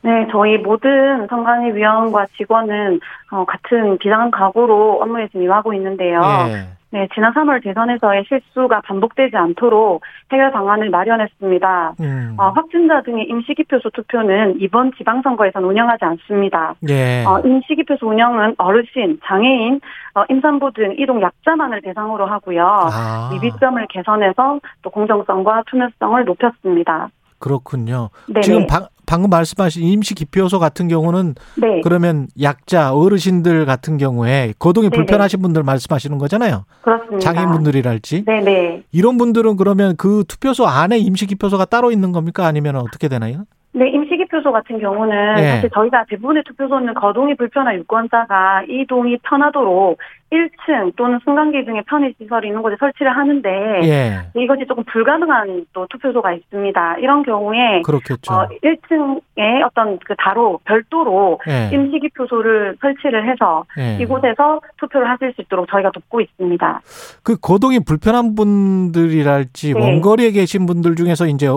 네, 0.04 0.28
저희 0.32 0.58
모든 0.58 1.28
선관위 1.28 1.76
위원과 1.76 2.28
직원은 2.38 3.00
어, 3.32 3.46
같은 3.46 3.98
비상 4.00 4.32
각오로 4.32 5.02
업무에 5.02 5.28
지금 5.28 5.44
임하고 5.44 5.74
있는데요. 5.74 6.22
예. 6.50 6.68
네, 6.94 7.08
지난 7.16 7.34
3월 7.34 7.64
대선에서의 7.64 8.26
실수가 8.28 8.82
반복되지 8.82 9.36
않도록 9.36 10.04
해결 10.32 10.52
방안을 10.52 10.92
마련했습니다. 10.92 11.96
음. 12.02 12.36
어, 12.38 12.50
확진자 12.50 13.02
등의 13.02 13.26
임시기표소 13.30 13.90
투표는 13.90 14.58
이번 14.60 14.92
지방선거에선 14.98 15.64
운영하지 15.64 16.06
않습니다. 16.06 16.76
예. 16.90 17.24
어, 17.26 17.40
임시기표소 17.40 18.08
운영은 18.08 18.56
어르신, 18.60 19.20
장애인, 19.26 19.82
어, 20.14 20.24
임산부 20.30 20.74
등 20.74 20.94
이동 21.00 21.20
약자만을 21.20 21.82
대상으로 21.82 22.28
하고요. 22.28 22.64
아. 22.64 23.30
미비점을 23.34 23.88
개선해서 23.90 24.60
또 24.84 24.90
공정성과 24.92 25.64
투명성을 25.66 26.26
높였습니다. 26.26 27.10
그렇군요. 27.40 28.10
네, 28.28 28.42
지금 28.42 28.68
방, 28.68 28.86
방금 29.06 29.30
말씀하신 29.30 29.84
임시 29.84 30.16
기표소 30.16 30.60
같은 30.60 30.88
경우는 30.88 31.36
네, 31.56 31.82
그러면 31.84 32.28
약자 32.42 32.94
어르신들 32.94 33.66
같은 33.66 33.98
경우에 33.98 34.54
거동이 34.60 34.90
네네. 34.90 34.96
불편하신 34.98 35.42
분들 35.42 35.64
말씀하시는 35.64 36.18
거잖아요. 36.18 36.66
그렇습니다. 36.82 37.20
장애인분들이랄지 37.20 38.26
네, 38.26 38.42
네. 38.42 38.84
이런 38.92 39.18
분들은 39.18 39.58
그러면 39.58 39.96
그 39.98 40.24
투표소 40.28 40.66
안에 40.66 40.98
임시 40.98 41.26
기표소가 41.26 41.66
따로 41.66 41.92
있는 41.92 42.12
겁니까 42.12 42.46
아니면 42.46 42.76
어떻게 42.78 43.08
되나요? 43.08 43.46
네, 43.76 43.90
임시기표소 43.90 44.52
같은 44.52 44.80
경우는 44.80 45.36
예. 45.40 45.44
사실 45.44 45.70
저희가 45.72 46.06
대부분의 46.08 46.44
투표소는 46.44 46.94
거동이 46.94 47.36
불편한 47.36 47.76
유권자가 47.76 48.64
이동이 48.70 49.18
편하도록 49.24 49.98
1층 50.32 50.96
또는 50.96 51.20
승강기 51.26 51.66
등의 51.66 51.84
편의시설이 51.88 52.48
있는 52.48 52.62
곳에 52.62 52.76
설치를 52.80 53.16
하는데 53.16 53.50
예. 53.84 54.40
이것이 54.40 54.66
조금 54.68 54.84
불가능한 54.84 55.66
또 55.74 55.88
투표소가 55.90 56.34
있습니다. 56.34 56.98
이런 57.00 57.24
경우에 57.24 57.82
그렇겠죠. 57.84 58.34
어, 58.34 58.48
1층에 58.64 59.64
어떤 59.66 60.00
그 60.06 60.16
다로 60.18 60.60
별도로 60.66 61.40
예. 61.48 61.70
임시기표소를 61.76 62.78
설치를 62.80 63.30
해서 63.30 63.66
예. 63.80 63.98
이곳에서 64.02 64.62
투표를 64.78 65.10
하실 65.10 65.34
수 65.34 65.42
있도록 65.42 65.68
저희가 65.70 65.92
돕고 65.92 66.22
있습니다. 66.22 66.82
그 67.24 67.38
거동이 67.40 67.80
불편한 67.80 68.36
분들이랄지 68.36 69.74
네. 69.74 69.80
원거리에 69.80 70.32
계신 70.32 70.66
분들 70.66 70.96
중에서 70.96 71.28
이제 71.28 71.48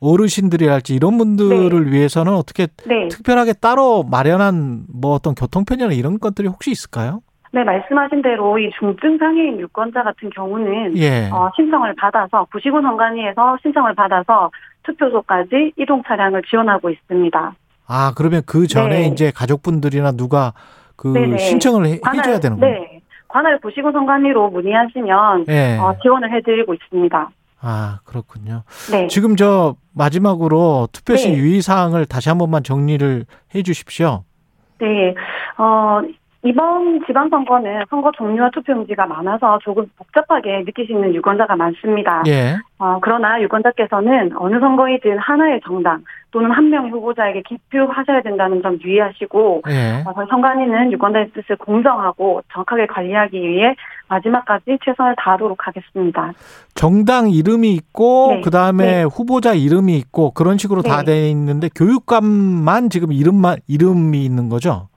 어- 0.00 0.10
어르신들이랄지 0.12 0.94
이런 0.94 1.18
분들을 1.18 1.92
위해서는 1.92 2.32
어떻게 2.34 2.66
네. 2.86 3.08
특별하게 3.08 3.52
따로 3.52 4.02
마련한 4.02 4.84
뭐 4.92 5.12
어떤 5.12 5.34
교통편이나 5.34 5.92
이런 5.92 6.18
것들이 6.18 6.48
혹시 6.48 6.70
있을까요? 6.70 7.20
네, 7.52 7.64
말씀하신 7.64 8.22
대로 8.22 8.58
이 8.58 8.70
중증 8.78 9.18
장애인 9.18 9.58
유권자 9.58 10.02
같은 10.04 10.30
경우는 10.30 10.96
예. 10.98 11.28
어, 11.32 11.50
신청을 11.56 11.94
받아서 11.96 12.46
구시군 12.52 12.82
선관위에서 12.82 13.58
신청을 13.62 13.94
받아서 13.94 14.50
투표소까지 14.84 15.72
이동 15.76 16.02
차량을 16.06 16.42
지원하고 16.48 16.90
있습니다. 16.90 17.54
아, 17.88 18.12
그러면 18.16 18.42
그 18.46 18.68
전에 18.68 19.00
네. 19.00 19.06
이제 19.08 19.32
가족분들이나 19.34 20.12
누가 20.12 20.52
그 20.94 21.08
네네. 21.08 21.38
신청을 21.38 21.86
해, 21.86 21.98
해줘야 22.14 22.38
되는 22.38 22.60
거예요? 22.60 22.74
네. 22.78 23.00
관할 23.26 23.58
구시군 23.60 23.92
선관위로 23.92 24.50
문의하시면 24.50 25.46
예. 25.48 25.76
어, 25.78 25.94
지원을 26.02 26.32
해드리고 26.32 26.74
있습니다. 26.74 27.30
아, 27.62 28.00
그렇군요. 28.04 28.62
네. 28.90 29.06
지금 29.08 29.36
저 29.36 29.76
마지막으로 29.94 30.88
투표시 30.92 31.30
네. 31.30 31.36
유의 31.36 31.62
사항을 31.62 32.06
다시 32.06 32.28
한 32.28 32.38
번만 32.38 32.62
정리를 32.62 33.24
해 33.54 33.62
주십시오. 33.62 34.24
네. 34.78 35.14
어, 35.58 36.00
이번 36.42 37.04
지방선거는 37.06 37.84
선거 37.90 38.10
종류와 38.12 38.48
투표용지가 38.50 39.04
많아서 39.06 39.58
조금 39.62 39.86
복잡하게 39.98 40.62
느끼시는 40.64 41.14
유권자가 41.14 41.54
많습니다. 41.54 42.22
예. 42.28 42.56
어, 42.78 42.98
그러나 43.02 43.40
유권자께서는 43.42 44.32
어느 44.36 44.58
선거이든 44.58 45.18
하나의 45.18 45.60
정당 45.66 46.02
또는 46.30 46.50
한 46.50 46.70
명의 46.70 46.90
후보자에게 46.92 47.42
기표하셔야 47.42 48.22
된다는 48.22 48.62
점 48.62 48.78
유의하시고 48.82 49.62
예. 49.68 50.02
어, 50.06 50.26
선관위는 50.30 50.92
유권자의 50.92 51.32
뜻을 51.32 51.56
공정하고 51.56 52.40
정확하게 52.50 52.86
관리하기 52.86 53.38
위해 53.38 53.74
마지막까지 54.10 54.78
최선을 54.84 55.14
다하도록 55.18 55.56
하겠습니다. 55.66 56.32
정당 56.74 57.30
이름이 57.30 57.72
있고 57.74 58.32
네. 58.34 58.40
그다음에 58.42 58.84
네. 58.84 59.02
후보자 59.04 59.54
이름이 59.54 59.96
있고 59.96 60.32
그런 60.32 60.58
식으로 60.58 60.82
다 60.82 60.98
네. 60.98 61.04
돼 61.04 61.30
있는데 61.30 61.68
교육감만 61.74 62.90
지금 62.90 63.12
이름만 63.12 63.58
이름이 63.68 64.24
있는 64.24 64.48
거죠? 64.48 64.88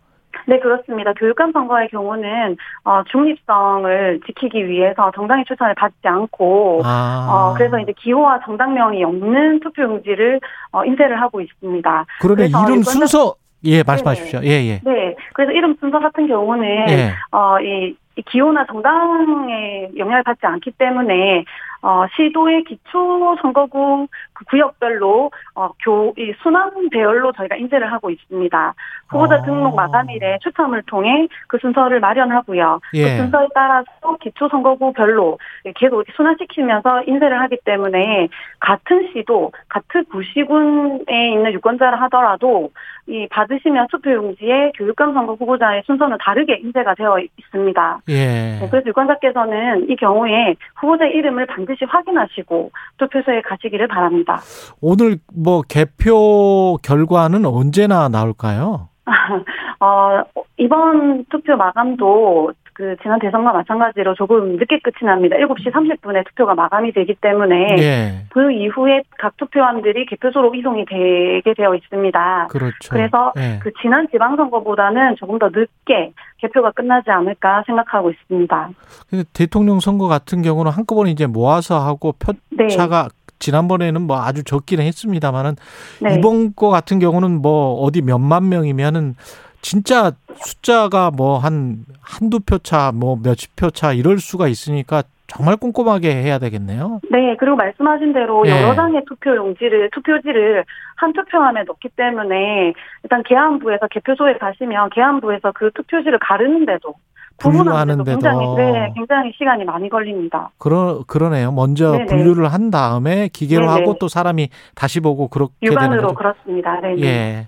네, 0.45 0.59
그렇습니다. 0.59 1.13
교육감 1.13 1.53
선거의 1.53 1.87
경우는 1.89 2.57
어, 2.83 3.01
중립성을 3.09 4.19
지키기 4.25 4.67
위해서 4.67 5.09
정당의 5.15 5.45
추천을 5.47 5.73
받지 5.75 5.95
않고 6.03 6.81
아. 6.83 7.27
어, 7.29 7.53
그래서 7.57 7.79
이제 7.79 7.93
기호와 7.97 8.41
정당명이 8.43 9.03
없는 9.05 9.61
투표용지를 9.61 10.41
어, 10.71 10.83
인쇄를 10.83 11.21
하고 11.21 11.39
있습니다. 11.39 12.05
그러면 12.19 12.47
이름 12.47 12.81
순서 12.81 13.35
예, 13.65 13.81
말씀하십시오. 13.83 14.41
예, 14.43 14.49
예. 14.49 14.81
네, 14.83 15.15
그래서 15.33 15.53
이름 15.53 15.75
순서 15.79 15.99
같은 15.99 16.27
경우는 16.27 16.65
예. 16.89 17.11
어, 17.31 17.59
이, 17.61 17.87
이 17.87 17.95
기호나 18.21 18.65
정당에 18.65 19.89
영향을 19.97 20.23
받지 20.23 20.45
않기 20.45 20.71
때문에 20.71 21.45
어, 21.83 22.05
시도의 22.15 22.63
기초 22.63 23.35
선거구 23.41 24.07
그 24.31 24.45
구역별로 24.45 25.31
어, 25.55 25.69
교, 25.83 26.13
이 26.17 26.33
순환 26.41 26.89
배열로 26.89 27.33
저희가 27.33 27.57
인쇄를 27.57 27.91
하고 27.91 28.09
있습니다. 28.09 28.73
후보자 29.09 29.35
어. 29.35 29.41
등록 29.43 29.75
마감일에 29.75 30.39
추첨을 30.41 30.83
통해 30.83 31.27
그 31.47 31.57
순서를 31.59 31.99
마련하고요. 31.99 32.79
예. 32.93 33.03
그 33.03 33.17
순서에 33.17 33.47
따라서 33.53 33.87
기초 34.21 34.47
선거구별로 34.47 35.37
계속 35.75 36.05
순환시키면서 36.15 37.03
인쇄를 37.05 37.41
하기 37.41 37.57
때문에 37.65 38.29
같은 38.61 39.09
시도, 39.11 39.51
같은 39.67 40.05
구시군에 40.05 41.31
있는 41.33 41.51
유권자를 41.51 41.99
하더라도 42.03 42.71
이 43.07 43.27
받으시면 43.29 43.87
투표용지에 43.91 44.71
교육감 44.77 45.13
선거 45.13 45.33
후보자의 45.33 45.83
순서는 45.85 46.17
다르게 46.21 46.59
인쇄가 46.63 46.95
되어 46.95 47.17
있습니다. 47.37 47.99
예. 48.09 48.59
네, 48.61 48.67
그래서 48.69 48.87
유권자께서는 48.87 49.89
이 49.89 49.95
경우에 49.97 50.55
후보자의 50.79 51.11
이름을 51.15 51.45
반드시 51.47 51.83
확인하시고 51.85 52.71
투표소에 52.97 53.41
가시기를 53.41 53.87
바랍니다. 53.87 54.39
오늘 54.81 55.17
뭐 55.35 55.61
개표 55.67 56.77
결과는 56.81 57.45
언제나 57.45 58.07
나올까요? 58.07 58.87
어, 59.81 60.23
이번 60.57 61.25
투표 61.25 61.57
마감도 61.57 62.53
그 62.73 62.95
지난 63.01 63.19
대선과 63.19 63.53
마찬가지로 63.53 64.15
조금 64.15 64.57
늦게 64.57 64.79
끝이 64.79 65.05
납니다. 65.05 65.35
7시 65.37 65.71
30분에 65.71 66.25
투표가 66.29 66.55
마감이 66.55 66.91
되기 66.91 67.15
때문에 67.15 67.75
예. 67.79 68.25
그 68.29 68.51
이후에 68.51 69.03
각 69.17 69.37
투표함들이 69.37 70.05
개표소로 70.07 70.55
이송이 70.55 70.85
되게 70.85 71.53
되어 71.55 71.75
있습니다. 71.75 72.47
그렇죠. 72.49 72.89
그래서 72.89 73.33
예. 73.37 73.59
그 73.61 73.71
지난 73.81 74.07
지방선거보다는 74.09 75.15
조금 75.17 75.39
더 75.39 75.49
늦게 75.49 76.13
개표가 76.37 76.71
끝나지 76.71 77.11
않을까 77.11 77.63
생각하고 77.65 78.11
있습니다. 78.11 78.69
근데 79.09 79.23
대통령 79.33 79.79
선거 79.79 80.07
같은 80.07 80.41
경우는 80.41 80.71
한꺼번에 80.71 81.11
이제 81.11 81.27
모아서 81.27 81.79
하고 81.79 82.15
네. 82.49 82.65
표차가 82.65 83.09
지난번에는 83.39 84.01
뭐 84.01 84.21
아주 84.21 84.43
적기는 84.43 84.83
했습니다만은 84.85 85.55
네. 86.01 86.15
이번 86.15 86.55
거 86.55 86.69
같은 86.69 86.99
경우는 86.99 87.41
뭐 87.41 87.81
어디 87.81 88.01
몇만 88.01 88.49
명이면은 88.49 89.15
진짜 89.63 90.11
숫자가 90.35 91.09
뭐 91.09 91.39
한 91.39 91.85
한두 92.01 92.39
표 92.41 92.59
차, 92.59 92.91
뭐 92.93 93.17
몇십 93.23 93.55
표 93.55 93.71
차 93.71 93.93
이럴 93.93 94.19
수가 94.19 94.47
있으니까 94.47 95.03
정말 95.27 95.55
꼼꼼하게 95.57 96.13
해야 96.13 96.37
되겠네요. 96.37 96.99
네, 97.09 97.35
그리고 97.39 97.55
말씀하신 97.55 98.13
대로 98.13 98.43
예. 98.45 98.51
여러 98.51 98.75
장의 98.75 99.03
투표 99.07 99.35
용지를, 99.35 99.89
투표지를 99.91 100.63
한 100.97 101.13
투표함에 101.13 101.63
넣기 101.63 101.89
때문에 101.95 102.73
일단 103.03 103.23
계안부에서 103.23 103.87
개표소에 103.87 104.37
가시면 104.37 104.89
계안부에서 104.93 105.53
그 105.55 105.71
투표지를 105.73 106.19
가르는데도 106.19 106.93
분류하는데도. 107.39 108.19
굉장히, 108.19 108.45
네, 108.57 108.91
굉장히 108.95 109.31
시간이 109.35 109.63
많이 109.65 109.89
걸립니다. 109.89 110.51
그러 110.59 111.03
그러네요. 111.07 111.51
먼저 111.51 111.93
네네. 111.93 112.05
분류를 112.05 112.53
한 112.53 112.69
다음에 112.69 113.29
기계로 113.33 113.65
네네. 113.67 113.79
하고 113.79 113.95
또 113.99 114.07
사람이 114.07 114.49
다시 114.75 114.99
보고 114.99 115.29
그렇게 115.29 115.53
되는 115.61 115.73
육안으로 115.73 116.01
거죠. 116.09 116.15
그렇습니다. 116.15 116.79
네. 116.81 116.95
예. 117.01 117.47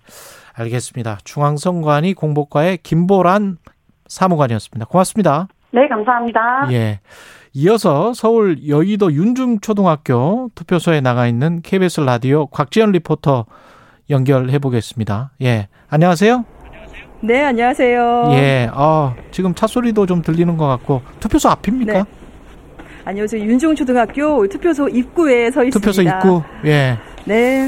알겠습니다. 0.55 1.19
중앙선관위 1.23 2.13
공보과의 2.13 2.79
김보란 2.83 3.57
사무관이었습니다. 4.07 4.85
고맙습니다. 4.85 5.47
네, 5.71 5.87
감사합니다. 5.87 6.67
예. 6.71 6.99
이어서 7.53 8.13
서울 8.13 8.67
여의도 8.67 9.13
윤중초등학교 9.13 10.49
투표소에 10.55 11.01
나가 11.01 11.27
있는 11.27 11.61
KBS 11.61 12.01
라디오 12.01 12.47
곽지연 12.47 12.91
리포터 12.91 13.45
연결해 14.09 14.59
보겠습니다. 14.59 15.31
예. 15.41 15.67
안녕하세요. 15.89 16.45
네, 17.21 17.43
안녕하세요. 17.43 18.29
예. 18.31 18.69
아, 18.73 19.15
지금 19.31 19.55
차 19.55 19.67
소리도 19.67 20.05
좀 20.05 20.21
들리는 20.21 20.55
것 20.57 20.67
같고 20.67 21.01
투표소 21.19 21.49
앞입니까? 21.49 21.93
네. 21.93 22.03
아니요, 23.05 23.27
저 23.27 23.37
윤중초등학교 23.37 24.47
투표소 24.47 24.89
입구에 24.89 25.51
서 25.51 25.63
있습니다. 25.63 25.79
투표소 25.79 26.01
입구. 26.01 26.43
예. 26.65 26.97
네. 27.25 27.67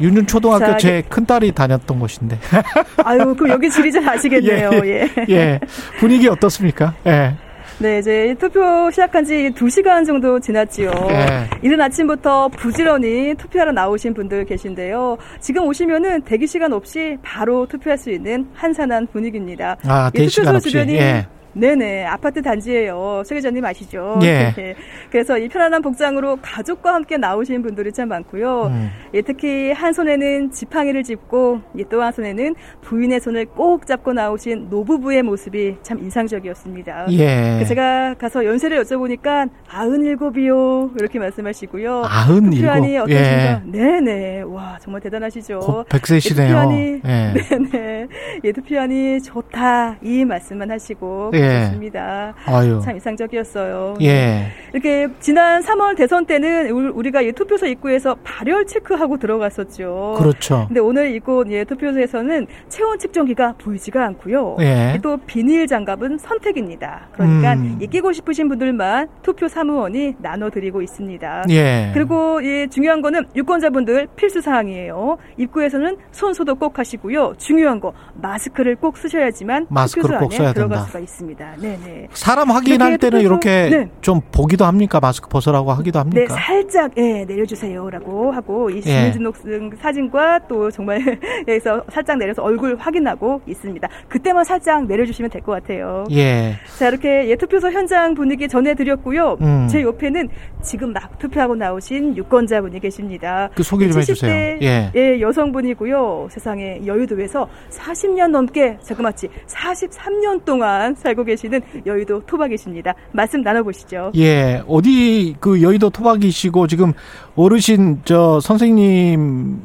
윤중초등학교 0.00 0.64
자, 0.64 0.76
제 0.76 1.02
큰딸이 1.08 1.52
다녔던 1.52 1.98
곳인데. 1.98 2.38
아유, 3.04 3.34
그럼 3.36 3.50
여기 3.50 3.70
지리 3.70 3.92
잘 3.92 4.08
아시겠네요. 4.08 4.70
예. 4.84 5.08
예. 5.28 5.60
분위기 5.98 6.28
어떻습니까? 6.28 6.94
예. 7.06 7.34
네, 7.78 7.98
이제 7.98 8.34
투표 8.38 8.90
시작한 8.90 9.24
지 9.24 9.50
2시간 9.56 10.06
정도 10.06 10.38
지났지요. 10.38 10.90
예. 11.10 11.50
이른 11.62 11.80
아침부터 11.80 12.48
부지런히 12.48 13.34
투표하러 13.36 13.72
나오신 13.72 14.14
분들 14.14 14.44
계신데요. 14.44 15.18
지금 15.40 15.64
오시면은 15.64 16.22
대기 16.22 16.46
시간 16.46 16.72
없이 16.72 17.16
바로 17.22 17.66
투표할 17.66 17.98
수 17.98 18.10
있는 18.10 18.46
한산한 18.54 19.08
분위기입니다. 19.12 19.76
아, 19.86 20.10
이 20.14 20.18
대시간 20.18 20.46
투표소 20.54 20.56
없이. 20.56 20.70
주변이 20.70 20.94
예. 20.94 21.26
네네 21.54 22.06
아파트 22.06 22.40
단지예요. 22.42 23.22
崔 23.26 23.36
기자님 23.38 23.64
아시죠? 23.64 24.18
예. 24.22 24.52
네. 24.56 24.74
그래서 25.10 25.36
이 25.38 25.48
편안한 25.48 25.82
복장으로 25.82 26.38
가족과 26.40 26.94
함께 26.94 27.16
나오신 27.16 27.62
분들이 27.62 27.92
참 27.92 28.08
많고요. 28.08 28.66
음. 28.66 28.90
예, 29.14 29.20
특히 29.22 29.72
한 29.72 29.92
손에는 29.92 30.50
지팡이를 30.52 31.02
짚고 31.02 31.60
예, 31.78 31.84
또한 31.90 32.12
손에는 32.12 32.54
부인의 32.82 33.20
손을 33.20 33.46
꼭 33.46 33.86
잡고 33.86 34.12
나오신 34.12 34.68
노부부의 34.70 35.22
모습이 35.22 35.76
참 35.82 35.98
인상적이었습니다. 35.98 37.06
예. 37.12 37.58
그 37.60 37.66
제가 37.66 38.14
가서 38.14 38.44
연세를 38.44 38.82
여쭤보니까 38.82 39.50
아흔일곱이요 39.68 40.92
이렇게 40.98 41.18
말씀하시고요. 41.18 42.04
아흔 42.06 42.44
일곱. 42.52 42.56
투표하니 42.56 42.98
어떠신가? 42.98 43.62
예. 43.66 43.70
네네. 43.70 44.42
와 44.42 44.78
정말 44.80 45.00
대단하시죠. 45.02 45.58
곧 45.60 45.88
100세시네요. 45.88 46.46
투표하니 46.46 47.00
예. 47.04 47.34
네네. 47.72 48.06
예 48.44 48.52
투표하니 48.52 49.20
좋다 49.22 49.96
이 50.02 50.24
말씀만 50.24 50.70
하시고 50.70 51.30
예. 51.34 51.41
그렇습니다. 51.48 52.34
아유. 52.46 52.80
참 52.84 52.94
인상적이었어요. 52.94 53.94
예. 54.02 54.46
이렇게 54.72 55.08
지난 55.20 55.62
3월 55.62 55.96
대선 55.96 56.26
때는 56.26 56.70
우- 56.70 56.92
우리가 56.94 57.20
이 57.22 57.32
투표소 57.32 57.66
입구에서 57.66 58.16
발열 58.24 58.66
체크하고 58.66 59.18
들어갔었죠. 59.18 60.14
그렇죠. 60.18 60.64
근데 60.68 60.80
오늘 60.80 61.14
이곳 61.14 61.50
예, 61.50 61.64
투표소에서는 61.64 62.46
체온 62.68 62.98
측정기가 62.98 63.54
보이지가 63.58 64.04
않고요. 64.06 64.56
예. 64.60 64.98
또 65.02 65.16
비닐 65.26 65.66
장갑은 65.66 66.18
선택입니다. 66.18 67.08
그러니까 67.12 67.54
음. 67.54 67.78
이 67.80 67.86
끼고 67.86 68.12
싶으신 68.12 68.48
분들만 68.48 69.08
투표 69.22 69.48
사무원이 69.48 70.16
나눠드리고 70.18 70.82
있습니다. 70.82 71.44
예. 71.50 71.90
그리고 71.94 72.42
예, 72.44 72.66
중요한 72.68 73.02
거는 73.02 73.26
유권자분들 73.36 74.08
필수 74.16 74.40
사항이에요. 74.40 75.18
입구에서는 75.36 75.96
손 76.10 76.34
소독 76.34 76.58
꼭 76.58 76.78
하시고요. 76.78 77.34
중요한 77.38 77.80
거 77.80 77.92
마스크를 78.14 78.76
꼭 78.76 78.96
쓰셔야지만 78.96 79.66
마스크를 79.68 80.18
투표소 80.18 80.38
꼭 80.38 80.44
안에 80.44 80.52
들어갈 80.54 80.76
된다. 80.78 80.84
수가 80.86 80.98
있습니다. 81.00 81.31
네네. 81.36 82.08
사람 82.12 82.50
확인할 82.50 82.98
때는 82.98 83.20
이렇게 83.20 83.68
네. 83.70 83.88
좀 84.00 84.20
보기도 84.32 84.64
합니까? 84.64 85.00
마스크 85.00 85.28
벗으라고 85.28 85.72
하기도 85.72 86.02
네, 86.02 86.10
합니까? 86.20 86.34
살짝 86.34 86.92
예, 86.96 87.24
내려주세요라고 87.24 88.32
하고 88.32 88.70
이 88.70 88.76
예. 88.76 88.80
주민등록증 88.80 89.70
사진과 89.80 90.40
또 90.48 90.70
정말 90.70 91.00
여기서 91.48 91.84
살짝 91.90 92.18
내려서 92.18 92.42
얼굴 92.42 92.76
확인하고 92.76 93.40
있습니다. 93.46 93.88
그때만 94.08 94.44
살짝 94.44 94.86
내려주시면 94.86 95.30
될 95.30 95.42
것 95.42 95.52
같아요. 95.52 96.04
예. 96.12 96.54
자 96.78 96.88
이렇게 96.88 97.28
예, 97.28 97.36
투표소 97.36 97.70
현장 97.72 98.14
분위기 98.14 98.46
전해드렸고요. 98.48 99.38
음. 99.40 99.66
제 99.68 99.82
옆에는 99.82 100.28
지금 100.62 100.92
막 100.92 101.18
투표하고 101.18 101.56
나오신 101.56 102.16
유권자분이 102.16 102.78
계십니다. 102.80 103.48
그 103.54 103.62
소개 103.62 103.88
좀 103.90 104.00
해주세요. 104.00 104.30
70대 104.58 104.62
예. 104.62 104.92
예, 104.94 105.20
여성분이고요. 105.20 106.28
세상에 106.30 106.80
여의도에서 106.86 107.48
40년 107.70 108.28
넘게 108.30 108.78
자그마치 108.82 109.28
43년 109.48 110.44
동안 110.44 110.94
살고 110.94 111.21
하고 111.22 111.24
계시는 111.24 111.60
여의도 111.86 112.26
토박이십니다. 112.26 112.94
말씀 113.12 113.42
나눠보시죠. 113.42 114.12
예, 114.16 114.62
어디 114.66 115.34
그 115.40 115.62
여의도 115.62 115.90
토박이시고 115.90 116.66
지금 116.66 116.92
어르신 117.36 118.02
저 118.04 118.40
선생님 118.40 119.60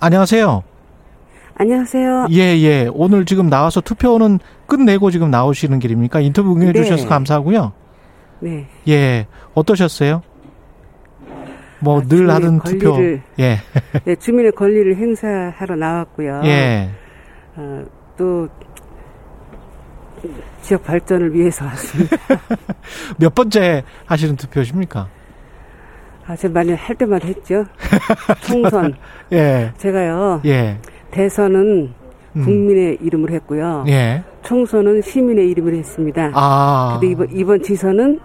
안녕하세요. 0.00 0.62
안녕하세요. 1.54 2.28
예, 2.32 2.38
예. 2.38 2.88
오늘 2.92 3.24
지금 3.24 3.48
나와서 3.48 3.80
투표는 3.80 4.40
끝내고 4.66 5.10
지금 5.10 5.30
나오시는 5.30 5.78
길입니까? 5.78 6.20
인터뷰 6.20 6.56
응해 6.56 6.72
주셔서 6.72 7.04
네. 7.04 7.08
감사하고요. 7.08 7.72
네. 8.40 8.66
예. 8.88 9.26
어떠셨어요? 9.54 10.22
뭐 11.80 12.00
아, 12.00 12.04
늘 12.04 12.30
하던 12.30 12.60
투표. 12.60 12.96
예. 13.38 13.58
네, 14.04 14.16
주민의 14.16 14.52
권리를 14.52 14.96
행사하러 14.96 15.76
나왔고요. 15.76 16.40
예. 16.44 16.90
어, 17.56 17.84
또 18.16 18.48
지역 20.62 20.84
발전을 20.84 21.34
위해서 21.34 21.64
왔습니다. 21.66 22.16
몇 23.18 23.34
번째 23.34 23.84
하시는 24.06 24.36
투표십니까? 24.36 25.08
아, 26.26 26.36
제가 26.36 26.54
많이 26.54 26.72
할 26.72 26.96
때마다 26.96 27.26
했죠. 27.26 27.64
총선. 28.46 28.94
예. 29.32 29.72
제가요. 29.76 30.40
예. 30.44 30.78
대선은 31.10 31.92
음. 32.36 32.44
국민의 32.44 32.98
이름으로 33.02 33.34
했고요. 33.34 33.84
예. 33.88 34.22
총선은 34.44 35.02
시민의 35.02 35.50
이름으로 35.50 35.76
했습니다. 35.76 36.30
아. 36.34 36.98
근데 37.00 37.12
이번, 37.12 37.36
이번 37.36 37.62
지선은 37.62 38.20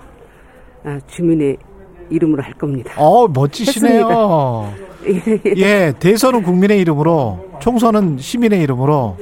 아, 0.86 1.00
주민의 1.08 1.58
이름으로 2.10 2.42
할 2.44 2.54
겁니다. 2.54 2.94
어, 2.96 3.28
멋지시네요. 3.28 4.74
예, 5.58 5.94
대선은 6.00 6.44
국민의 6.44 6.80
이름으로, 6.80 7.46
총선은 7.60 8.18
시민의 8.18 8.62
이름으로, 8.62 9.18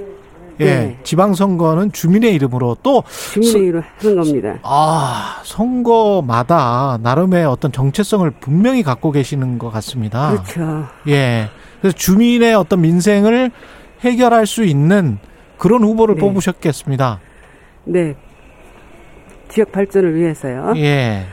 예, 0.59 0.65
네. 0.65 0.99
지방선거는 1.03 1.91
주민의 1.91 2.33
이름으로 2.35 2.77
또, 2.81 3.03
주민의 3.33 3.61
이름으로 3.61 3.83
하는 3.97 4.15
겁니다. 4.15 4.59
아, 4.63 5.41
선거마다 5.43 6.97
나름의 7.01 7.45
어떤 7.45 7.71
정체성을 7.71 8.29
분명히 8.39 8.83
갖고 8.83 9.11
계시는 9.11 9.57
것 9.57 9.69
같습니다. 9.71 10.31
그렇죠. 10.31 10.87
예. 11.07 11.49
그래서 11.81 11.95
주민의 11.97 12.55
어떤 12.55 12.81
민생을 12.81 13.51
해결할 14.01 14.45
수 14.45 14.63
있는 14.63 15.17
그런 15.57 15.83
후보를 15.83 16.15
네. 16.15 16.21
뽑으셨겠습니다. 16.21 17.19
네. 17.85 18.15
지역 19.49 19.71
발전을 19.71 20.15
위해서요. 20.15 20.73
예. 20.77 21.25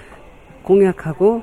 공약하고 0.63 1.43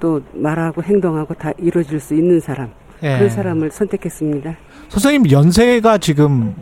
또 0.00 0.20
말하고 0.32 0.82
행동하고 0.82 1.34
다 1.34 1.52
이루어질 1.58 2.00
수 2.00 2.14
있는 2.14 2.40
사람. 2.40 2.70
예. 3.02 3.16
그런 3.16 3.30
사람을 3.30 3.70
선택했습니다. 3.70 4.56
선생님 4.88 5.30
연세가 5.30 5.98
지금 5.98 6.54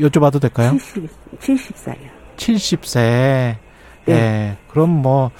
여쭤봐도 0.00 0.40
될까요? 0.40 0.72
70, 0.72 1.08
70살이요. 1.40 2.08
70세. 2.36 2.94
네. 2.96 3.58
예. 4.08 4.56
그럼 4.68 4.90
뭐 4.90 5.30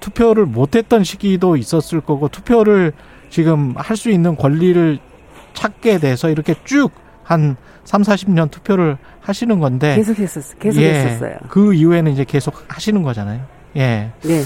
투표를 0.00 0.46
못 0.46 0.76
했던 0.76 1.02
시기도 1.04 1.56
있었을 1.56 2.00
거고 2.00 2.28
투표를 2.28 2.92
지금 3.30 3.74
할 3.76 3.96
수 3.96 4.10
있는 4.10 4.36
권리를 4.36 4.98
찾게 5.54 5.98
돼서 5.98 6.28
이렇게 6.30 6.54
쭉 6.64 6.92
한 7.26 7.56
3, 7.84 8.02
40년 8.02 8.50
투표를 8.50 8.98
하시는 9.20 9.58
건데 9.58 9.96
계속 9.96 10.18
했었어. 10.18 10.56
계속 10.58 10.80
예. 10.80 10.94
했었어요. 10.94 11.36
그 11.48 11.74
이후에는 11.74 12.12
이제 12.12 12.24
계속 12.24 12.64
하시는 12.68 13.02
거잖아요. 13.02 13.42
예. 13.76 14.12
네. 14.22 14.42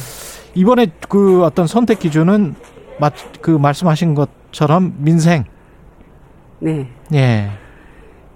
이번에 0.55 0.87
그 1.09 1.45
어떤 1.45 1.67
선택 1.67 1.99
기준은 1.99 2.55
마, 2.99 3.11
그 3.43 3.51
말씀하신 3.51 4.15
것처럼 4.15 4.95
민생. 4.97 5.45
네. 6.59 6.89
예. 7.13 7.51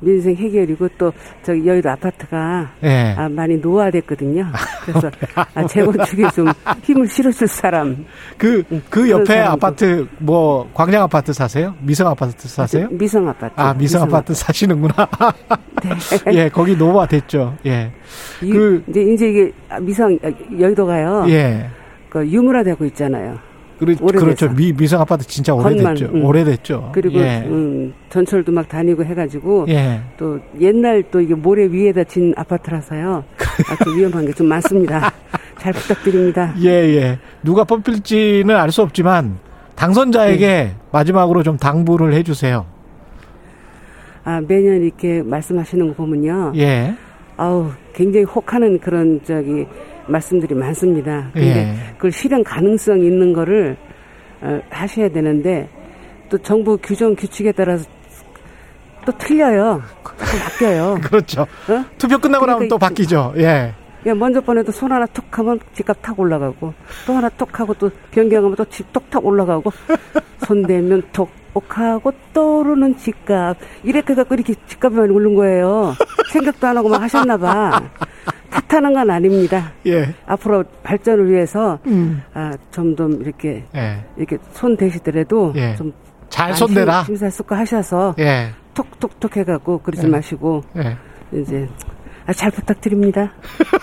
민생 0.05 0.36
해결이고 0.36 0.88
또 0.98 1.12
저기 1.42 1.66
여의도 1.66 1.90
아파트가 1.90 2.70
예. 2.84 3.14
아, 3.16 3.28
많이 3.28 3.57
노화됐거든요. 3.57 4.46
그래서 4.84 5.11
아, 5.55 5.66
재건축에 5.66 6.28
좀 6.30 6.46
힘을 6.82 7.07
실어줄 7.09 7.48
사람. 7.48 8.05
그, 8.38 8.62
그 8.68 8.80
그런 8.90 9.09
옆에 9.11 9.24
사람도. 9.34 9.50
아파트, 9.52 10.07
뭐, 10.18 10.68
광장 10.74 11.02
아파트 11.02 11.32
사세요? 11.32 11.74
미성 11.80 12.09
아파트 12.09 12.46
사세요? 12.48 12.88
미성 12.90 13.28
아파트. 13.28 13.52
아, 13.57 13.72
미성 13.74 14.02
아파트 14.02 14.34
사시는구나. 14.34 14.94
예, 16.32 16.48
거기 16.48 16.76
노화 16.76 17.07
됐죠. 17.07 17.57
예. 17.66 17.90
이, 18.42 18.50
그- 18.52 18.82
이제 18.88 19.02
이제 19.02 19.28
이게 19.28 19.52
미성 19.80 20.18
아, 20.22 20.30
여의도가요. 20.59 21.26
예. 21.28 21.68
그 22.09 22.26
유물화되고 22.26 22.84
있잖아요. 22.86 23.36
그렇. 23.79 23.95
그렇죠. 23.97 24.49
미, 24.55 24.72
미성 24.72 25.01
아파트 25.01 25.27
진짜 25.27 25.53
건만, 25.55 25.72
오래됐죠. 25.75 26.07
음. 26.14 26.25
오래됐죠. 26.25 26.91
그리고 26.95 27.18
예. 27.18 27.43
음, 27.47 27.93
전철도 28.11 28.53
막 28.53 28.68
다니고 28.68 29.05
해가지고 29.05 29.66
예. 29.68 30.01
또 30.16 30.39
옛날 30.61 31.03
또 31.11 31.20
이게 31.20 31.35
모래 31.35 31.64
위에다 31.66 32.05
진 32.05 32.33
아파트라서요. 32.37 33.25
아주 33.70 33.97
위험한 33.97 34.27
게 34.27 34.33
좀 34.33 34.47
많습니다. 34.49 35.12
잘 35.59 35.72
부탁드립니다. 35.72 36.55
예, 36.61 36.68
예. 36.68 37.18
누가 37.43 37.64
뽑힐지는 37.64 38.55
알 38.55 38.70
수 38.70 38.83
없지만 38.83 39.39
당선자에게 39.77 40.47
네. 40.47 40.77
마지막으로 40.93 41.43
좀 41.43 41.57
당부를 41.57 42.12
해주세요. 42.14 42.66
아 44.25 44.41
매년 44.47 44.83
이렇게 44.83 45.22
말씀하시는 45.22 45.89
거 45.89 45.95
보면요. 45.95 46.53
예. 46.57 46.95
아우 47.37 47.70
굉장히 47.95 48.25
혹하는 48.25 48.79
그런 48.79 49.20
저기 49.25 49.66
말씀들이 50.07 50.55
많습니다. 50.55 51.30
근데 51.32 51.57
예. 51.68 51.92
그걸 51.94 52.12
실현 52.12 52.42
가능성 52.44 53.00
있는 53.00 53.32
거를 53.32 53.76
어, 54.40 54.61
하셔야 54.70 55.09
되는데 55.09 55.68
또 56.28 56.38
정부 56.38 56.76
규정 56.82 57.14
규칙에 57.14 57.52
따라서 57.52 57.84
또 59.07 59.12
틀려요. 59.18 59.82
또 60.05 60.14
바뀌어요. 60.42 60.98
그렇죠. 61.05 61.42
어? 61.42 61.84
투표 61.98 62.18
끝나고 62.18 62.46
나면 62.46 62.59
그러니까 62.68 62.76
또 62.76 62.76
이- 62.76 62.80
바뀌죠. 62.88 63.34
예. 63.36 63.72
야, 64.07 64.14
먼저 64.14 64.40
번에도 64.40 64.70
손 64.70 64.92
하나 64.92 65.07
툭 65.07 65.24
하면 65.38 65.59
집값 65.72 65.96
탁 66.02 66.18
올라가고, 66.20 66.74
또 67.07 67.12
하나 67.14 67.26
툭 67.30 67.59
하고 67.59 67.72
또 67.72 67.90
변경하면 68.11 68.55
또 68.55 68.64
집 68.66 68.92
톡 68.92 69.09
탁 69.09 69.24
올라가고, 69.24 69.72
손 70.46 70.62
대면 70.66 71.02
톡, 71.11 71.30
옥하고 71.55 72.12
떠오르는 72.34 72.98
집값. 72.98 73.57
이렇게 73.82 74.12
해갖고 74.12 74.34
이렇게 74.34 74.55
집값이 74.66 74.94
많이 74.98 75.11
오른 75.11 75.34
거예요. 75.34 75.94
생각도 76.30 76.66
안 76.66 76.76
하고 76.76 76.90
막 76.90 77.00
하셨나 77.00 77.38
봐. 77.38 77.80
탓하는 78.55 78.94
건 78.94 79.11
아닙니다. 79.11 79.72
예. 79.86 80.14
앞으로 80.26 80.64
발전을 80.82 81.30
위해서, 81.30 81.78
음. 81.86 82.22
아, 82.32 82.52
점점 82.70 83.20
이렇게, 83.20 83.64
예. 83.74 84.05
이렇게 84.16 84.38
손 84.52 84.76
대시더라도, 84.76 85.52
예. 85.57 85.74
좀. 85.76 85.92
잘 86.28 86.48
많이 86.48 86.59
손대라. 86.59 87.05
심사숙고 87.05 87.55
하셔서, 87.55 88.14
예. 88.18 88.50
톡톡톡 88.74 89.36
해갖고 89.36 89.78
그러지 89.78 90.07
예. 90.07 90.11
마시고, 90.11 90.62
예. 90.76 90.96
이제, 91.32 91.68
아, 92.27 92.33
잘 92.33 92.51
부탁드립니다. 92.51 93.33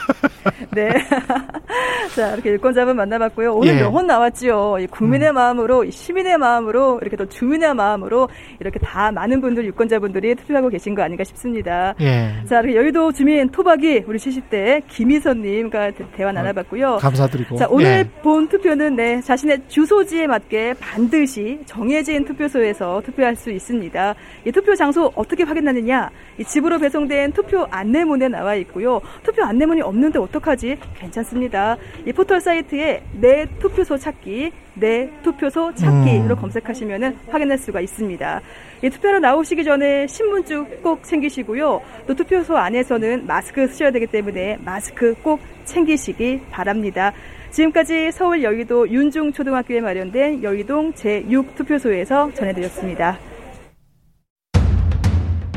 네. 0.74 0.90
자, 2.16 2.34
이렇게 2.34 2.54
유권자분 2.54 2.96
만나봤고요. 2.96 3.54
오늘 3.54 3.76
예. 3.76 3.80
명언 3.82 4.08
나왔지요. 4.08 4.78
이 4.80 4.88
국민의 4.88 5.32
마음으로, 5.32 5.84
이 5.84 5.92
시민의 5.92 6.38
마음으로, 6.38 6.98
이렇게 7.02 7.16
또 7.16 7.28
주민의 7.30 7.76
마음으로, 7.76 8.30
이렇게 8.60 8.80
다 8.80 9.12
많은 9.12 9.42
분들, 9.42 9.66
유권자분들이 9.66 10.36
투표하고 10.36 10.70
계신 10.70 10.96
거 10.96 11.04
아닌가 11.04 11.24
싶습니다. 11.24 11.94
예. 12.02 12.32
자, 12.50 12.60
이렇게 12.62 12.76
여의도 12.78 13.12
주민 13.12 13.50
토박이 13.50 14.06
우리 14.08 14.18
70대 14.18 14.82
김희선님과 14.88 15.92
대- 15.92 16.06
대화 16.16 16.32
나눠봤고요. 16.32 16.98
감사드리고. 16.98 17.58
자, 17.58 17.68
오늘 17.70 17.86
예. 17.86 18.22
본 18.24 18.48
투표는 18.48 18.96
네, 18.96 19.22
자신의 19.22 19.62
주소지에 19.68 20.26
맞게 20.28 20.76
반드시 20.80 21.60
정해진 21.66 22.26
투표소에서 22.26 23.02
투표할 23.06 23.36
수 23.36 23.52
있습니다. 23.52 24.16
이 24.46 24.52
투표 24.52 24.74
장소 24.76 25.12
어떻게 25.16 25.44
확인하느냐? 25.44 26.10
이 26.40 26.44
집으로 26.44 26.80
배송된 26.80 27.34
투표 27.34 27.68
안내문에 27.70 28.30
나와 28.32 28.56
있고요. 28.56 29.02
투표 29.24 29.44
안내문이 29.44 29.82
없는데 29.82 30.20
어떡하지? 30.20 30.78
괜찮습니다. 30.96 31.78
이 32.06 32.14
포털 32.14 32.42
사이트에 32.42 33.04
내 33.14 33.46
투표소 33.60 33.98
찾기, 33.98 34.52
내 34.76 35.10
투표소 35.22 35.76
찾기로 35.76 36.36
음. 36.36 36.36
검색하시면 36.36 37.20
확인할 37.30 37.58
수가 37.58 37.82
있습니다. 37.82 38.42
이 38.84 38.90
투표로 38.90 39.20
나오시기 39.20 39.64
전에 39.64 40.08
신분증 40.08 40.82
꼭 40.82 41.04
챙기시고요. 41.04 41.82
또 42.08 42.16
투표소 42.16 42.58
안에서는 42.58 43.28
마스크 43.28 43.68
쓰셔야 43.68 43.92
되기 43.92 44.08
때문에 44.08 44.58
마스크 44.64 45.14
꼭 45.22 45.40
챙기시기 45.66 46.42
바랍니다. 46.50 47.14
지금까지 47.52 48.12
서울 48.12 48.44
여의도 48.44 48.90
윤중초등학교에 48.90 49.82
마련된 49.82 50.42
여의동 50.42 50.94
제6투표소에서 50.94 52.34
전해드렸습니다. 52.34 53.20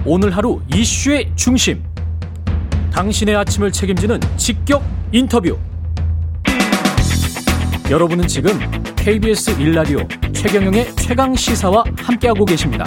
오늘 0.05 0.37
하루 0.37 0.61
이슈의 0.75 1.31
중심. 1.35 1.83
당신의 2.95 3.35
아침을 3.35 3.73
책임지는 3.73 4.21
직격 4.37 4.81
인터뷰. 5.11 5.59
여러분은 7.91 8.29
지금 8.29 8.53
KBS 8.95 9.61
일라디오 9.61 9.99
최경영의 10.33 10.95
최강 10.95 11.35
시사와 11.35 11.83
함께하고 11.97 12.45
계십니다. 12.45 12.85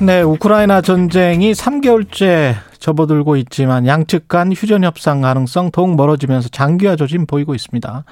네, 0.00 0.22
우크라이나 0.22 0.80
전쟁이 0.80 1.52
3개월째 1.52 2.56
접어들고 2.80 3.36
있지만 3.36 3.86
양측 3.86 4.26
간 4.26 4.52
휴전 4.52 4.82
협상 4.82 5.20
가능성 5.20 5.70
더욱 5.70 5.94
멀어지면서 5.94 6.48
장기화 6.48 6.96
조짐 6.96 7.26
보이고 7.26 7.54
있습니다. 7.54 8.04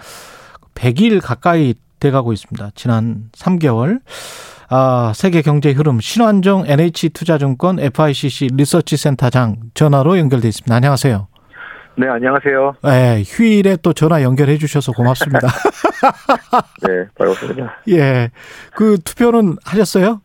100일 0.77 1.21
가까이 1.21 1.75
돼가고 1.99 2.33
있습니다. 2.33 2.71
지난 2.77 3.31
3개월. 3.33 4.01
아, 4.71 5.13
세계 5.15 5.41
경제 5.41 5.73
흐름 5.73 5.99
신환종 5.99 6.65
NH투자증권 6.67 7.81
FICC 7.81 8.49
리서치 8.53 8.99
센터장 8.99 9.57
전화로 9.73 10.19
연결돼 10.19 10.49
있습니다. 10.49 10.75
안녕하세요. 10.75 11.27
네, 11.97 12.07
안녕하세요. 12.07 12.75
네, 12.85 13.23
휴일에 13.27 13.77
또 13.83 13.93
전화 13.93 14.23
연결해 14.23 14.59
주셔서 14.59 14.93
고맙습니다. 14.93 15.49
네, 16.87 17.07
반갑습니다. 17.19 17.77
예. 17.89 18.31
그 18.75 18.99
투표는 19.03 19.57
하셨어요? 19.65 20.21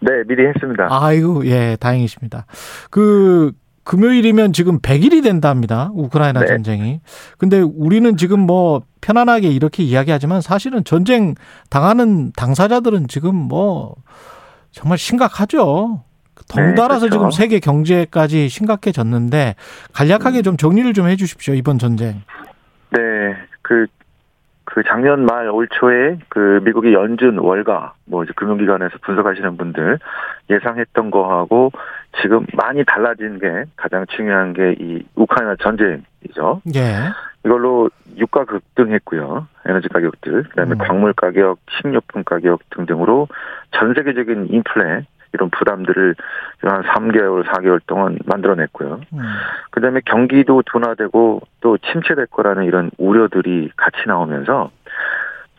네, 0.00 0.10
미리 0.28 0.46
했습니다. 0.46 0.86
아이고, 0.88 1.44
예, 1.46 1.76
다행이십니다. 1.80 2.46
그 2.90 3.52
금요일이면 3.82 4.52
지금 4.52 4.80
100일이 4.80 5.22
된답니다. 5.22 5.90
우크라이나 5.92 6.40
네. 6.40 6.46
전쟁이. 6.46 7.00
근데 7.36 7.60
우리는 7.60 8.16
지금 8.16 8.40
뭐 8.40 8.82
편안하게 9.00 9.48
이렇게 9.48 9.82
이야기하지만 9.82 10.40
사실은 10.40 10.84
전쟁 10.84 11.34
당하는 11.70 12.32
당사자들은 12.32 13.08
지금 13.08 13.34
뭐 13.34 13.94
정말 14.70 14.98
심각하죠. 14.98 16.02
덩달아서 16.48 17.06
네, 17.06 17.10
그렇죠. 17.10 17.10
지금 17.10 17.30
세계 17.30 17.58
경제까지 17.60 18.48
심각해졌는데 18.48 19.54
간략하게 19.92 20.42
좀 20.42 20.56
정리를 20.56 20.92
좀 20.94 21.08
해주십시오 21.08 21.54
이번 21.54 21.78
전쟁. 21.78 22.22
네, 22.90 23.00
그, 23.62 23.86
그 24.64 24.82
작년 24.88 25.26
말 25.26 25.48
올 25.50 25.68
초에 25.68 26.18
그 26.28 26.60
미국의 26.64 26.94
연준 26.94 27.38
월가, 27.38 27.94
뭐 28.06 28.24
이제 28.24 28.32
금융기관에서 28.36 28.96
분석하시는 29.02 29.56
분들 29.56 29.98
예상했던 30.50 31.10
거하고 31.10 31.72
지금 32.22 32.46
많이 32.54 32.84
달라진 32.84 33.38
게 33.38 33.64
가장 33.76 34.06
중요한 34.08 34.52
게 34.54 34.74
이 34.80 35.02
우크라이나 35.16 35.56
전쟁이죠. 35.62 36.62
예. 36.74 37.10
이걸로 37.48 37.88
유가 38.18 38.44
급등했고요. 38.44 39.48
에너지 39.64 39.88
가격들, 39.88 40.42
그다음에 40.44 40.72
음. 40.72 40.78
광물 40.78 41.14
가격, 41.14 41.58
식료품 41.80 42.22
가격 42.22 42.60
등등으로 42.70 43.28
전 43.72 43.94
세계적인 43.94 44.48
인플레 44.50 45.06
이런 45.32 45.50
부담들을 45.50 46.14
한 46.62 46.82
3개월, 46.82 47.44
4개월 47.46 47.80
동안 47.86 48.18
만들어냈고요. 48.26 49.00
음. 49.14 49.18
그다음에 49.70 50.00
경기도 50.04 50.62
둔화되고 50.66 51.40
또 51.60 51.78
침체될 51.78 52.26
거라는 52.26 52.64
이런 52.64 52.90
우려들이 52.98 53.70
같이 53.76 53.96
나오면서 54.06 54.70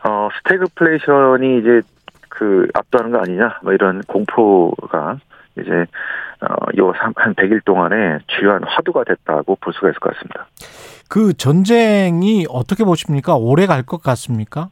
어 0.04 0.28
스태그플레이션이 0.38 1.58
이제 1.58 1.82
그 2.28 2.68
압도하는 2.74 3.10
거 3.10 3.18
아니냐 3.18 3.58
뭐 3.62 3.72
이런 3.72 4.02
공포가 4.06 5.18
이제 5.58 5.86
어요한 6.40 7.12
100일 7.14 7.64
동안에 7.64 8.18
주요한 8.28 8.62
화두가 8.64 9.04
됐다고 9.04 9.56
볼 9.60 9.72
수가 9.74 9.90
있을 9.90 9.98
것 10.00 10.14
같습니다. 10.14 10.46
그 11.10 11.34
전쟁이 11.34 12.46
어떻게 12.48 12.84
보십니까? 12.84 13.34
오래 13.34 13.66
갈 13.66 13.82
것 13.82 14.00
같습니까? 14.00 14.68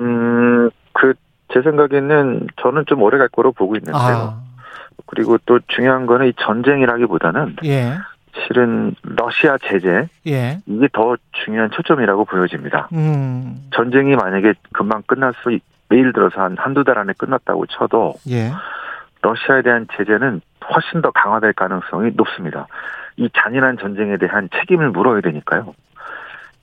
음, 0.00 0.70
그, 0.94 1.12
제 1.52 1.60
생각에는 1.60 2.46
저는 2.62 2.84
좀 2.86 3.02
오래 3.02 3.18
갈 3.18 3.28
거로 3.28 3.52
보고 3.52 3.76
있는데요. 3.76 3.96
아, 4.02 4.40
그리고 5.06 5.36
또 5.44 5.60
중요한 5.68 6.06
거는 6.06 6.28
이 6.28 6.32
전쟁이라기보다는 6.38 7.56
예, 7.66 7.98
실은 8.46 8.94
러시아 9.02 9.58
제재, 9.58 10.08
예, 10.26 10.58
이게 10.64 10.88
더 10.94 11.16
중요한 11.44 11.70
초점이라고 11.70 12.24
보여집니다. 12.24 12.88
음, 12.94 13.68
전쟁이 13.74 14.16
만약에 14.16 14.54
금방 14.72 15.02
끝날 15.06 15.34
수, 15.42 15.52
있- 15.52 15.62
예를 15.90 16.14
들어서 16.14 16.40
한 16.42 16.56
한두 16.58 16.82
달 16.84 16.98
안에 16.98 17.12
끝났다고 17.18 17.66
쳐도 17.66 18.14
예, 18.30 18.52
러시아에 19.20 19.60
대한 19.62 19.86
제재는 19.98 20.40
훨씬 20.74 21.02
더 21.02 21.10
강화될 21.10 21.52
가능성이 21.52 22.12
높습니다. 22.14 22.66
이 23.18 23.28
잔인한 23.36 23.76
전쟁에 23.78 24.16
대한 24.16 24.48
책임을 24.60 24.90
물어야 24.90 25.20
되니까요. 25.20 25.74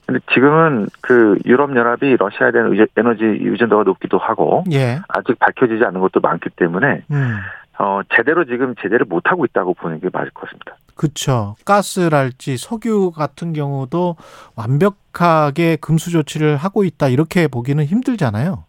근데 0.05 0.19
지금은 0.33 0.87
그 1.01 1.37
유럽연합이 1.45 2.15
러시아에 2.17 2.51
대한 2.51 2.73
에너지 2.95 3.23
의존도가 3.23 3.83
높기도 3.83 4.17
하고 4.17 4.63
예, 4.71 4.99
아직 5.09 5.37
밝혀지지 5.39 5.83
않은 5.83 5.99
것도 5.99 6.19
많기 6.21 6.49
때문에 6.55 7.03
음, 7.11 7.37
어 7.79 8.01
제대로 8.15 8.45
지금 8.45 8.75
제재를 8.75 9.05
못 9.07 9.23
하고 9.29 9.45
있다고 9.45 9.73
보는 9.73 9.99
게 9.99 10.09
맞을 10.13 10.29
것 10.31 10.45
같습니다. 10.45 10.77
그쵸. 10.95 11.55
가스랄지 11.65 12.57
석유 12.57 13.11
같은 13.11 13.51
경우도 13.51 14.15
완벽하게 14.55 15.77
금수 15.81 16.11
조치를 16.11 16.55
하고 16.55 16.83
있다 16.83 17.09
이렇게 17.09 17.47
보기는 17.47 17.83
힘들잖아요. 17.83 18.63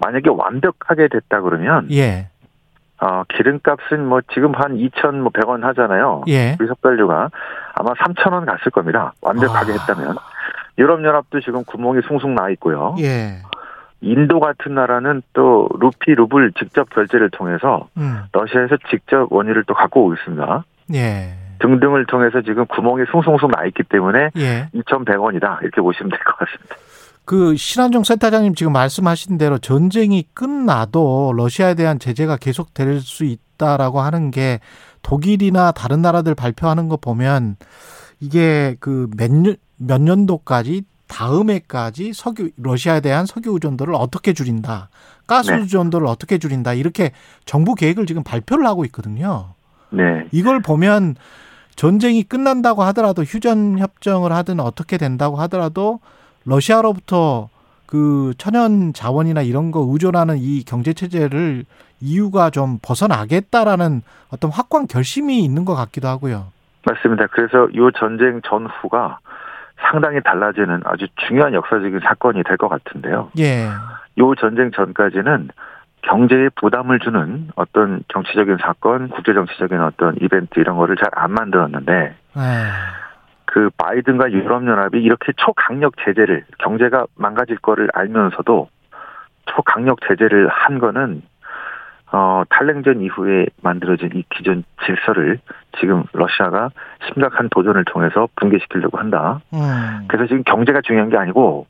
만약에 0.00 0.28
완벽하게 0.28 1.08
됐다 1.08 1.40
그러면 1.40 1.88
예, 1.90 2.28
어 3.00 3.22
기름값은 3.28 4.04
뭐 4.06 4.20
지금 4.32 4.54
한 4.54 4.76
2,100원 4.76 5.62
하잖아요. 5.62 6.24
예, 6.28 6.56
우리 6.58 6.66
섭달료가 6.68 7.30
아마 7.74 7.92
3,000원 7.94 8.44
갔을 8.46 8.70
겁니다. 8.72 9.12
완벽하게 9.22 9.72
아. 9.72 9.74
했다면. 9.74 10.16
유럽연합도 10.78 11.40
지금 11.40 11.64
구멍이 11.64 12.02
숭숭 12.06 12.34
나 12.36 12.48
있고요. 12.50 12.94
예, 13.00 13.38
인도 14.00 14.38
같은 14.40 14.74
나라는 14.74 15.22
또 15.32 15.68
루피 15.80 16.14
루블 16.14 16.52
직접 16.52 16.88
결제를 16.90 17.30
통해서 17.30 17.88
음, 17.96 18.22
러시아에서 18.32 18.76
직접 18.88 19.26
원유를 19.32 19.64
또 19.66 19.74
갖고 19.74 20.02
오고 20.04 20.14
있습니다. 20.14 20.64
예, 20.94 21.34
등등을 21.58 22.06
통해서 22.06 22.40
지금 22.42 22.64
구멍이 22.66 23.06
숭숭숭 23.10 23.50
나 23.50 23.64
있기 23.66 23.82
때문에 23.84 24.30
예. 24.36 24.68
2,100원이다 24.74 25.62
이렇게 25.62 25.80
보시면 25.80 26.10
될 26.10 26.20
것 26.20 26.36
같습니다. 26.38 26.76
그 27.28 27.56
신한종 27.58 28.04
센터장님 28.04 28.54
지금 28.54 28.72
말씀하신 28.72 29.36
대로 29.36 29.58
전쟁이 29.58 30.24
끝나도 30.32 31.34
러시아에 31.36 31.74
대한 31.74 31.98
제재가 31.98 32.38
계속될 32.38 33.02
수 33.02 33.26
있다라고 33.26 34.00
하는 34.00 34.30
게 34.30 34.60
독일이나 35.02 35.72
다른 35.72 36.00
나라들 36.00 36.34
발표하는 36.34 36.88
거 36.88 36.96
보면 36.96 37.56
이게 38.20 38.76
그 38.80 39.10
몇 39.14 39.30
년, 39.30 39.56
몇 39.76 40.00
년도까지 40.00 40.84
다음 41.06 41.50
해까지 41.50 42.14
석유 42.14 42.48
러시아에 42.56 43.02
대한 43.02 43.26
석유 43.26 43.52
의존도를 43.52 43.94
어떻게 43.94 44.32
줄인다. 44.32 44.88
가스 45.26 45.50
네. 45.50 45.58
의존도를 45.58 46.06
어떻게 46.06 46.38
줄인다. 46.38 46.72
이렇게 46.72 47.12
정부 47.44 47.74
계획을 47.74 48.06
지금 48.06 48.24
발표를 48.24 48.66
하고 48.66 48.86
있거든요. 48.86 49.52
네. 49.90 50.02
이걸 50.32 50.62
보면 50.62 51.14
전쟁이 51.76 52.22
끝난다고 52.22 52.84
하더라도 52.84 53.22
휴전 53.22 53.80
협정을 53.80 54.32
하든 54.32 54.60
어떻게 54.60 54.96
된다고 54.96 55.36
하더라도 55.42 56.00
러시아로부터 56.48 57.48
그 57.86 58.32
천연 58.38 58.92
자원이나 58.92 59.42
이런 59.42 59.70
거 59.70 59.86
의존하는 59.90 60.36
이 60.38 60.64
경제 60.64 60.92
체제를 60.92 61.64
이유가 62.00 62.50
좀 62.50 62.78
벗어나겠다라는 62.82 64.02
어떤 64.32 64.50
확고한 64.50 64.86
결심이 64.86 65.42
있는 65.44 65.64
것 65.64 65.74
같기도 65.74 66.08
하고요. 66.08 66.46
맞습니다. 66.86 67.26
그래서 67.28 67.68
이 67.72 67.78
전쟁 67.98 68.40
전후가 68.42 69.18
상당히 69.90 70.20
달라지는 70.22 70.82
아주 70.84 71.06
중요한 71.26 71.54
역사적인 71.54 72.00
사건이 72.00 72.42
될 72.44 72.56
것 72.56 72.68
같은데요. 72.68 73.30
예. 73.38 73.68
이 74.16 74.20
전쟁 74.40 74.70
전까지는 74.72 75.48
경제에 76.02 76.48
부담을 76.56 76.98
주는 77.00 77.48
어떤 77.56 78.02
정치적인 78.12 78.58
사건, 78.60 79.08
국제 79.08 79.32
정치적인 79.34 79.80
어떤 79.80 80.16
이벤트 80.20 80.60
이런 80.60 80.76
거를 80.76 80.96
잘 80.96 81.08
안 81.14 81.32
만들었는데 81.32 81.92
예. 82.36 82.40
그 83.50 83.70
바이든과 83.78 84.30
유럽연합이 84.30 85.00
이렇게 85.00 85.32
초강력 85.36 85.94
제재를 86.04 86.44
경제가 86.58 87.06
망가질 87.14 87.56
거를 87.58 87.88
알면서도 87.94 88.68
초강력 89.46 90.00
제재를 90.06 90.48
한 90.48 90.78
거는 90.78 91.22
어 92.12 92.42
탈냉전 92.50 93.00
이후에 93.00 93.46
만들어진 93.62 94.10
이 94.14 94.24
기존 94.28 94.64
질서를 94.84 95.40
지금 95.80 96.04
러시아가 96.12 96.70
심각한 97.06 97.48
도전을 97.48 97.84
통해서 97.86 98.28
붕괴시키려고 98.36 98.98
한다. 98.98 99.40
음. 99.54 100.04
그래서 100.08 100.26
지금 100.26 100.42
경제가 100.44 100.82
중요한 100.82 101.08
게 101.08 101.16
아니고 101.16 101.66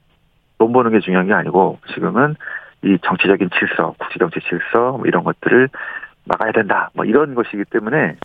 돈 0.58 0.72
버는 0.72 0.90
게 0.90 1.00
중요한 1.00 1.28
게 1.28 1.32
아니고 1.32 1.78
지금은 1.94 2.34
이 2.82 2.98
정치적인 3.02 3.50
질서, 3.56 3.94
국제정치 3.98 4.40
질서 4.48 4.92
뭐 4.92 5.02
이런 5.06 5.22
것들을 5.22 5.68
막아야 6.24 6.50
된다. 6.52 6.90
뭐 6.94 7.04
이런 7.04 7.34
것이기 7.36 7.64
때문에 7.70 8.16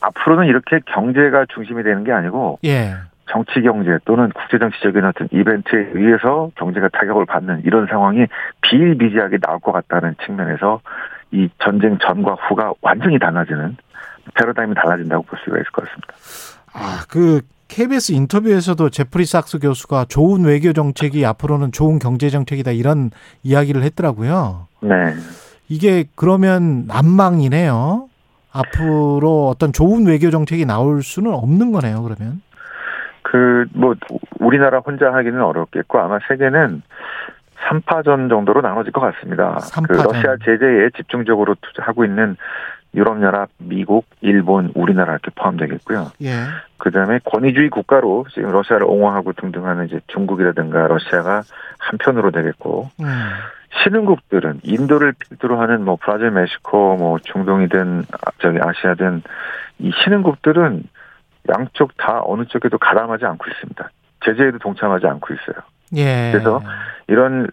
앞으로는 0.00 0.46
이렇게 0.46 0.80
경제가 0.86 1.46
중심이 1.54 1.82
되는 1.82 2.04
게 2.04 2.12
아니고 2.12 2.58
예. 2.64 2.94
정치 3.30 3.62
경제 3.62 3.98
또는 4.04 4.30
국제 4.34 4.58
정치적인 4.58 5.04
어떤 5.04 5.28
이벤트에 5.30 5.90
의해서 5.94 6.50
경제가 6.56 6.88
타격을 6.88 7.26
받는 7.26 7.62
이런 7.64 7.86
상황이 7.86 8.26
비일비재하게 8.62 9.38
나올 9.38 9.60
것 9.60 9.72
같다는 9.72 10.16
측면에서 10.26 10.80
이 11.30 11.48
전쟁 11.62 11.96
전과 11.98 12.34
후가 12.48 12.72
완전히 12.80 13.18
달라지는 13.18 13.76
패러다임이 14.34 14.74
달라진다고 14.74 15.22
볼 15.24 15.38
수가 15.44 15.56
있을 15.56 15.70
것 15.70 15.84
같습니다. 15.84 16.14
아, 16.72 17.04
그 17.08 17.42
KBS 17.68 18.12
인터뷰에서도 18.12 18.90
제프리 18.90 19.22
sak스 19.22 19.60
교수가 19.60 20.06
좋은 20.08 20.44
외교 20.44 20.72
정책이 20.72 21.24
앞으로는 21.24 21.70
좋은 21.70 22.00
경제 22.00 22.28
정책이다 22.28 22.72
이런 22.72 23.10
이야기를 23.44 23.82
했더라고요. 23.84 24.66
네. 24.80 25.14
이게 25.68 26.04
그러면 26.16 26.86
난망이네요. 26.88 28.09
앞으로 28.52 29.48
어떤 29.48 29.72
좋은 29.72 30.06
외교 30.06 30.30
정책이 30.30 30.66
나올 30.66 31.02
수는 31.02 31.32
없는 31.32 31.72
거네요. 31.72 32.02
그러면. 32.02 32.42
그, 33.22 33.66
뭐, 33.74 33.94
우리나라 34.40 34.78
혼자 34.78 35.12
하기는 35.12 35.40
어렵겠고, 35.40 35.98
아마 35.98 36.18
세계는 36.28 36.82
3파전 37.68 38.28
정도로 38.28 38.60
나눠질 38.62 38.92
것 38.92 39.00
같습니다. 39.00 39.54
그 39.54 39.66
삼파전. 39.66 40.04
러시아 40.06 40.36
제재에 40.44 40.90
집중적으로 40.96 41.54
투자하고 41.60 42.04
있는 42.04 42.36
유럽연합, 42.94 43.50
미국, 43.58 44.06
일본, 44.20 44.72
우리나라 44.74 45.12
이렇게 45.12 45.30
포함되겠고요. 45.34 46.10
예. 46.22 46.30
그 46.78 46.90
다음에 46.90 47.20
권위주의 47.24 47.68
국가로 47.68 48.26
지금 48.32 48.50
러시아를 48.50 48.86
옹호하고 48.86 49.32
등등하는 49.34 49.86
이제 49.86 50.00
중국이라든가 50.08 50.88
러시아가 50.88 51.42
한편으로 51.78 52.30
되겠고 52.32 52.90
음. 53.00 53.06
신흥국들은 53.82 54.60
인도를 54.64 55.12
필두로 55.18 55.60
하는 55.60 55.84
뭐 55.84 55.96
브라질, 56.00 56.30
멕시코, 56.30 56.96
뭐 56.96 57.18
중동이든 57.20 58.04
아, 58.12 58.30
저기 58.38 58.58
아시아든 58.60 59.22
이 59.78 59.90
신흥국들은 60.02 60.82
양쪽 61.56 61.96
다 61.96 62.20
어느 62.24 62.44
쪽에도 62.46 62.78
가담하지 62.78 63.24
않고 63.24 63.44
있습니다. 63.50 63.90
제재에도 64.24 64.58
동참하지 64.58 65.06
않고 65.06 65.34
있어요. 65.34 65.56
예. 65.96 66.30
그래서 66.32 66.60
이런 67.08 67.48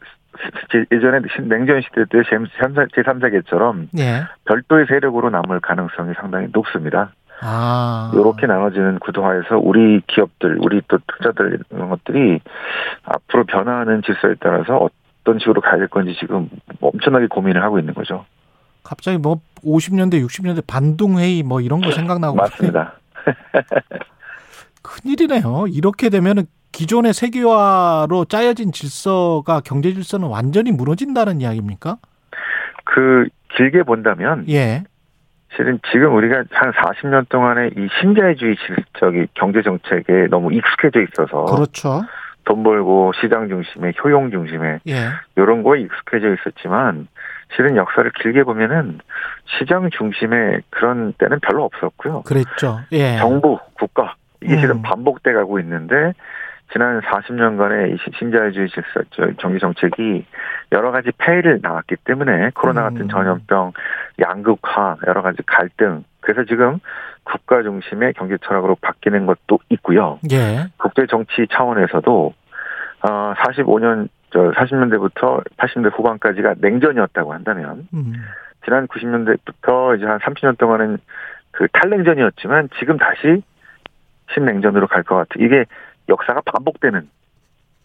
제- 0.71 0.85
예전에 0.91 1.19
신- 1.35 1.47
냉전 1.47 1.81
시대 1.81 2.03
때 2.05 2.19
제3세계처럼 2.21 3.87
예. 3.97 4.23
별도의 4.45 4.85
세력으로 4.87 5.29
남을 5.29 5.61
가능성이 5.61 6.13
상당히 6.19 6.47
높습니다. 6.51 7.11
아. 7.41 8.11
이렇게 8.13 8.47
나눠지는 8.47 8.99
구도화에서 8.99 9.57
우리 9.59 10.01
기업들, 10.07 10.57
우리 10.59 10.81
또 10.87 10.97
투자들 11.07 11.59
이런 11.71 11.89
것들이 11.89 12.39
앞으로 13.05 13.45
변화하는 13.45 14.01
질서에 14.01 14.35
따라서 14.39 14.89
어떤 15.27 15.39
식으로 15.39 15.59
가야 15.59 15.77
될 15.77 15.89
건지 15.89 16.15
지금 16.17 16.49
엄청나게 16.79 17.27
고민을 17.27 17.61
하고 17.61 17.77
있는 17.79 17.93
거죠. 17.93 18.25
갑자기 18.83 19.17
뭐 19.17 19.41
50년대, 19.57 20.25
60년대 20.25 20.63
반동회의 20.65 21.43
뭐 21.43 21.59
이런 21.59 21.81
거 21.81 21.91
생각나고 21.91 22.35
맞습니다. 22.37 22.93
큰일이네요. 24.81 25.65
이렇게 25.69 26.09
되면은 26.09 26.45
기존의 26.71 27.13
세계화로 27.13 28.25
짜여진 28.25 28.71
질서가 28.71 29.59
경제 29.65 29.93
질서는 29.93 30.29
완전히 30.29 30.71
무너진다는 30.71 31.41
이야기입니까? 31.41 31.97
그 32.85 33.27
길게 33.57 33.83
본다면 33.83 34.45
예. 34.47 34.83
실은 35.55 35.79
지금 35.91 36.15
우리가 36.15 36.43
한 36.51 36.71
40년 36.71 37.27
동안의 37.27 37.71
이 37.75 37.87
신자유주의 37.99 38.55
저기 38.99 39.27
경제 39.33 39.61
정책에 39.61 40.27
너무 40.29 40.53
익숙해져 40.53 41.01
있어서 41.01 41.45
그렇죠. 41.45 42.03
돈 42.47 42.63
벌고 42.63 43.11
시장 43.19 43.49
중심에 43.49 43.91
효용 44.01 44.31
중심에 44.31 44.79
예. 44.87 45.09
이런 45.35 45.63
거에 45.63 45.81
익숙해져 45.81 46.33
있었지만 46.33 47.09
실은 47.55 47.75
역사를 47.75 48.09
길게 48.21 48.43
보면은 48.43 48.99
시장 49.59 49.89
중심의 49.89 50.61
그런 50.69 51.11
때는 51.17 51.41
별로 51.41 51.65
없었고요. 51.65 52.21
그랬죠. 52.21 52.79
예. 52.93 53.17
정부, 53.17 53.59
국가 53.77 54.15
이게 54.41 54.55
음. 54.55 54.61
지금 54.61 54.81
반복돼 54.81 55.33
가고 55.33 55.59
있는데 55.59 56.13
지난 56.71 57.01
40년간의 57.01 57.93
이 57.93 57.97
신자유주의 58.17 58.69
질서, 58.69 59.01
저 59.11 59.27
경제 59.39 59.59
정책이 59.59 60.25
여러 60.71 60.91
가지 60.91 61.11
폐해를 61.17 61.59
나왔기 61.61 61.97
때문에 62.05 62.51
코로나 62.55 62.83
같은 62.83 63.01
음. 63.01 63.09
전염병, 63.09 63.73
양극화, 64.21 64.97
여러 65.07 65.21
가지 65.21 65.39
갈등. 65.45 66.03
그래서 66.21 66.45
지금 66.45 66.79
국가 67.27 67.61
중심의 67.61 68.13
경제 68.13 68.37
철학으로 68.43 68.75
바뀌는 68.81 69.25
것도 69.25 69.59
있고요. 69.69 70.19
예. 70.31 70.67
국제 70.77 71.05
정치 71.07 71.45
차원에서도 71.51 72.33
어 73.03 73.33
45년 73.33 74.07
저 74.31 74.51
40년대부터 74.51 75.43
80년대 75.57 75.91
후반까지가 75.97 76.55
냉전이었다고 76.59 77.33
한다면 77.33 77.87
음. 77.93 78.13
지난 78.65 78.87
90년대부터 78.87 79.97
이제 79.97 80.05
한 80.05 80.19
30년 80.19 80.57
동안은 80.57 80.97
그 81.51 81.67
탈냉전이었지만 81.73 82.69
지금 82.79 82.97
다시 82.97 83.41
신냉전으로 84.33 84.87
갈 84.87 85.03
것 85.03 85.15
같아. 85.15 85.29
이게 85.37 85.65
역사가 86.09 86.41
반복되는 86.45 87.09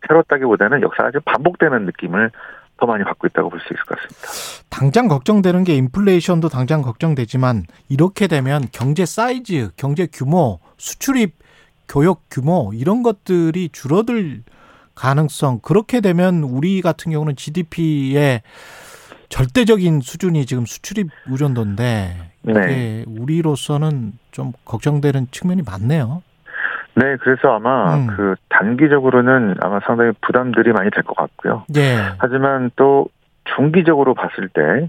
새롭다기보다는 0.09 0.83
역사가 0.83 1.11
좀 1.13 1.21
반복되는 1.25 1.85
느낌을 1.87 2.31
더 2.79 2.87
많이 2.87 3.05
받고 3.05 3.27
있다고 3.29 3.49
볼 3.51 3.61
수 3.61 3.67
있을 3.73 3.85
것 3.85 3.99
같습니다. 3.99 4.65
당장 4.69 5.09
걱정되는 5.09 5.65
게 5.65 5.75
인플레이션도 5.77 6.49
당장 6.49 6.83
걱정되지만 6.83 7.65
이렇게 7.89 8.27
되면 8.27 8.67
경제 8.73 9.07
사이즈, 9.07 9.71
경제 9.77 10.07
규모, 10.13 10.61
수출입 10.79 11.37
교역 11.89 12.23
규모 12.31 12.73
이런 12.75 13.03
것들이 13.03 13.69
줄어들 13.71 14.43
가능성 14.95 15.61
그렇게 15.63 16.01
되면 16.01 16.43
우리 16.43 16.81
같은 16.81 17.13
경우는 17.13 17.37
GDP의 17.37 18.43
절대적인 19.29 20.01
수준이 20.03 20.45
지금 20.47 20.67
수출입 20.67 21.09
의존도인데 21.27 22.33
네. 22.43 23.05
우리로서는 23.07 24.13
좀 24.31 24.53
걱정되는 24.65 25.29
측면이 25.31 25.63
많네요. 25.63 26.23
네, 26.95 27.17
그래서 27.21 27.55
아마 27.55 27.95
음. 27.95 28.07
그 28.09 28.35
단기적으로는 28.51 29.57
아마 29.61 29.81
상당히 29.87 30.13
부담들이 30.21 30.73
많이 30.73 30.91
될 30.91 31.03
것 31.03 31.17
같고요. 31.17 31.65
예. 31.77 31.97
하지만 32.19 32.71
또 32.77 33.07
중기적으로 33.57 34.15
봤을 34.15 34.49
때 34.49 34.89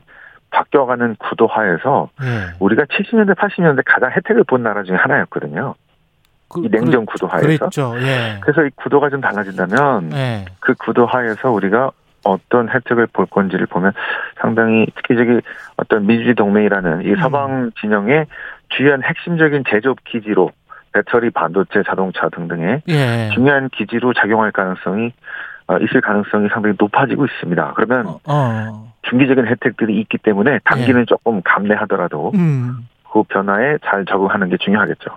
바뀌어가는 0.52 1.16
구도화에서 1.16 2.10
예. 2.22 2.56
우리가 2.60 2.84
70년대, 2.84 3.36
80년대 3.36 3.84
가장 3.86 4.12
혜택을 4.12 4.44
본 4.44 4.64
나라 4.64 4.84
중에 4.84 4.96
하나였거든요. 4.98 5.76
그, 6.50 6.62
이 6.66 6.70
냉전 6.70 7.06
구도하에서. 7.06 7.48
그랬죠. 7.48 7.94
예. 7.98 8.38
그래서 8.42 8.64
이 8.64 8.70
구도가 8.76 9.10
좀 9.10 9.22
달라진다면 9.22 10.12
예. 10.14 10.46
그 10.60 10.74
구도하에서 10.76 11.50
우리가 11.52 11.92
어떤 12.26 12.70
혜택을 12.70 13.08
볼 13.08 13.26
건지를 13.26 13.66
보면 13.66 13.92
상당히 14.40 14.86
특히 14.96 15.16
저기 15.18 15.42
어떤 15.78 16.06
민주주의 16.06 16.36
동맹이라는 16.36 17.02
이 17.04 17.10
음. 17.10 17.16
서방 17.18 17.72
진영의 17.82 18.28
주요한 18.70 19.04
핵심적인 19.04 19.64
제조업 19.70 19.98
기지로 20.06 20.52
배터리, 20.94 21.30
반도체, 21.32 21.84
자동차 21.86 22.30
등등의 22.30 22.84
예. 22.88 23.30
중요한 23.34 23.70
기지로 23.70 24.14
작용할 24.14 24.52
가능성이 24.52 25.12
어, 25.68 25.78
있을 25.78 26.02
가능성이 26.02 26.50
상당히 26.52 26.76
높아지고 26.78 27.26
있습니다. 27.26 27.74
그러면 27.76 28.18
어. 28.26 28.94
중기적인 29.04 29.48
혜택들이 29.48 30.00
있기 30.02 30.18
때문에 30.20 30.60
단기는 30.66 31.06
조금 31.08 31.42
감내하더라도 31.44 32.32
음. 32.36 32.88
그 33.12 33.24
변화에 33.24 33.78
잘 33.86 34.06
적응하는 34.06 34.50
게 34.50 34.58
중요하겠죠. 34.58 35.12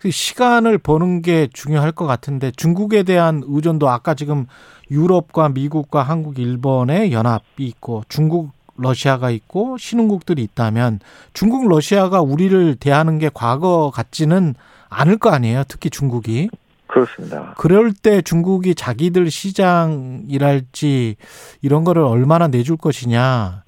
그 0.00 0.10
시간을 0.10 0.78
버는 0.78 1.22
게 1.22 1.48
중요할 1.52 1.92
것 1.92 2.06
같은데 2.06 2.50
중국에 2.50 3.02
대한 3.02 3.42
의존도 3.46 3.88
아까 3.90 4.14
지금 4.14 4.46
유럽과 4.90 5.50
미국과 5.50 6.02
한국, 6.02 6.38
일본의 6.38 7.12
연합이 7.12 7.66
있고 7.66 8.02
중국, 8.08 8.52
러시아가 8.78 9.30
있고 9.30 9.76
신흥국들이 9.76 10.42
있다면 10.42 11.00
중국, 11.34 11.68
러시아가 11.68 12.22
우리를 12.22 12.76
대하는 12.76 13.18
게 13.18 13.30
과거 13.32 13.90
같지는 13.94 14.54
않을 14.92 15.18
거 15.18 15.30
아니에요. 15.30 15.64
특히 15.68 15.90
중국이. 15.90 16.50
그렇습니다. 16.86 17.54
그럴 17.56 17.92
때 17.92 18.20
중국이 18.20 18.74
자기들 18.74 19.30
시장이랄지 19.30 21.16
이런 21.62 21.84
거를 21.84 22.02
얼마나 22.02 22.48
내줄 22.48 22.76
것이냐. 22.76 23.62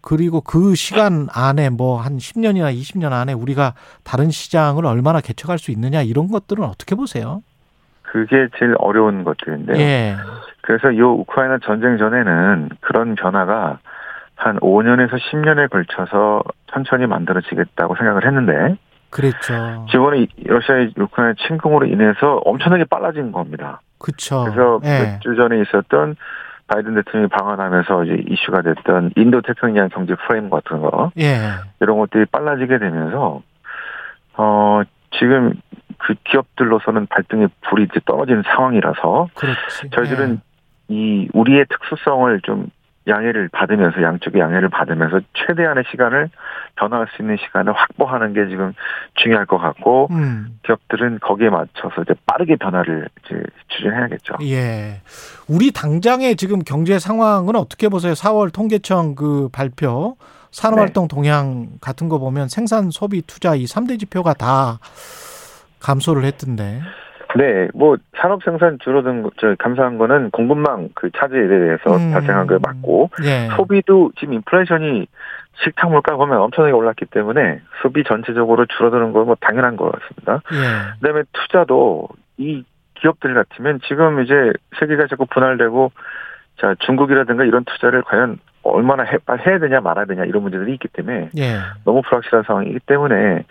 그리고 0.00 0.40
그 0.40 0.74
시간 0.74 1.28
안에 1.32 1.70
뭐 1.70 2.00
한 2.00 2.18
10년이나 2.18 2.74
20년 2.74 3.12
안에 3.12 3.32
우리가 3.32 3.74
다른 4.04 4.30
시장을 4.30 4.86
얼마나 4.86 5.20
개척할 5.20 5.58
수 5.58 5.70
있느냐 5.70 6.02
이런 6.02 6.28
것들은 6.28 6.64
어떻게 6.64 6.94
보세요? 6.94 7.42
그게 8.02 8.48
제일 8.58 8.74
어려운 8.78 9.24
것들인데요. 9.24 9.76
예. 9.78 10.16
그래서 10.62 10.90
이 10.90 11.00
우크라이나 11.00 11.58
전쟁 11.64 11.98
전에는 11.98 12.70
그런 12.80 13.14
변화가 13.14 13.78
한 14.36 14.58
5년에서 14.60 15.18
10년에 15.18 15.70
걸쳐서 15.70 16.42
천천히 16.72 17.06
만들어지겠다고 17.06 17.96
생각을 17.96 18.26
했는데 18.26 18.78
그랬죠. 19.10 19.86
지금은 19.90 20.18
이 20.18 20.28
러시아의 20.44 20.92
우크라이나 20.96 21.34
침공으로 21.46 21.86
인해서 21.86 22.40
엄청나게 22.44 22.84
빨라진 22.84 23.32
겁니다. 23.32 23.80
그렇죠. 23.98 24.44
그래서 24.44 24.80
예. 24.84 25.12
몇주 25.12 25.34
전에 25.36 25.60
있었던 25.62 26.16
바이든 26.68 26.94
대통령이 26.94 27.28
방한하면서 27.30 28.04
이제 28.04 28.22
이슈가 28.28 28.62
됐던 28.62 29.12
인도 29.16 29.40
태평양 29.40 29.88
경제 29.88 30.14
프레임 30.14 30.50
같은 30.50 30.80
거 30.82 31.10
예. 31.18 31.38
이런 31.80 31.98
것들이 31.98 32.26
빨라지게 32.26 32.78
되면서 32.78 33.42
어 34.34 34.82
지금 35.18 35.54
그 35.96 36.14
기업들로서는 36.24 37.06
발등에 37.06 37.48
불이 37.68 37.84
이제 37.90 38.00
떨어지는 38.04 38.42
상황이라서 38.42 39.28
그렇지. 39.34 39.90
저희들은 39.90 40.40
이 40.88 41.28
우리의 41.32 41.66
특수성을 41.68 42.40
좀 42.42 42.68
양해를 43.08 43.48
받으면서 43.48 44.02
양쪽의 44.02 44.40
양해를 44.40 44.68
받으면서 44.68 45.20
최대한의 45.34 45.84
시간을 45.90 46.28
변화할 46.76 47.06
수 47.14 47.22
있는 47.22 47.36
시간을 47.36 47.72
확보하는 47.72 48.34
게 48.34 48.48
지금 48.48 48.72
중요할 49.14 49.46
것 49.46 49.58
같고 49.58 50.08
음. 50.10 50.58
기업들은 50.64 51.18
거기에 51.20 51.50
맞춰서 51.50 52.02
이제 52.02 52.14
빠르게 52.26 52.56
변화를 52.56 53.08
이제 53.24 53.42
추진해야겠죠. 53.68 54.34
예. 54.42 55.00
우리 55.48 55.72
당장의 55.72 56.36
지금 56.36 56.60
경제 56.60 56.98
상황은 56.98 57.56
어떻게 57.56 57.88
보세요? 57.88 58.12
4월 58.12 58.52
통계청 58.52 59.14
그 59.14 59.48
발표 59.52 60.16
산업활동 60.50 61.08
동향 61.08 61.68
같은 61.80 62.08
거 62.08 62.18
보면 62.18 62.48
생산, 62.48 62.90
소비, 62.90 63.22
투자 63.22 63.54
이 63.54 63.64
3대 63.64 63.98
지표가 63.98 64.34
다 64.34 64.78
감소를 65.80 66.24
했던데. 66.24 66.80
네, 67.36 67.68
뭐 67.74 67.96
산업 68.16 68.42
생산 68.42 68.78
줄어든 68.82 69.22
거, 69.22 69.30
저 69.38 69.54
감소한 69.58 69.98
거는 69.98 70.30
공급망 70.30 70.88
그 70.94 71.10
차질에 71.10 71.46
대해서 71.46 71.96
음. 71.96 72.12
발생한 72.12 72.46
걸 72.46 72.58
맞고 72.62 73.10
예. 73.24 73.48
소비도 73.56 74.12
지금 74.18 74.34
인플레이션이 74.34 75.06
식탁 75.62 75.90
물가 75.90 76.16
보면 76.16 76.38
엄청나게 76.38 76.72
올랐기 76.72 77.06
때문에 77.06 77.60
소비 77.82 78.04
전체적으로 78.04 78.64
줄어드는 78.66 79.12
건 79.12 79.26
뭐 79.26 79.36
당연한 79.40 79.76
것 79.76 79.90
같습니다. 79.92 80.40
예. 80.52 80.98
그다음에 81.00 81.24
투자도 81.32 82.08
이 82.38 82.64
기업들 82.94 83.34
같으면 83.34 83.80
지금 83.86 84.22
이제 84.22 84.52
세계가 84.80 85.06
자꾸 85.08 85.26
분할되고 85.26 85.92
자 86.60 86.74
중국이라든가 86.80 87.44
이런 87.44 87.64
투자를 87.64 88.02
과연 88.02 88.38
얼마나 88.70 89.04
해, 89.04 89.18
해야 89.46 89.58
되냐 89.58 89.80
말아야 89.80 90.04
되냐 90.06 90.24
이런 90.24 90.42
문제들이 90.42 90.72
있기 90.74 90.88
때문에 90.88 91.30
예. 91.36 91.58
너무 91.84 92.02
불확실한 92.02 92.44
상황이기 92.46 92.80
때문에 92.86 93.44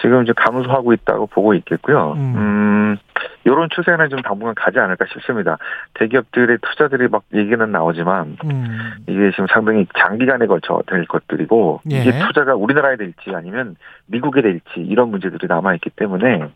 지금 0.00 0.22
이제 0.22 0.32
감소하고 0.36 0.92
있다고 0.92 1.26
보고 1.26 1.54
있겠고요. 1.54 2.14
음. 2.16 2.34
음, 2.36 2.96
이런 3.44 3.68
추세는 3.70 4.08
좀 4.08 4.22
당분간 4.22 4.54
가지 4.54 4.78
않을까 4.78 5.06
싶습니다. 5.12 5.58
대기업들의 5.94 6.58
투자들이 6.62 7.08
막 7.08 7.22
얘기는 7.34 7.70
나오지만 7.70 8.36
음. 8.44 8.90
이게 9.06 9.30
지금 9.30 9.46
상당히 9.52 9.86
장기간에 9.98 10.46
걸쳐 10.46 10.82
될 10.86 11.06
것들이고 11.06 11.80
예. 11.92 12.00
이게 12.00 12.18
투자가 12.18 12.54
우리나라에 12.54 12.96
될지 12.96 13.32
아니면 13.34 13.76
미국에 14.06 14.42
될지 14.42 14.64
이런 14.76 15.10
문제들이 15.10 15.46
남아 15.48 15.74
있기 15.74 15.90
때문에 15.90 16.48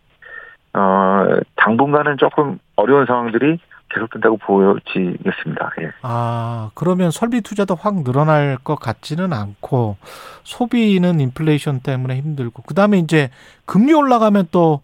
어 0.73 1.27
당분간은 1.57 2.17
조금 2.19 2.59
어려운 2.77 3.07
상황들이 3.07 3.59
계속된다고 3.91 4.39
보여지겠습니다. 4.39 5.71
예. 5.83 5.91
아, 6.03 6.71
그러면 6.75 7.11
설비 7.11 7.41
투자도 7.41 7.77
확 7.77 8.03
늘어날 8.03 8.59
것 8.63 8.77
같지는 8.77 9.33
않고 9.33 9.97
소비는 10.43 11.21
인플레이션 11.21 11.81
때문에 11.81 12.17
힘들고 12.17 12.63
그 12.63 12.75
다음에 12.75 12.99
이제 12.99 13.31
금리 13.67 13.93
올라가면 13.93 14.49
또 14.51 14.81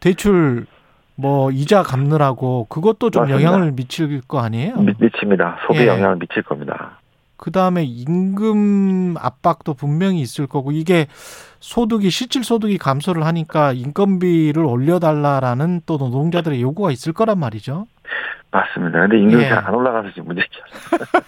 대출 0.00 0.66
뭐 1.14 1.50
이자 1.50 1.82
갚느라고 1.82 2.66
그것도 2.68 3.10
좀 3.10 3.22
맞습니다. 3.22 3.42
영향을 3.42 3.72
미칠 3.72 4.20
거 4.22 4.40
아니에요? 4.40 4.76
미, 4.76 4.92
미칩니다. 4.98 5.58
소비에 5.66 5.82
예. 5.82 5.86
영향을 5.88 6.16
미칠 6.16 6.42
겁니다. 6.42 6.98
그 7.36 7.52
다음에 7.52 7.84
임금 7.84 9.14
압박도 9.16 9.74
분명히 9.74 10.20
있을 10.20 10.48
거고 10.48 10.72
이게 10.72 11.06
소득이 11.60 12.10
실질 12.10 12.42
소득이 12.42 12.78
감소를 12.78 13.24
하니까 13.26 13.72
인건비를 13.72 14.64
올려달라라는 14.64 15.82
또 15.86 15.98
노동자들의 15.98 16.60
요구가 16.60 16.90
있을 16.90 17.12
거란 17.12 17.38
말이죠. 17.38 17.86
맞습니다. 18.50 19.00
근데 19.00 19.18
임금이 19.18 19.42
예. 19.44 19.48
잘안 19.48 19.74
올라가서 19.74 20.08
지금 20.10 20.26
문제죠. 20.28 20.48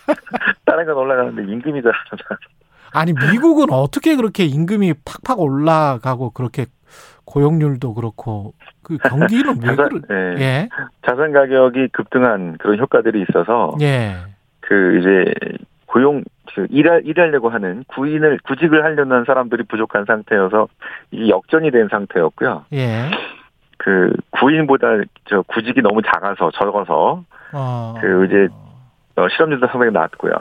다른 0.65 0.87
건 0.87 0.97
올라가는데 0.97 1.43
임금이 1.53 1.83
잘 1.83 1.93
안 1.93 2.19
올라가. 2.19 2.37
아니 2.93 3.13
미국은 3.13 3.71
어떻게 3.71 4.17
그렇게 4.17 4.45
임금이 4.45 4.95
팍팍 5.05 5.39
올라가고 5.41 6.31
그렇게 6.31 6.67
고용률도 7.25 7.95
그렇고 7.95 8.55
그 8.83 8.97
경기는 8.99 9.61
왜 9.63 9.77
자산, 9.77 9.89
그래? 10.03 10.35
예. 10.39 10.43
예. 10.43 10.69
자산 11.07 11.33
가격이 11.33 11.89
급등한 11.93 12.57
그런 12.59 12.79
효과들이 12.81 13.25
있어서 13.29 13.77
예. 13.81 14.17
그 14.61 14.99
이제 14.99 15.33
고용 15.87 16.25
그 16.55 16.67
일할 16.71 17.03
일하려고 17.05 17.49
하는 17.49 17.85
구인을 17.89 18.41
구직을 18.45 18.83
하려는 18.83 19.13
한 19.19 19.25
사람들이 19.25 19.65
부족한 19.65 20.05
상태여서 20.07 20.67
이 21.13 21.31
역전이 21.31 21.71
된 21.71 21.87
상태였고요. 21.89 22.65
예. 22.73 23.09
그 23.83 24.13
구인보다 24.31 24.87
저 25.29 25.43
구직이 25.43 25.81
너무 25.81 26.03
작아서 26.03 26.51
적어서 26.53 27.25
어. 27.53 27.95
그 28.01 28.27
이제 28.27 28.49
어, 29.17 29.27
실업률도 29.29 29.67
상당히 29.69 29.91
낮고요. 29.93 30.33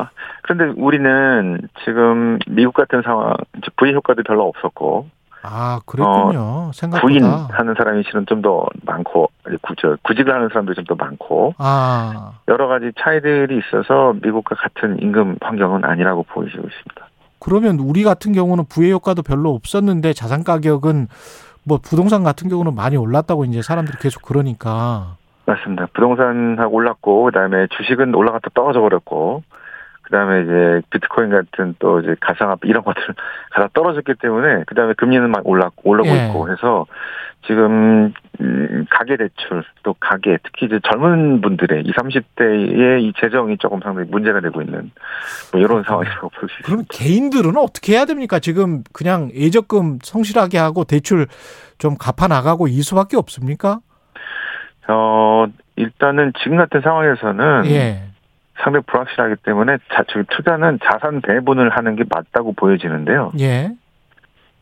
그런데 0.44 0.74
우리는 0.80 1.60
지금 1.86 2.38
미국 2.48 2.74
같은 2.74 3.02
상황 3.02 3.34
부의 3.78 3.94
효과도 3.94 4.24
별로 4.24 4.46
없었고 4.48 5.08
아, 5.42 5.80
그랬군요. 5.86 6.40
어, 6.40 6.72
생각보다. 6.74 7.02
구인하는 7.02 7.74
사람이 7.78 8.04
실은 8.04 8.26
좀 8.28 8.42
더 8.42 8.66
많고 8.86 9.30
구, 9.62 9.74
저, 9.78 9.96
구직을 10.04 10.34
하는 10.34 10.50
사람들이 10.50 10.76
좀 10.76 10.86
더 10.86 10.96
많고 10.96 11.54
아. 11.58 12.34
여러 12.50 12.68
가지 12.68 12.92
차이들이 13.02 13.58
있어서 13.60 14.14
미국과 14.22 14.56
같은 14.56 15.02
임금 15.02 15.38
환경은 15.42 15.86
아니라고 15.86 16.24
보이고 16.24 16.58
있습니다. 16.58 17.08
그러면 17.40 17.80
우리 17.80 18.04
같은 18.04 18.34
경우는 18.34 18.66
부의 18.70 18.92
효과도 18.92 19.22
별로 19.24 19.52
없었는데 19.54 20.12
자산 20.12 20.44
가격은 20.44 21.08
뭐 21.64 21.80
부동산 21.82 22.24
같은 22.24 22.50
경우는 22.50 22.76
많이 22.76 22.98
올랐다고 22.98 23.46
이제 23.46 23.62
사람들이 23.62 23.98
계속 24.00 24.24
그러니까. 24.24 25.16
맞습니다. 25.46 25.88
부동산하고 25.94 26.76
올랐고 26.76 27.24
그다음에 27.26 27.68
주식은 27.78 28.14
올라갔다 28.14 28.50
떨어져 28.54 28.82
버렸고 28.82 29.44
그다음에 30.04 30.42
이제 30.42 30.82
비트코인 30.90 31.30
같은 31.30 31.76
또 31.80 32.00
이제 32.00 32.16
가상화폐 32.20 32.68
이런 32.68 32.84
것들 32.84 33.02
가다 33.52 33.70
떨어졌기 33.74 34.16
때문에 34.22 34.64
그다음에 34.66 34.94
금리는 34.94 35.30
막 35.30 35.48
올랐고 35.48 35.90
올라오고 35.90 36.10
예. 36.10 36.28
있고 36.28 36.52
해서 36.52 36.86
지금 37.46 38.14
음, 38.42 38.86
가계 38.90 39.18
대출 39.18 39.64
또 39.84 39.94
가계 40.00 40.38
특히 40.44 40.68
이제 40.68 40.80
젊은 40.90 41.42
분들의 41.42 41.84
20, 41.84 41.94
30대의 41.96 43.02
이 43.02 43.14
재정이 43.20 43.58
조금 43.58 43.80
상당히 43.84 44.08
문제가 44.10 44.40
되고 44.40 44.62
있는 44.62 44.92
뭐 45.52 45.60
이런 45.62 45.84
상황이라고 45.84 46.30
볼 46.30 46.50
수 46.50 46.56
있습니다. 46.60 46.66
그럼 46.66 46.86
개인들은 46.90 47.58
어떻게 47.58 47.94
해야 47.94 48.06
됩니까? 48.06 48.40
지금 48.40 48.84
그냥 48.94 49.30
예적금 49.34 50.00
성실하게 50.02 50.58
하고 50.58 50.84
대출 50.86 51.28
좀 51.78 51.96
갚아 51.98 52.28
나가고 52.28 52.68
이 52.68 52.82
수밖에 52.82 53.18
없습니까? 53.18 53.80
어 54.88 55.46
일단은 55.76 56.34
지금 56.42 56.58
같은 56.58 56.82
상황에서는 56.82 57.66
예. 57.68 58.04
상당히 58.62 58.84
불확실하기 58.88 59.36
때문에 59.44 59.78
자, 59.94 60.04
투자는 60.30 60.80
자산 60.84 61.22
배분을 61.22 61.70
하는 61.70 61.96
게 61.96 62.04
맞다고 62.10 62.54
보여지는데요. 62.54 63.32
예. 63.40 63.72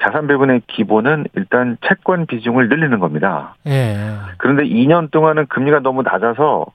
자산 0.02 0.28
배분의 0.28 0.62
기본은 0.68 1.26
일단 1.36 1.78
채권 1.88 2.26
비중을 2.26 2.70
늘리는 2.70 3.00
겁니다. 3.00 3.56
예. 3.66 3.96
그런데 4.38 4.64
2년 4.64 5.12
동안은 5.12 5.48
금리가 5.48 5.80
너무 5.80 6.04
낮아서 6.04 6.68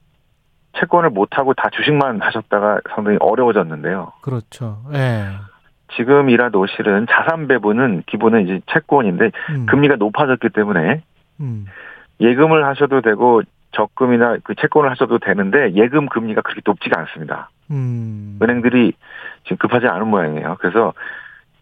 채권을 0.79 1.11
못 1.11 1.39
하고 1.39 1.55
다 1.55 1.69
주식만 1.71 2.21
하셨다가 2.21 2.81
상당히 2.95 3.19
어려워졌는데요. 3.21 4.13
그렇죠. 4.23 4.79
예. 4.95 5.27
지금이라도 5.97 6.67
실은 6.67 7.07
자산 7.11 7.47
배분은 7.47 8.05
기본은 8.07 8.45
이제 8.45 8.61
채권인데 8.73 9.31
음. 9.51 9.67
금리가 9.67 9.97
높아졌기 9.97 10.49
때문에 10.49 11.03
음. 11.41 11.67
예금을 12.21 12.65
하셔도 12.65 13.03
되고 13.03 13.43
적금이나 13.73 14.39
그 14.43 14.55
채권을 14.55 14.91
하셔도 14.91 15.19
되는데 15.19 15.73
예금 15.75 16.09
금리가 16.09 16.43
그렇게 16.43 16.61
높지가 16.65 17.01
않습니다. 17.01 17.51
음. 17.71 18.39
은행들이 18.43 18.93
지금 19.45 19.57
급하지 19.59 19.87
않은 19.87 20.09
모양이에요. 20.09 20.57
그래서 20.61 20.93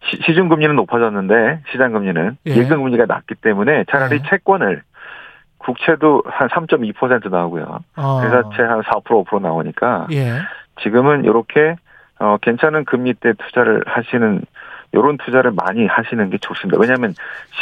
시, 0.09 0.17
시중 0.25 0.49
금리는 0.49 0.75
높아졌는데 0.75 1.61
시장 1.71 1.91
금리는 1.93 2.37
예. 2.47 2.51
예. 2.51 2.63
금 2.65 2.83
금리가 2.83 3.05
낮기 3.05 3.35
때문에 3.35 3.85
차라리 3.89 4.15
예. 4.23 4.29
채권을 4.29 4.81
국채도 5.59 6.23
한 6.25 6.47
3.2% 6.49 7.29
나오고요. 7.29 7.79
어. 7.97 8.21
회사채 8.23 8.63
한 8.63 8.81
4% 8.81 9.03
5% 9.25 9.41
나오니까 9.41 10.07
예. 10.11 10.39
지금은 10.81 11.23
이렇게 11.25 11.75
어 12.19 12.37
괜찮은 12.41 12.85
금리 12.85 13.13
때 13.13 13.33
투자를 13.33 13.83
하시는 13.85 14.41
요런 14.93 15.17
투자를 15.19 15.51
많이 15.51 15.85
하시는 15.85 16.29
게 16.29 16.37
좋습니다. 16.39 16.79
왜냐하면 16.79 17.13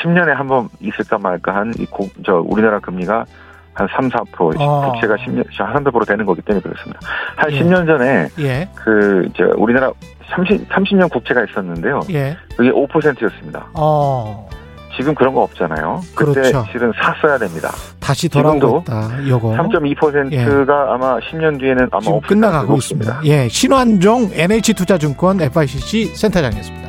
10년에 0.01 0.33
한 0.33 0.47
번 0.47 0.69
있을까 0.79 1.17
말까 1.17 1.53
한 1.55 1.71
이 1.77 1.85
저 2.25 2.35
우리나라 2.45 2.79
금리가 2.79 3.25
한 3.73 3.87
3, 3.95 4.09
4% 4.09 4.55
어. 4.59 4.91
국채가 4.91 5.15
10년 5.15 5.45
한 5.57 5.73
3, 5.73 5.83
4% 5.83 6.07
되는 6.07 6.25
거기 6.25 6.41
때문에 6.41 6.61
그렇습니다. 6.61 6.99
한 7.35 7.51
예. 7.51 7.59
10년 7.59 7.85
전에 7.87 8.27
예. 8.39 8.67
그, 8.75 9.29
저, 9.37 9.45
우리나라 9.57 9.91
30, 10.35 10.67
30년 10.69 11.09
국채가 11.09 11.43
있었는데요. 11.43 12.01
예. 12.11 12.35
그게 12.55 12.71
5%였습니다. 12.71 13.67
어. 13.73 14.49
지금 14.97 15.15
그런 15.15 15.33
거 15.33 15.43
없잖아요. 15.43 16.01
그때 16.13 16.41
그렇죠. 16.41 16.65
실은 16.71 16.91
샀어야 17.01 17.37
됩니다. 17.37 17.69
다시 18.01 18.27
돌아오고 18.27 18.83
있다. 18.83 19.29
요거. 19.29 19.55
3.2%가 19.55 20.93
아마 20.93 21.17
10년 21.19 21.57
뒤에는 21.57 21.87
아마 21.91 22.01
지금 22.01 22.19
5% 22.19 22.27
끝나가고 22.27 22.75
있습니다. 22.75 23.21
예, 23.23 23.47
신환종 23.47 24.31
NH투자증권 24.33 25.39
FICC 25.41 26.15
센터장이었습니다. 26.15 26.88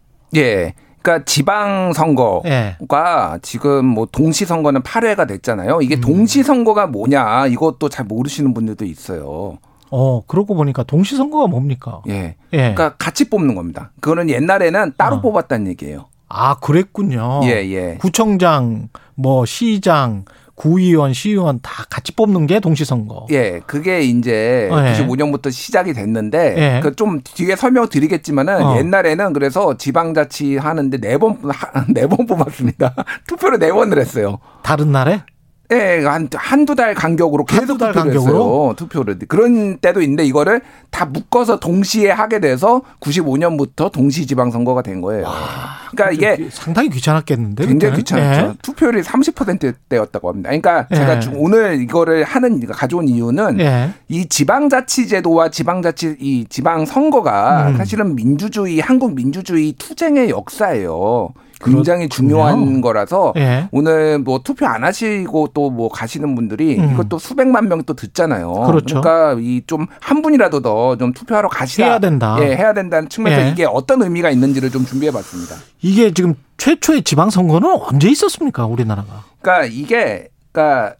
예. 0.35 0.73
그러니까 1.01 1.25
지방 1.25 1.93
선거가 1.93 2.47
예. 2.49 2.77
지금 3.41 3.85
뭐 3.85 4.07
동시 4.11 4.45
선거는 4.45 4.81
8회가 4.83 5.27
됐잖아요. 5.27 5.81
이게 5.81 5.95
음. 5.95 6.01
동시 6.01 6.43
선거가 6.43 6.87
뭐냐 6.87 7.47
이것도 7.47 7.89
잘 7.89 8.05
모르시는 8.05 8.53
분들도 8.53 8.85
있어요. 8.85 9.57
어, 9.89 10.23
그러고 10.25 10.55
보니까 10.55 10.83
동시 10.83 11.15
선거가 11.17 11.47
뭡니까? 11.47 12.01
예. 12.07 12.35
예. 12.53 12.57
그러니까 12.57 12.95
같이 12.97 13.29
뽑는 13.29 13.55
겁니다. 13.55 13.91
그거는 13.99 14.29
옛날에는 14.29 14.93
따로 14.97 15.17
어. 15.17 15.21
뽑았다는 15.21 15.67
얘기예요. 15.67 16.05
아, 16.29 16.55
그랬군요. 16.59 17.41
예, 17.43 17.49
예. 17.71 17.97
구청장, 17.99 18.87
뭐 19.15 19.45
시장, 19.45 20.23
구의원, 20.61 21.11
시의원 21.13 21.59
다 21.63 21.85
같이 21.89 22.11
뽑는 22.15 22.45
게 22.45 22.59
동시선거. 22.59 23.25
예, 23.31 23.61
그게 23.65 24.01
이제 24.01 24.69
예. 24.71 24.93
95년부터 24.93 25.51
시작이 25.51 25.91
됐는데 25.93 26.55
예. 26.77 26.79
그좀 26.81 27.21
뒤에 27.23 27.55
설명드리겠지만은 27.55 28.61
어. 28.63 28.77
옛날에는 28.77 29.33
그래서 29.33 29.75
지방자치 29.75 30.57
하는데 30.57 30.97
네 30.99 31.17
번 31.17 31.39
네 31.95 32.05
번 32.05 32.27
뽑았습니다. 32.27 32.93
투표를 33.27 33.57
네 33.57 33.71
번을 33.71 33.97
했어요. 33.99 34.37
다른 34.61 34.91
날에? 34.91 35.23
예, 35.71 36.03
한, 36.05 36.27
한두 36.33 36.75
달 36.75 36.93
간격으로 36.93 37.45
계속 37.45 37.77
달 37.77 37.93
투표를 37.93 38.13
간격으로? 38.13 38.35
했어요. 38.35 38.73
투표를. 38.75 39.19
그런 39.27 39.77
때도 39.77 40.01
있는데 40.01 40.25
이거를 40.25 40.61
다 40.89 41.05
묶어서 41.05 41.59
동시에 41.59 42.09
하게 42.11 42.39
돼서 42.39 42.81
95년부터 42.99 43.91
동시 43.91 44.25
지방선거가 44.27 44.81
된 44.81 44.99
거예요. 45.01 45.25
그러니까 45.91 46.11
이게 46.11 46.49
상당히 46.51 46.89
귀찮았겠는데. 46.89 47.65
굉장히 47.65 47.95
그때는? 47.95 48.03
귀찮았죠. 48.03 48.49
예. 48.51 48.53
투표율이 48.61 49.01
30%대였다고 49.01 50.29
합니다. 50.29 50.49
그러니까 50.49 50.87
예. 50.91 50.95
제가 50.95 51.19
주- 51.19 51.31
오늘 51.35 51.81
이거를 51.81 52.23
하는 52.25 52.65
가져온 52.67 53.07
이유는 53.07 53.59
예. 53.61 53.91
이 54.09 54.25
지방자치제도와 54.27 55.49
지방자치 55.49 56.17
이 56.19 56.45
지방 56.49 56.85
선거가 56.85 57.69
음. 57.69 57.77
사실은 57.77 58.15
민주주의 58.15 58.79
한국 58.79 59.13
민주주의 59.15 59.73
투쟁의 59.73 60.29
역사예요. 60.29 61.29
굉장히 61.63 62.09
중요한 62.09 62.55
그렇군요. 62.55 62.81
거라서 62.81 63.33
예. 63.37 63.67
오늘 63.71 64.19
뭐 64.19 64.39
투표 64.43 64.65
안 64.65 64.83
하시고 64.83 65.49
또 65.53 65.69
뭐 65.71 65.89
가시는 65.89 66.35
분들이 66.35 66.77
음. 66.79 66.91
이것도 66.93 67.17
수백만 67.19 67.67
명 67.69 67.81
또 67.85 67.93
듣잖아요. 67.95 68.51
그렇죠. 68.67 68.95
러니까 69.01 69.35
이 69.39 69.61
좀 69.67 69.87
한 69.99 70.21
분이라도 70.21 70.61
더 70.61 70.95
좀 70.97 71.13
투표하러 71.13 71.49
가시다. 71.49 71.85
해야 71.85 71.99
된다. 71.99 72.37
예, 72.41 72.55
해야 72.55 72.73
된다는 72.73 73.07
측면에서 73.09 73.45
예. 73.47 73.49
이게 73.51 73.65
어떤 73.65 74.01
의미가 74.01 74.29
있는지를 74.29 74.69
좀 74.71 74.85
준비해 74.85 75.11
봤습니다. 75.11 75.55
이게 75.81 76.13
지금 76.13 76.35
최초의 76.57 77.03
지방 77.03 77.29
선거는 77.29 77.69
언제 77.89 78.09
있었습니까? 78.09 78.65
우리나라가. 78.65 79.23
그러니까 79.41 79.65
이게 79.73 80.27
그러니까 80.51 80.95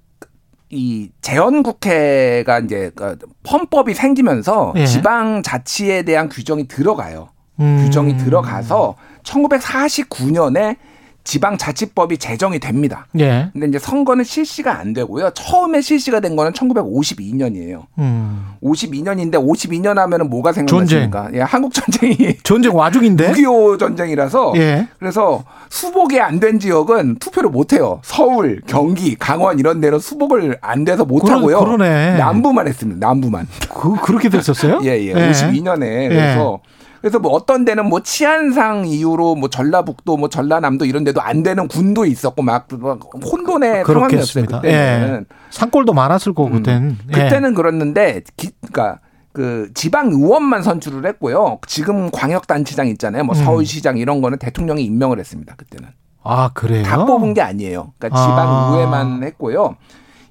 이 0.70 1.10
재헌 1.22 1.64
국회가 1.64 2.60
이제 2.60 2.92
그 2.96 3.18
헌법이 3.52 3.94
생기면서 3.94 4.74
예. 4.78 4.86
지방 4.86 5.44
자치에 5.44 6.04
대한 6.04 6.30
규정이 6.30 6.68
들어가요. 6.68 7.30
음. 7.60 7.82
규정이 7.84 8.18
들어가서 8.18 8.96
1949년에 9.24 10.76
지방자치법이 11.24 12.18
제정이 12.18 12.58
됩니다. 12.60 13.06
예. 13.20 13.50
근데 13.54 13.68
이제 13.68 13.78
선거는 13.78 14.24
실시가 14.24 14.80
안 14.80 14.92
되고요. 14.94 15.30
처음에 15.36 15.80
실시가 15.82 16.20
된 16.20 16.36
거는 16.36 16.52
1952년이에요. 16.54 17.84
음. 18.00 18.54
52년인데 18.64 19.34
52년 19.36 19.98
하면은 19.98 20.32
뭐가 20.32 20.52
생각나십니까? 20.52 21.30
예, 21.36 21.42
한국 21.42 21.76
전쟁이 21.76 22.38
전쟁 22.44 22.76
와중인데. 22.76 23.34
6.25 23.34 23.78
전쟁이라서 23.80 24.54
예. 24.56 24.88
그래서 24.98 25.44
수복이 25.70 26.20
안 26.20 26.40
된 26.40 26.58
지역은 26.58 27.18
투표를 27.20 27.52
못 27.52 27.72
해요. 27.74 28.00
서울, 28.04 28.62
경기, 28.66 29.14
강원 29.16 29.60
이런 29.60 29.80
데는 29.80 30.00
수복을 30.00 30.58
안 30.60 30.86
돼서 30.86 31.06
못 31.06 31.20
그러- 31.20 31.36
하고요. 31.38 31.60
그러네. 31.60 32.18
남부만 32.18 32.68
했습니다. 32.68 33.08
남부만. 33.08 33.48
그 33.72 33.94
그렇게 34.02 34.28
됐었어요? 34.30 34.80
예, 34.86 35.00
예. 35.06 35.14
52년에 35.14 36.10
그래서 36.10 36.62
그래서 37.02 37.18
뭐 37.20 37.32
어떤 37.32 37.66
데는 37.66 37.88
뭐 37.88 38.02
치안상 38.02 38.86
이유로 38.86 39.36
뭐 39.36 39.50
전라북도 39.50 40.18
뭐 40.18 40.30
전라남도 40.30 40.86
이런 40.86 41.04
데도 41.04 41.20
안 41.20 41.42
되는 41.42 41.68
군도 41.68 42.06
있었고 42.06 42.44
막, 42.44 42.68
막 42.70 43.00
혼돈의 43.14 43.84
상황이었어요. 43.84 43.84
그렇겠습니다. 43.84 44.62
그때는. 44.62 45.26
예. 45.30 45.36
산골도 45.50 45.94
많았을 45.94 46.34
거고 46.34 46.52
그때는. 46.52 46.98
예. 47.10 47.12
그때는 47.12 47.56
그랬는데 47.56 48.22
기, 48.38 48.52
그러니까 48.62 49.00
그 49.34 49.72
지방 49.74 50.12
의원만 50.12 50.62
선출을 50.62 51.06
했고요. 51.08 51.60
지금 51.68 52.12
광역 52.12 52.46
단체장 52.46 52.88
있잖아요. 52.90 53.24
뭐 53.24 53.36
음. 53.36 53.44
서울시장 53.44 53.98
이런 53.98 54.22
거는 54.22 54.38
대통령이 54.38 54.84
임명을 54.84 55.18
했습니다. 55.20 55.56
그때는. 55.56 55.90
아 56.24 56.52
그래요? 56.54 56.84
다 56.84 57.04
뽑은 57.04 57.34
게 57.34 57.42
아니에요. 57.42 57.94
그러니까 57.98 58.20
아. 58.20 58.28
지방 58.28 58.74
의회만 58.74 59.24
했고요. 59.24 59.76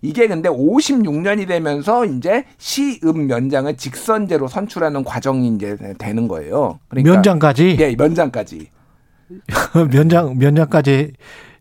이게 0.03 0.27
근데 0.27 0.49
56년이 0.49 1.47
되면서 1.47 2.05
이제 2.05 2.45
시읍 2.59 3.19
면장을 3.19 3.77
직선제로 3.77 4.49
선출하는 4.49 5.05
과정이 5.05 5.49
이제 5.49 5.77
되는 5.99 6.29
거예요. 6.29 6.79
그러니까 6.89 7.15
면장까지? 7.15 7.77
예, 7.81 7.95
면장까지. 7.97 8.69
면장 9.93 10.39
면장까지 10.39 11.13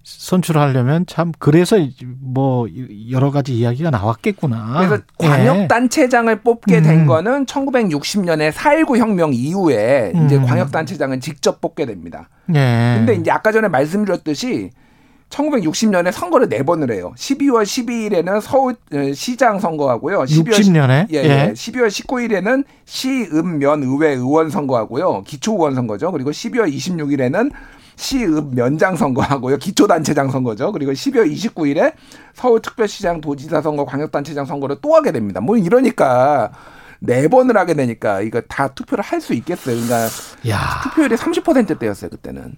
선출하려면 0.01 1.05
참 1.05 1.31
그래서 1.37 1.77
뭐 2.19 2.67
여러 3.11 3.31
가지 3.31 3.55
이야기가 3.57 3.91
나왔겠구나. 3.91 4.77
그래서 4.77 5.03
예. 5.21 5.27
광역단체장을 5.27 6.41
뽑게 6.41 6.81
된 6.81 7.01
음. 7.01 7.05
거는 7.05 7.45
1960년에 7.45 8.51
4.19 8.51 8.97
혁명 8.97 9.33
이후에 9.33 10.13
이제 10.25 10.37
음. 10.37 10.45
광역단체장을 10.45 11.19
직접 11.19 11.61
뽑게 11.61 11.85
됩니다. 11.85 12.29
예. 12.55 12.95
근데 12.97 13.15
이제 13.15 13.29
아까 13.29 13.51
전에 13.51 13.67
말씀드렸듯이 13.67 14.71
1960년에 15.29 16.11
선거를 16.11 16.49
네 16.49 16.63
번을 16.63 16.91
해요. 16.91 17.13
12월 17.17 17.63
12일에는 17.63 18.41
서울 18.41 18.75
어, 18.93 19.13
시장 19.13 19.59
선거하고요. 19.59 20.19
12월 20.23 20.47
60 20.57 20.71
년에? 20.73 21.07
예, 21.11 21.17
예. 21.17 21.23
예. 21.49 21.53
12월 21.53 21.87
19일에는 21.87 22.63
시읍면 22.85 23.83
의회 23.83 24.09
의원 24.13 24.49
선거하고요. 24.49 25.23
기초 25.23 25.53
의원 25.53 25.75
선거죠. 25.75 26.11
그리고 26.11 26.31
12월 26.31 26.73
26일에는 26.73 27.51
시읍 27.95 28.55
면장 28.55 28.95
선거하고요. 28.95 29.57
기초단체장 29.57 30.31
선거죠. 30.31 30.71
그리고 30.71 30.93
12월 30.93 31.31
29일에 31.31 31.93
서울특별시장 32.33 33.21
도지사 33.21 33.61
선거, 33.61 33.85
광역단체장 33.85 34.45
선거를 34.45 34.77
또 34.81 34.95
하게 34.95 35.11
됩니다. 35.11 35.41
뭐 35.41 35.57
이러니까 35.57 36.51
네 37.01 37.27
번을 37.27 37.57
하게 37.57 37.73
되니까 37.75 38.21
이거 38.21 38.41
다 38.41 38.69
투표를 38.69 39.03
할 39.03 39.19
수 39.21 39.33
있겠어요. 39.33 39.75
그러니까 39.75 40.07
야. 40.49 40.81
투표율이 40.83 41.15
30%대였어요 41.15 42.09
그때는. 42.09 42.55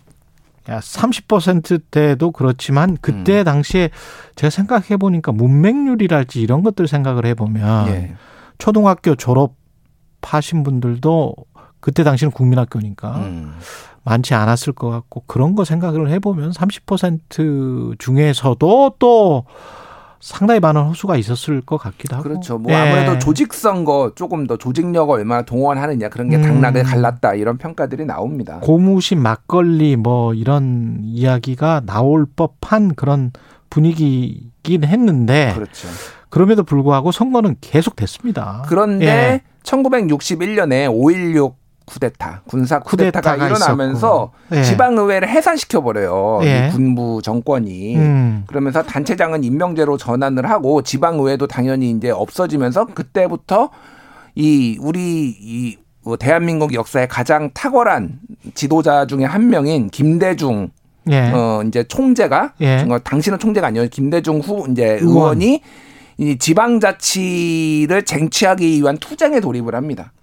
야, 0.70 0.80
30%대도 0.80 2.32
그렇지만 2.32 2.98
그때 3.02 3.40
음. 3.40 3.44
당시에 3.44 3.90
제가 4.36 4.50
생각해 4.50 4.98
보니까 4.98 5.32
문맹률이랄지 5.32 6.42
이런 6.42 6.62
것들 6.64 6.88
생각을 6.88 7.26
해 7.26 7.34
보면 7.34 7.88
예. 7.88 8.16
초등학교 8.58 9.16
졸업하신 9.16 10.64
분들도 10.64 11.36
그때 11.80 12.04
당시는 12.04 12.32
국민학교니까 12.32 13.18
음. 13.18 13.56
많지 14.04 14.34
않았을 14.34 14.74
것 14.74 14.90
같고 14.90 15.24
그런 15.28 15.56
거 15.56 15.66
생각을 15.66 16.10
해 16.10 16.20
보면 16.20 16.52
30% 16.52 18.00
중에서도 18.00 18.96
또 19.00 19.46
상당히 20.22 20.60
많은 20.60 20.82
호수가 20.84 21.18
있었을 21.18 21.62
것 21.62 21.78
같기도 21.78 22.16
하고. 22.16 22.24
그렇죠. 22.24 22.58
뭐 22.58 22.72
예. 22.72 22.76
아무래도 22.76 23.20
조직 23.20 23.54
선거 23.54 24.14
조금 24.16 24.46
더 24.48 24.56
조직력을 24.56 25.14
얼마나 25.14 25.42
동원하느냐 25.42 26.10
그런 26.10 26.30
게 26.30 26.38
음. 26.38 26.44
당락을 26.44 26.84
갈랐다 26.84 27.34
이런 27.34 27.58
평가들이 27.58 28.06
나옵니다. 28.06 28.60
고무신 28.62 29.20
막걸리 29.20 29.96
뭐 29.96 30.34
이런 30.34 31.00
이야기가 31.04 31.82
나올 31.86 32.26
법한 32.36 32.96
그런 32.96 33.32
분위기긴 33.70 34.84
했는데 34.84 35.54
그렇죠. 35.56 35.88
그럼에도 36.30 36.64
불구하고 36.64 37.12
선거는 37.12 37.58
계속 37.60 37.96
됐습니다. 37.96 38.64
그런데 38.68 39.06
예. 39.06 39.42
1961년에 39.64 40.88
5.16 40.88 41.61
쿠데타, 41.92 42.44
군사 42.48 42.80
쿠데타가, 42.80 43.36
쿠데타가 43.36 43.48
일어나면서. 43.48 44.32
예. 44.54 44.64
지방의회를 44.64 45.28
해산시켜 45.28 45.82
버려요. 45.82 46.40
예. 46.44 46.68
이 46.68 46.72
군부 46.72 47.22
정권이. 47.22 47.98
음. 47.98 48.44
그러면서 48.48 48.82
단체장은 48.82 49.44
임명제로 49.44 49.98
전환을 49.98 50.50
하고 50.50 50.82
지방의회도 50.82 51.48
당연히 51.48 51.92
이제 51.92 52.10
없어지면서 52.10 52.86
그때부터 52.86 53.70
이 54.36 54.78
우리 54.80 55.36
이뭐 56.06 56.16
대한민국 56.18 56.74
역사의 56.74 57.10
가장 57.10 57.52
탁월한 57.54 58.20
지도자 58.54 59.06
중에 59.06 59.26
한 59.26 59.50
명인 59.50 59.90
김대중 59.90 60.70
예. 61.10 61.32
어 61.34 61.64
이제 61.68 61.84
총재가 61.84 62.54
예. 62.62 62.86
어, 62.90 63.00
당신은 63.00 63.40
총재가 63.40 63.68
아니에요. 63.68 63.88
김대중 63.90 64.40
후 64.40 64.68
이제 64.72 65.00
의원. 65.02 65.08
의원이 65.42 65.62
이 66.18 66.38
지방자치를 66.38 68.04
쟁취하기 68.06 68.82
위한 68.82 68.98
투쟁에 68.98 69.40
돌입을 69.40 69.76
합니다. 69.76 70.14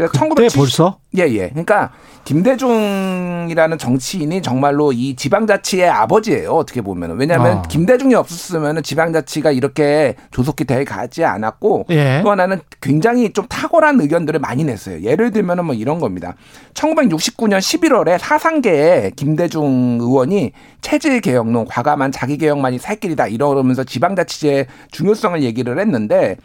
그래서 0.00 0.12
그때 0.12 0.48
1970 0.48 0.58
벌써? 0.58 0.98
예, 1.18 1.22
예. 1.22 1.48
그러니까 1.48 1.90
김대중이라는 2.24 3.78
정치인이 3.78 4.42
정말로 4.42 4.92
이 4.92 5.16
지방자치의 5.16 5.88
아버지예요. 5.88 6.50
어떻게 6.50 6.80
보면은. 6.80 7.16
왜냐하면 7.16 7.58
아. 7.58 7.62
김대중이 7.62 8.14
없었으면 8.14 8.82
지방자치가 8.82 9.50
이렇게 9.50 10.14
조속히 10.30 10.64
돼 10.64 10.84
가지 10.84 11.24
않았고 11.24 11.86
예. 11.90 12.20
또 12.22 12.30
하나는 12.30 12.60
굉장히 12.80 13.32
좀 13.32 13.46
탁월한 13.48 14.00
의견들을 14.00 14.38
많이 14.40 14.64
냈어요. 14.64 15.00
예를 15.00 15.30
들면은 15.32 15.64
뭐 15.64 15.74
이런 15.74 15.98
겁니다. 15.98 16.34
1969년 16.74 17.58
11월에 17.58 18.18
사상계에 18.18 19.12
김대중 19.16 19.98
의원이 20.00 20.52
체질 20.80 21.20
개혁론, 21.20 21.66
과감한 21.66 22.12
자기 22.12 22.38
개혁만이 22.38 22.78
살 22.78 22.96
길이다 22.96 23.26
이러면서 23.26 23.84
지방자치제의 23.84 24.66
중요성을 24.90 25.42
얘기를 25.42 25.78
했는데 25.78 26.36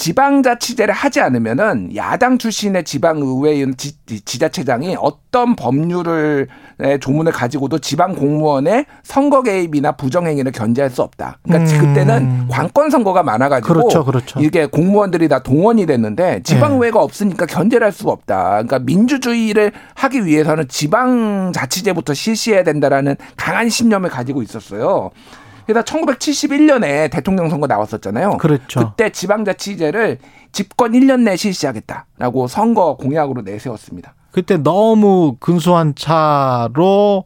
지방자치제를 0.00 0.94
하지 0.94 1.20
않으면은 1.20 1.94
야당 1.94 2.38
출신의 2.38 2.84
지방의회의원 2.84 3.76
지, 3.76 3.94
지자체장이 4.06 4.96
어떤 4.98 5.54
법률을 5.54 6.48
의 6.78 6.98
조문을 6.98 7.32
가지고도 7.32 7.80
지방 7.80 8.14
공무원의 8.14 8.86
선거 9.02 9.42
개입이나 9.42 9.92
부정행위를 9.92 10.52
견제할 10.52 10.88
수 10.90 11.02
없다. 11.02 11.36
그러니까 11.42 11.70
음. 11.70 11.78
그때는 11.78 12.48
관권 12.48 12.88
선거가 12.88 13.22
많아가지고 13.22 13.74
그렇죠, 13.74 14.04
그렇죠. 14.06 14.40
이게 14.40 14.64
공무원들이 14.64 15.28
다 15.28 15.42
동원이 15.42 15.84
됐는데 15.84 16.42
지방의회가 16.44 17.02
없으니까 17.02 17.44
견제를 17.44 17.84
할 17.84 17.92
수가 17.92 18.12
없다. 18.12 18.48
그러니까 18.52 18.78
민주주의를 18.78 19.72
하기 19.96 20.24
위해서는 20.24 20.68
지방자치제부터 20.68 22.14
실시해야 22.14 22.64
된다라는 22.64 23.16
강한 23.36 23.68
신념을 23.68 24.08
가지고 24.08 24.42
있었어요. 24.42 25.10
그래서 25.72 25.84
1971년에 25.84 27.10
대통령 27.10 27.48
선거 27.48 27.66
나왔었잖아요. 27.66 28.38
그렇죠. 28.38 28.80
그때 28.80 29.10
지방자치제를 29.10 30.18
집권 30.52 30.92
1년 30.92 31.20
내에 31.20 31.36
실시하겠다라고 31.36 32.48
선거 32.48 32.96
공약으로 32.96 33.42
내세웠습니다. 33.42 34.14
그때 34.32 34.56
너무 34.56 35.36
근소한 35.38 35.94
차로 35.94 37.24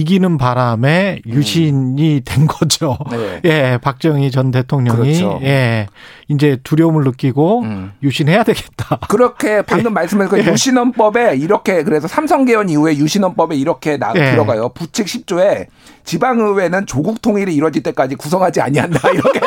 이기는 0.00 0.36
바람에 0.36 1.20
유신이 1.26 2.22
된 2.24 2.46
거죠. 2.46 2.98
네. 3.10 3.40
예, 3.44 3.78
박정희 3.80 4.30
전 4.30 4.50
대통령이 4.50 4.98
그렇죠. 4.98 5.40
예, 5.42 5.86
이제 6.28 6.58
두려움을 6.62 7.04
느끼고 7.04 7.64
유신해야 8.02 8.44
되겠다. 8.44 8.98
그렇게 9.08 9.62
방금 9.62 9.92
말씀하신 9.94 10.30
그 10.30 10.44
예. 10.44 10.52
유신헌법에 10.52 11.36
이렇게 11.36 11.82
그래서 11.82 12.08
삼성 12.08 12.44
개헌 12.44 12.68
이후에 12.68 12.96
유신헌법에 12.96 13.56
이렇게 13.56 13.96
나, 13.96 14.12
예. 14.16 14.32
들어가요. 14.32 14.70
부칙 14.70 15.06
10조에 15.06 15.66
지방의회는 16.04 16.86
조국 16.86 17.20
통일이 17.20 17.54
이루어질 17.54 17.82
때까지 17.82 18.14
구성하지 18.14 18.60
아니한다 18.60 19.10
이렇게 19.10 19.40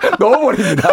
넣어버립니다. 0.18 0.88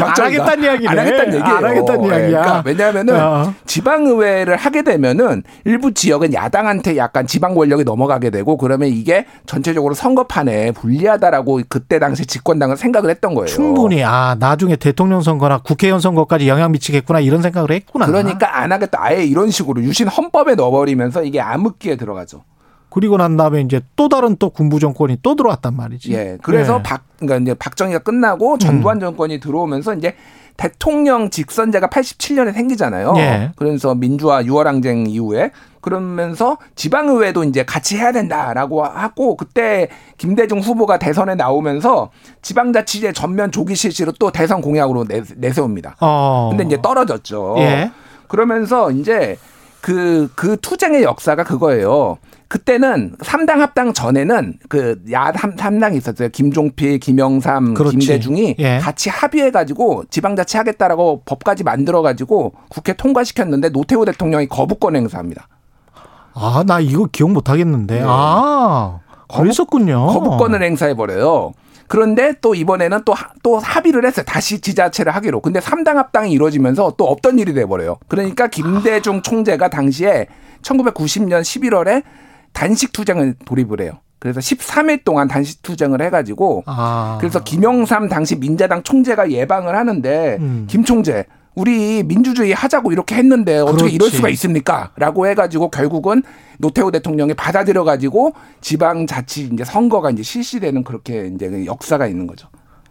안 0.00 0.08
하겠다는 0.08 0.64
이야기네. 0.64 0.88
안 0.88 0.98
하겠다는 0.98 1.34
얘기예요. 1.34 1.56
안 1.56 1.64
하겠다는 1.64 2.04
예, 2.04 2.08
이야기야. 2.08 2.28
그러니까 2.28 2.62
왜냐하면은 2.64 3.20
어. 3.20 3.54
지방의회를 3.66 4.56
하게 4.56 4.82
되면은 4.82 5.42
일부 5.64 5.92
지역은 5.92 6.34
야당한테 6.34 6.96
약간 6.96 7.26
지방 7.26 7.54
권력이 7.54 7.84
넘어가게 7.84 8.30
되고 8.30 8.56
그러면 8.56 8.88
이게 8.88 9.26
전체적으로 9.46 9.94
선거판에 9.94 10.72
불리하다라고 10.72 11.62
그때 11.68 11.98
당시 11.98 12.26
집권당은 12.26 12.76
생각을 12.76 13.10
했던 13.10 13.34
거예요. 13.34 13.46
충분히 13.46 14.02
아 14.04 14.36
나중에 14.38 14.76
대통령 14.76 15.20
선거나 15.22 15.58
국회의원 15.58 16.00
선거까지 16.00 16.48
영향 16.48 16.72
미치겠구나 16.72 17.20
이런 17.20 17.42
생각을 17.42 17.70
했구나. 17.72 18.06
그러니까 18.06 18.58
안 18.58 18.72
하겠다. 18.72 18.98
아예 19.00 19.24
이런 19.24 19.50
식으로 19.50 19.82
유신 19.82 20.08
헌법에 20.08 20.54
넣어버리면서 20.54 21.24
이게 21.24 21.40
암흑기에 21.40 21.96
들어가죠. 21.96 22.42
그리고 22.90 23.16
난 23.16 23.36
다음에 23.36 23.60
이제 23.60 23.80
또 23.96 24.08
다른 24.08 24.36
또 24.38 24.50
군부 24.50 24.80
정권이 24.80 25.18
또 25.22 25.36
들어왔단 25.36 25.74
말이지. 25.74 26.12
예. 26.12 26.38
그래서 26.42 26.78
예. 26.78 26.82
박, 26.82 27.04
그러니까 27.18 27.38
이제 27.38 27.54
박정희가 27.54 28.00
끝나고 28.00 28.58
전두환 28.58 29.00
정권이 29.00 29.40
들어오면서 29.40 29.94
이제 29.94 30.16
대통령 30.56 31.30
직선제가 31.30 31.86
87년에 31.86 32.52
생기잖아요. 32.52 33.14
예. 33.16 33.52
그래서 33.56 33.94
민주화 33.94 34.42
6월 34.42 34.64
항쟁 34.64 35.06
이후에 35.06 35.52
그러면서 35.80 36.58
지방의회도 36.74 37.44
이제 37.44 37.64
같이 37.64 37.96
해야 37.96 38.12
된다라고 38.12 38.84
하고 38.84 39.36
그때 39.36 39.88
김대중 40.18 40.58
후보가 40.58 40.98
대선에 40.98 41.34
나오면서 41.34 42.10
지방자치제 42.42 43.12
전면 43.12 43.50
조기 43.50 43.74
실시로 43.74 44.12
또 44.18 44.30
대선 44.30 44.60
공약으로 44.60 45.04
내, 45.04 45.22
내세웁니다. 45.36 45.96
어. 46.00 46.48
근데 46.50 46.64
이제 46.64 46.82
떨어졌죠. 46.82 47.54
예. 47.58 47.90
그러면서 48.28 48.90
이제 48.90 49.38
그, 49.80 50.30
그 50.34 50.58
투쟁의 50.60 51.02
역사가 51.02 51.44
그거예요. 51.44 52.18
그때는 52.50 53.14
삼당 53.22 53.60
합당 53.60 53.92
전에는 53.92 54.54
그야 54.68 55.32
삼당이 55.56 55.96
있었어요. 55.96 56.30
김종필, 56.30 56.98
김영삼, 56.98 57.74
그렇지. 57.74 57.96
김대중이 57.96 58.56
예. 58.58 58.78
같이 58.78 59.08
합의해 59.08 59.52
가지고 59.52 60.02
지방자치 60.10 60.56
하겠다라고 60.56 61.22
법까지 61.26 61.62
만들어 61.62 62.02
가지고 62.02 62.54
국회 62.68 62.92
통과시켰는데 62.92 63.68
노태우 63.68 64.04
대통령이 64.04 64.48
거부권 64.48 64.96
행사합니다. 64.96 65.46
아, 66.34 66.64
나 66.66 66.80
이거 66.80 67.06
기억 67.12 67.30
못 67.30 67.48
하겠는데. 67.48 68.02
아, 68.04 68.98
그랬었군요. 69.32 70.06
네. 70.08 70.12
거부 70.12 70.36
권을 70.36 70.60
행사해 70.64 70.94
버려요. 70.94 71.52
그런데 71.86 72.34
또 72.40 72.56
이번에는 72.56 73.02
또, 73.04 73.12
하- 73.12 73.30
또 73.44 73.58
합의를 73.60 74.04
했어요. 74.04 74.24
다시 74.26 74.60
지자체를 74.60 75.14
하기로. 75.14 75.40
근데 75.40 75.60
삼당 75.60 75.98
합당이 75.98 76.32
이루어지면서 76.32 76.94
또 76.96 77.04
없던 77.04 77.38
일이 77.38 77.54
돼버려요. 77.54 77.98
그러니까 78.08 78.48
김대중 78.48 79.22
총재가 79.22 79.68
당시에 79.70 80.26
1990년 80.62 81.42
11월에 81.42 82.02
단식 82.52 82.92
투쟁을 82.92 83.34
돌입을 83.44 83.80
해요. 83.80 83.92
그래서 84.18 84.38
13일 84.38 85.04
동안 85.04 85.28
단식 85.28 85.62
투쟁을 85.62 86.02
해가지고 86.02 86.64
아. 86.66 87.16
그래서 87.20 87.42
김영삼 87.42 88.08
당시 88.08 88.36
민자당 88.36 88.82
총재가 88.82 89.30
예방을 89.30 89.74
하는데 89.74 90.36
음. 90.40 90.66
김 90.68 90.84
총재 90.84 91.24
우리 91.54 92.02
민주주의 92.02 92.52
하자고 92.52 92.92
이렇게 92.92 93.16
했는데 93.16 93.58
어떻게 93.58 93.76
그렇지. 93.76 93.94
이럴 93.94 94.10
수가 94.10 94.28
있습니까? 94.30 94.92
라고 94.96 95.26
해가지고 95.26 95.70
결국은 95.70 96.22
노태우 96.58 96.92
대통령이 96.92 97.34
받아들여가지고 97.34 98.34
지방자치 98.60 99.50
이제 99.52 99.64
선거가 99.64 100.10
이제 100.10 100.22
실시되는 100.22 100.84
그렇게 100.84 101.30
이제 101.34 101.48
그 101.48 101.66
역사가 101.66 102.06
있는 102.06 102.26
거죠. 102.26 102.48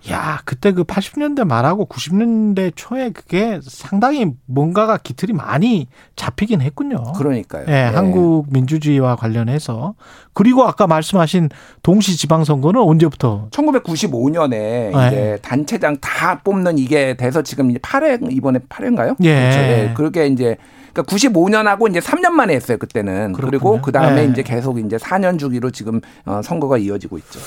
야, 0.09 0.41
그때 0.45 0.71
그 0.71 0.83
80년대 0.83 1.45
말하고 1.45 1.85
90년대 1.87 2.71
초에 2.75 3.09
그게 3.09 3.59
상당히 3.61 4.33
뭔가가 4.45 4.97
기틀이 4.97 5.33
많이 5.33 5.87
잡히긴 6.15 6.61
했군요. 6.61 7.03
그러니까요. 7.17 7.65
예, 7.67 7.71
예. 7.71 7.95
한국 7.95 8.45
민주주의와 8.49 9.17
관련해서 9.17 9.95
그리고 10.33 10.63
아까 10.63 10.87
말씀하신 10.87 11.49
동시 11.83 12.17
지방선거는 12.17 12.81
언제부터 12.81 13.49
1995년에 13.51 14.49
네. 14.49 14.89
이제 14.89 15.39
단체장 15.41 15.97
다 15.99 16.39
뽑는 16.43 16.77
이게 16.77 17.15
돼서 17.15 17.41
지금 17.41 17.69
이제 17.69 17.79
8회 17.79 18.31
이번에 18.31 18.59
8회인가요? 18.59 19.15
예. 19.23 19.33
그렇죠. 19.35 19.59
예. 19.59 19.93
그렇게 19.95 20.27
이제 20.27 20.55
그러니까 20.93 21.03
95년하고 21.03 21.89
이제 21.89 21.99
3년 21.99 22.31
만에 22.31 22.55
했어요 22.55 22.77
그때는. 22.77 23.33
그리고 23.33 23.81
그 23.81 23.91
다음에 23.91 24.21
예. 24.21 24.25
이제 24.25 24.43
계속 24.43 24.79
이제 24.79 24.97
4년 24.97 25.37
주기로 25.37 25.71
지금 25.71 26.01
어, 26.25 26.41
선거가 26.43 26.77
이어지고 26.77 27.17
있죠. 27.19 27.39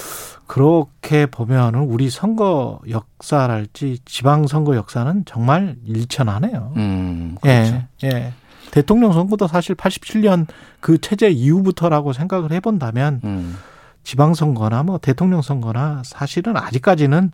그렇게 0.52 1.24
보면은 1.24 1.80
우리 1.80 2.10
선거 2.10 2.78
역사랄지 2.86 4.00
지방 4.04 4.46
선거 4.46 4.76
역사는 4.76 5.24
정말 5.24 5.76
일천하네요. 5.86 6.74
음, 6.76 7.38
예, 7.46 7.88
예. 8.04 8.34
대통령 8.70 9.14
선거도 9.14 9.46
사실 9.46 9.74
87년 9.74 10.46
그 10.80 10.98
체제 10.98 11.30
이후부터라고 11.30 12.12
생각을 12.12 12.52
해본다면 12.52 13.22
음. 13.24 13.56
지방 14.04 14.34
선거나 14.34 14.82
뭐 14.82 14.98
대통령 14.98 15.40
선거나 15.40 16.02
사실은 16.04 16.54
아직까지는 16.58 17.30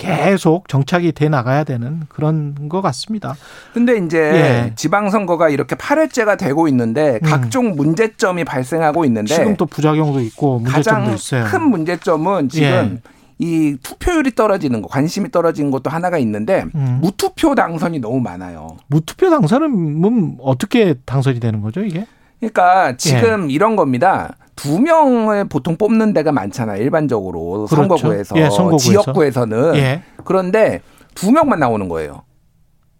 계속 0.00 0.66
정착이 0.68 1.12
돼 1.12 1.28
나가야 1.28 1.64
되는 1.64 2.00
그런 2.08 2.68
것 2.68 2.80
같습니다. 2.80 3.36
근데 3.74 3.98
이제 3.98 4.18
예. 4.18 4.72
지방선거가 4.74 5.50
이렇게 5.50 5.76
8회째가 5.76 6.38
되고 6.38 6.66
있는데 6.68 7.20
각종 7.22 7.76
문제점이 7.76 8.44
발생하고 8.44 9.04
있는데 9.04 9.34
음. 9.34 9.36
지금 9.36 9.56
또 9.56 9.66
부작용도 9.66 10.20
있고 10.20 10.60
문제점도 10.60 11.00
가장 11.00 11.14
있어요. 11.14 11.44
큰 11.44 11.68
문제점은 11.70 12.48
지금 12.48 13.00
예. 13.06 13.10
이 13.38 13.76
투표율이 13.82 14.34
떨어지는 14.34 14.82
거, 14.82 14.88
관심이 14.88 15.30
떨어지는 15.30 15.70
것도 15.70 15.90
하나가 15.90 16.18
있는데 16.18 16.64
음. 16.74 16.98
무투표 17.02 17.54
당선이 17.54 17.98
너무 17.98 18.20
많아요. 18.20 18.76
무투표 18.88 19.30
당선은 19.30 20.00
뭐 20.00 20.36
어떻게 20.40 20.94
당선이 21.04 21.40
되는 21.40 21.60
거죠 21.60 21.82
이게? 21.82 22.06
그러니까 22.38 22.96
지금 22.96 23.50
예. 23.50 23.54
이런 23.54 23.76
겁니다. 23.76 24.34
두 24.60 24.78
명을 24.78 25.48
보통 25.48 25.76
뽑는 25.78 26.12
데가 26.12 26.32
많잖아요. 26.32 26.82
일반적으로 26.82 27.66
그렇죠. 27.66 27.76
선거구에서, 27.76 28.36
예, 28.36 28.50
선거구에서. 28.50 28.78
지역구에서는 28.78 29.76
예. 29.76 30.02
그런데 30.24 30.82
두 31.14 31.32
명만 31.32 31.60
나오는 31.60 31.88
거예요. 31.88 32.24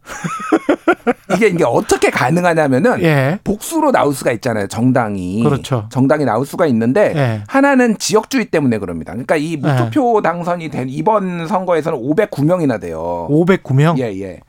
이게 1.36 1.48
이게 1.48 1.62
어떻게 1.64 2.08
가능하냐면은 2.08 3.02
예. 3.02 3.38
복수로 3.44 3.92
나올 3.92 4.14
수가 4.14 4.32
있잖아요. 4.32 4.68
정당이 4.68 5.44
그렇죠. 5.44 5.86
정당이 5.90 6.24
나올 6.24 6.46
수가 6.46 6.64
있는데 6.66 7.12
예. 7.14 7.44
하나는 7.46 7.98
지역주의 7.98 8.46
때문에 8.46 8.78
그럽니다. 8.78 9.12
그러니까 9.12 9.36
이 9.36 9.58
무투표 9.58 10.22
당선이 10.22 10.70
된 10.70 10.88
이번 10.88 11.46
선거에서는 11.46 11.98
509명이나 11.98 12.80
돼요. 12.80 13.28
509명? 13.30 13.98
예, 13.98 14.04
예. 14.18 14.40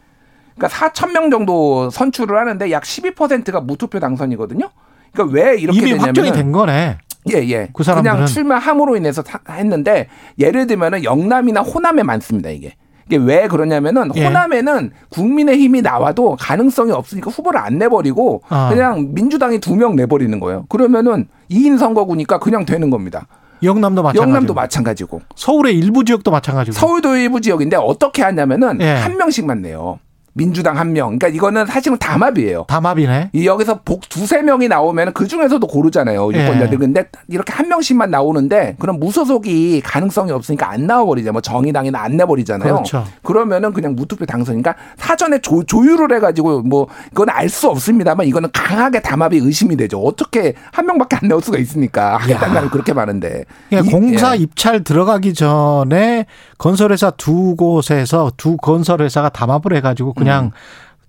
그러니까 0.56 0.68
4천 0.70 1.12
명 1.12 1.30
정도 1.30 1.90
선출을 1.90 2.38
하는데 2.38 2.72
약 2.72 2.84
12%가 2.84 3.60
무투표 3.60 4.00
당선이거든요. 4.00 4.70
그러니까 5.14 5.36
왜 5.40 5.58
이렇게 5.58 5.80
이미 5.80 5.90
되냐면 5.92 6.08
확정이 6.08 6.32
된 6.32 6.52
거네. 6.52 6.98
예, 7.32 7.36
예. 7.50 7.70
그 7.74 7.84
사람들은. 7.84 8.14
그냥 8.14 8.28
출마함으로 8.28 8.96
인해서 8.98 9.22
타- 9.22 9.40
했는데 9.50 10.08
예를 10.40 10.66
들면은 10.68 11.04
영남이나 11.04 11.62
호남에 11.62 12.04
많습니다, 12.04 12.50
이게. 12.50 12.74
이게 13.08 13.18
왜 13.18 13.48
그러냐면은 13.48 14.10
예. 14.16 14.26
호남에는 14.26 14.92
국민의 15.10 15.58
힘이 15.58 15.82
나와도 15.82 16.38
가능성이 16.40 16.92
없으니까 16.94 17.30
후보를 17.30 17.60
안 17.60 17.78
내버리고 17.78 18.42
아. 18.50 18.70
그냥 18.70 19.10
민주당이 19.14 19.60
두 19.60 19.76
명 19.76 19.96
내버리는 19.96 20.40
거예요. 20.40 20.66
그러면은 20.70 21.28
2인 21.50 21.78
선거구니까 21.78 22.40
그냥 22.40 22.66
되는 22.66 22.90
겁니다. 22.90 23.28
영남도 23.64 24.02
마찬가지고. 24.02 24.24
영남도 24.32 24.54
마찬가지고. 24.56 25.22
서울의 25.36 25.78
일부 25.78 26.04
지역도 26.06 26.32
마찬가지고. 26.32 26.74
서울도 26.74 27.16
일부 27.18 27.42
지역인데 27.42 27.76
어떻게 27.76 28.24
하냐면은 28.24 28.80
예. 28.82 28.94
한 28.94 29.18
명씩만 29.18 29.62
내요. 29.62 30.00
민주당 30.34 30.78
한 30.78 30.94
명. 30.94 31.18
그러니까 31.18 31.28
이거는 31.28 31.66
사실은 31.66 31.98
담합이에요. 31.98 32.66
담합이네. 32.68 33.32
이 33.34 33.46
여기서 33.46 33.82
복 33.84 34.08
두세 34.10 34.42
명이 34.42 34.68
나오면 34.68 35.14
그 35.14 35.28
중에서도 35.28 35.66
고르잖아요. 35.68 36.28
유권자들. 36.28 36.70
예. 36.74 36.78
근데 36.78 37.06
이렇게 37.28 37.52
한 37.54 37.68
명씩만 37.68 38.10
나오는데 38.10 38.76
그럼 38.80 39.00
무소속이 39.00 39.82
가능성이 39.82 40.32
없으니까 40.32 40.70
안 40.72 40.88
나와버리죠. 40.88 41.32
뭐 41.34 41.42
정의당이나 41.42 42.00
안 42.02 42.16
내버리잖아요. 42.18 42.74
그렇죠. 42.74 43.06
그러면은 43.24 43.74
그냥 43.74 43.96
무투표 43.96 44.26
당선이니까 44.26 44.76
사전에 44.98 45.40
조, 45.40 45.64
조율을 45.64 46.14
해가지고 46.16 46.62
뭐 46.62 46.88
그건 47.10 47.30
알 47.30 47.50
수 47.52 47.68
없습니다만 47.70 48.26
이거는 48.28 48.50
강하게 48.54 49.02
담합이 49.02 49.38
의심이 49.38 49.76
되죠. 49.76 50.00
어떻게 50.00 50.54
한 50.72 50.86
명밖에 50.86 51.18
안 51.22 51.28
나올 51.28 51.42
수가 51.42 51.58
있습니까? 51.58 52.16
하겠다는 52.16 52.54
사람이 52.54 52.70
그렇게 52.70 52.94
많은데. 52.94 53.44
그러니까 53.70 53.90
이- 53.90 53.92
공사 53.94 54.38
예. 54.38 54.40
입찰 54.42 54.84
들어가기 54.86 55.34
전에 55.34 56.26
건설회사 56.58 57.10
두 57.18 57.56
곳에서 57.58 58.32
두 58.38 58.56
건설회사가 58.56 59.30
담합을 59.30 59.76
해가지고 59.76 60.14
그냥 60.26 60.52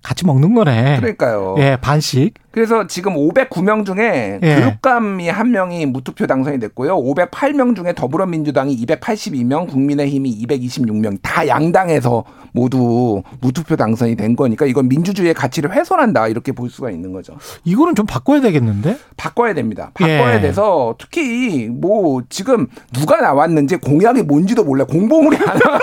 같이 0.02 0.26
먹는 0.26 0.54
거네. 0.54 0.96
그러니까요. 0.98 1.54
예, 1.58 1.76
반씩. 1.80 2.34
그래서 2.50 2.86
지금 2.86 3.14
509명 3.14 3.86
중에 3.86 4.40
예. 4.42 4.56
교육감이 4.56 5.28
한 5.28 5.52
명이 5.52 5.86
무투표 5.86 6.26
당선이 6.26 6.58
됐고요. 6.58 6.96
508명 6.96 7.74
중에 7.76 7.94
더불어민주당이 7.94 8.76
282명, 8.84 9.70
국민의힘이 9.70 10.44
226명 10.44 11.18
다 11.22 11.46
양당에서 11.46 12.24
모두 12.52 13.22
무투표 13.40 13.76
당선이 13.76 14.16
된 14.16 14.36
거니까 14.36 14.66
이건 14.66 14.88
민주주의의 14.88 15.32
가치를 15.32 15.72
훼손한다 15.72 16.28
이렇게 16.28 16.52
볼 16.52 16.68
수가 16.68 16.90
있는 16.90 17.12
거죠. 17.12 17.36
이거는 17.64 17.94
좀 17.94 18.04
바꿔야 18.04 18.40
되겠는데? 18.42 18.98
바꿔야 19.16 19.54
됩니다. 19.54 19.90
바꿔야 19.94 20.34
예. 20.34 20.40
돼서 20.40 20.94
특히 20.98 21.68
뭐 21.68 22.22
지금 22.28 22.66
누가 22.92 23.20
나왔는지 23.20 23.76
공약이 23.76 24.24
뭔지도 24.24 24.64
몰라. 24.64 24.84
공보물이 24.84 25.38
안 25.38 25.46
와. 25.46 25.78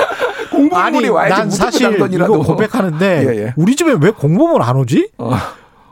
공보물이 0.50 1.08
와야지 1.08 1.34
난 1.40 1.50
사실. 1.50 1.92
이거 2.12 2.38
고백하는데 2.38 3.24
예, 3.28 3.38
예. 3.46 3.54
우리 3.56 3.76
집에 3.76 3.94
왜 4.00 4.10
공범을 4.10 4.62
안 4.62 4.76
오지? 4.76 5.10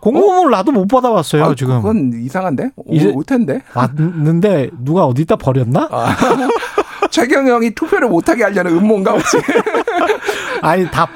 공범을 0.01 0.51
나도 0.51 0.73
못 0.73 0.87
받아봤어요 0.87 1.45
아, 1.45 1.55
지금. 1.55 1.77
그건 1.83 2.13
이상한데? 2.25 2.71
오, 2.77 2.95
이제- 2.95 3.13
올 3.15 3.25
텐데. 3.25 3.61
왔는데 3.75 4.71
누가 4.81 5.05
어디다 5.07 5.37
버렸나? 5.37 5.89
아. 5.91 6.17
최경영이 7.11 7.71
투표를 7.75 8.09
못하게 8.09 8.45
하려는 8.45 8.77
음모인가 8.77 9.13
혹시? 9.13 9.39
아니 10.63 10.89
다 10.91 11.09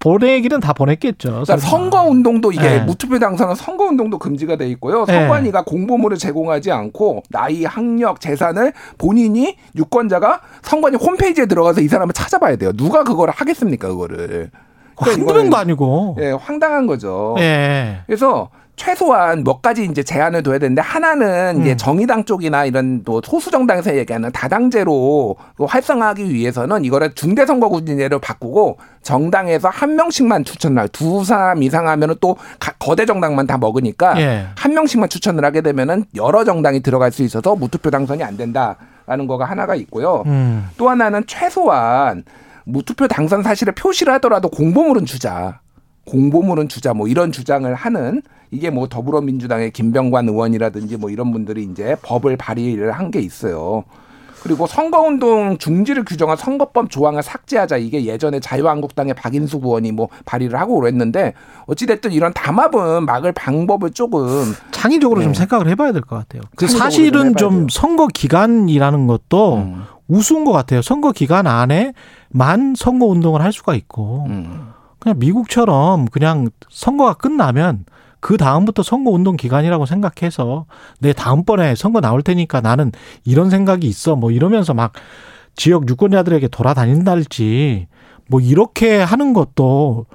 보내기는 0.00 0.60
다 0.60 0.72
보냈겠죠. 0.72 1.28
그러니까. 1.28 1.58
선거 1.58 2.02
운동도 2.02 2.52
이게 2.52 2.62
네. 2.62 2.78
무투표 2.80 3.18
당선은 3.18 3.54
선거 3.54 3.84
운동도 3.84 4.18
금지가 4.18 4.56
돼 4.56 4.66
있고요. 4.70 5.04
네. 5.04 5.12
선관위가 5.12 5.62
공보물을 5.64 6.16
제공하지 6.16 6.72
않고 6.72 7.22
나이, 7.28 7.64
학력, 7.64 8.20
재산을 8.20 8.72
본인이 8.96 9.56
유권자가 9.76 10.40
선관위 10.62 10.96
홈페이지에 10.96 11.46
들어가서 11.46 11.82
이 11.82 11.88
사람을 11.88 12.14
찾아봐야 12.14 12.56
돼요. 12.56 12.72
누가 12.72 13.04
그거를 13.04 13.32
하겠습니까, 13.36 13.88
그거를? 13.88 14.50
그러니까 14.96 15.20
한두 15.20 15.34
명도 15.34 15.56
아니고. 15.56 16.16
예, 16.20 16.30
황당한 16.30 16.86
거죠. 16.86 17.36
예. 17.38 18.00
그래서 18.06 18.48
최소한 18.80 19.44
몇 19.44 19.60
가지 19.60 19.84
이제 19.84 20.02
제한을 20.02 20.42
둬야 20.42 20.58
되는데 20.58 20.80
하나는 20.80 21.56
음. 21.56 21.60
이제 21.60 21.76
정의당 21.76 22.24
쪽이나 22.24 22.64
이런 22.64 23.04
또 23.04 23.20
소수 23.22 23.50
정당에서 23.50 23.94
얘기하는 23.94 24.32
다당제로 24.32 25.36
그 25.54 25.64
활성화하기 25.64 26.32
위해서는 26.32 26.86
이거를 26.86 27.14
중대선거구제로 27.14 28.20
바꾸고 28.20 28.78
정당에서 29.02 29.68
한 29.68 29.96
명씩만 29.96 30.44
추천을 30.44 30.78
하고 30.78 30.88
두 30.92 31.22
사람 31.24 31.62
이상 31.62 31.88
하면은 31.88 32.14
또 32.22 32.38
가- 32.58 32.72
거대 32.78 33.04
정당만 33.04 33.46
다 33.46 33.58
먹으니까 33.58 34.18
예. 34.18 34.46
한 34.56 34.72
명씩만 34.72 35.10
추천을 35.10 35.44
하게 35.44 35.60
되면은 35.60 36.06
여러 36.16 36.44
정당이 36.44 36.80
들어갈 36.80 37.12
수 37.12 37.22
있어서 37.22 37.54
무투표 37.54 37.90
당선이 37.90 38.24
안 38.24 38.38
된다라는 38.38 39.26
거가 39.28 39.44
하나가 39.44 39.74
있고요. 39.74 40.22
음. 40.24 40.66
또 40.78 40.88
하나는 40.88 41.24
최소한 41.26 42.24
무투표 42.64 43.08
당선 43.08 43.42
사실을 43.42 43.74
표시를 43.74 44.14
하더라도 44.14 44.48
공보물은 44.48 45.04
주자. 45.04 45.60
공보물은 46.10 46.68
주자 46.68 46.92
뭐 46.92 47.06
이런 47.06 47.30
주장을 47.32 47.72
하는 47.72 48.22
이게 48.50 48.68
뭐 48.70 48.88
더불어민주당의 48.88 49.70
김병관 49.70 50.28
의원이라든지 50.28 50.96
뭐 50.96 51.08
이런 51.10 51.30
분들이 51.30 51.62
이제 51.64 51.96
법을 52.02 52.36
발의를 52.36 52.90
한 52.92 53.10
게 53.10 53.20
있어요. 53.20 53.84
그리고 54.42 54.66
선거운동 54.66 55.58
중지를 55.58 56.04
규정한 56.04 56.36
선거법 56.36 56.88
조항을 56.90 57.22
삭제하자 57.22 57.76
이게 57.76 58.06
예전에 58.06 58.40
자유한국당의 58.40 59.12
박인숙 59.14 59.64
의원이 59.64 59.92
뭐 59.92 60.08
발의를 60.24 60.58
하고 60.58 60.80
그랬는데 60.80 61.34
어찌됐든 61.66 62.12
이런 62.12 62.32
담합은 62.32 63.04
막을 63.04 63.32
방법을 63.32 63.90
조금 63.90 64.54
창의적으로 64.70 65.22
좀 65.22 65.32
네. 65.32 65.38
생각을 65.38 65.68
해봐야 65.68 65.92
될 65.92 66.00
것 66.02 66.16
같아요. 66.16 66.42
그 66.56 66.66
사실은 66.68 67.34
좀 67.36 67.36
좀. 67.36 67.54
음. 67.54 67.66
선거 67.70 68.06
기간이라는 68.06 69.06
것도 69.06 69.68
우스운 70.08 70.44
것 70.46 70.52
같아요. 70.52 70.80
선거 70.82 71.12
기간 71.12 71.46
안에만 71.46 72.74
선거 72.76 73.06
운동을 73.06 73.42
할 73.42 73.52
수가 73.52 73.74
있고 73.74 74.24
음. 74.28 74.69
그냥 75.00 75.18
미국처럼 75.18 76.06
그냥 76.06 76.50
선거가 76.68 77.14
끝나면 77.14 77.84
그 78.20 78.36
다음부터 78.36 78.82
선거 78.82 79.10
운동 79.10 79.36
기간이라고 79.36 79.86
생각해서 79.86 80.66
내 81.00 81.12
다음번에 81.12 81.74
선거 81.74 82.00
나올 82.00 82.22
테니까 82.22 82.60
나는 82.60 82.92
이런 83.24 83.50
생각이 83.50 83.86
있어 83.86 84.14
뭐 84.14 84.30
이러면서 84.30 84.74
막 84.74 84.92
지역 85.56 85.88
유권자들에게 85.88 86.48
돌아다닌달지 86.48 87.88
뭐 88.28 88.40
이렇게 88.40 89.00
하는 89.00 89.32
것도 89.32 90.06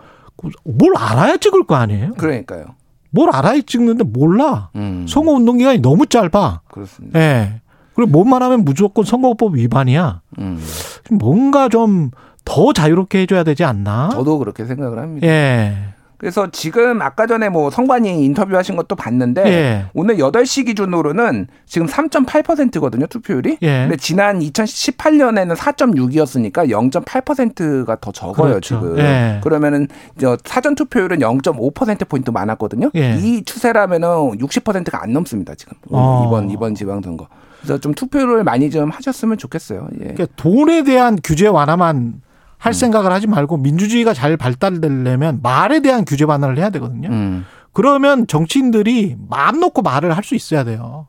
뭘 0.63 0.93
알아야 0.95 1.37
찍을 1.37 1.65
거 1.65 1.75
아니에요? 1.75 2.13
그러니까요. 2.13 2.65
뭘 3.09 3.29
알아야 3.33 3.61
찍는데 3.65 4.03
몰라. 4.03 4.69
음. 4.75 5.05
선거 5.09 5.31
운동 5.31 5.57
기간이 5.57 5.79
너무 5.79 6.05
짧아. 6.05 6.61
그렇습니다. 6.69 7.19
예. 7.19 7.61
그리고 7.95 8.11
뭔만 8.11 8.43
하면 8.43 8.65
무조건 8.65 9.05
선거법 9.05 9.55
위반이야. 9.55 10.21
음. 10.39 10.61
뭔가 11.09 11.69
좀 11.69 12.11
더 12.45 12.71
자유롭게 12.73 13.19
해줘야 13.19 13.43
되지 13.43 13.63
않나? 13.63 14.09
저도 14.13 14.37
그렇게 14.37 14.65
생각을 14.65 14.99
합니다. 14.99 15.27
예. 15.27 15.95
그래서 16.17 16.49
지금 16.49 17.01
아까 17.01 17.27
전에 17.27 17.49
뭐 17.49 17.69
성관이 17.69 18.23
인터뷰하신 18.23 18.77
것도 18.77 18.95
봤는데 18.95 19.45
예. 19.45 19.85
오늘 19.93 20.15
8시 20.17 20.65
기준으로는 20.65 21.47
지금 21.65 21.87
3.8%거든요, 21.87 23.07
투표율이. 23.07 23.57
예. 23.61 23.67
근데 23.81 23.97
지난 23.97 24.39
2018년에는 24.39 25.55
4.6이었으니까 25.55 26.69
0.8%가 26.69 27.97
더 27.99 28.11
적어요, 28.11 28.51
그렇죠. 28.51 28.79
지금. 28.79 28.97
예. 28.99 29.41
그러면은 29.43 29.87
저 30.17 30.37
사전 30.45 30.75
투표율은 30.75 31.19
0.5% 31.19 32.07
포인트 32.07 32.31
많았거든요. 32.31 32.91
예. 32.95 33.17
이 33.19 33.43
추세라면은 33.43 34.07
60%가 34.37 35.03
안 35.03 35.11
넘습니다, 35.11 35.53
지금. 35.55 35.73
어. 35.91 36.25
이번 36.27 36.49
이번 36.49 36.75
지방 36.75 37.01
선거. 37.01 37.27
그래서 37.61 37.79
좀 37.79 37.93
투표를 37.93 38.43
많이 38.43 38.69
좀 38.69 38.89
하셨으면 38.89 39.37
좋겠어요. 39.37 39.89
예. 39.95 40.13
그러니까 40.13 40.27
돈에 40.37 40.83
대한 40.83 41.17
규제 41.23 41.47
완화만 41.47 42.21
할 42.57 42.71
음. 42.71 42.73
생각을 42.73 43.11
하지 43.11 43.27
말고 43.27 43.57
민주주의가 43.57 44.13
잘 44.13 44.37
발달되려면 44.37 45.39
말에 45.43 45.81
대한 45.81 46.05
규제 46.05 46.23
완화를 46.25 46.57
해야 46.57 46.69
되거든요. 46.71 47.09
음. 47.09 47.45
그러면 47.73 48.25
정치인들이 48.27 49.17
마음 49.29 49.59
놓고 49.59 49.81
말을 49.81 50.15
할 50.15 50.23
수 50.23 50.35
있어야 50.35 50.63
돼요. 50.63 51.07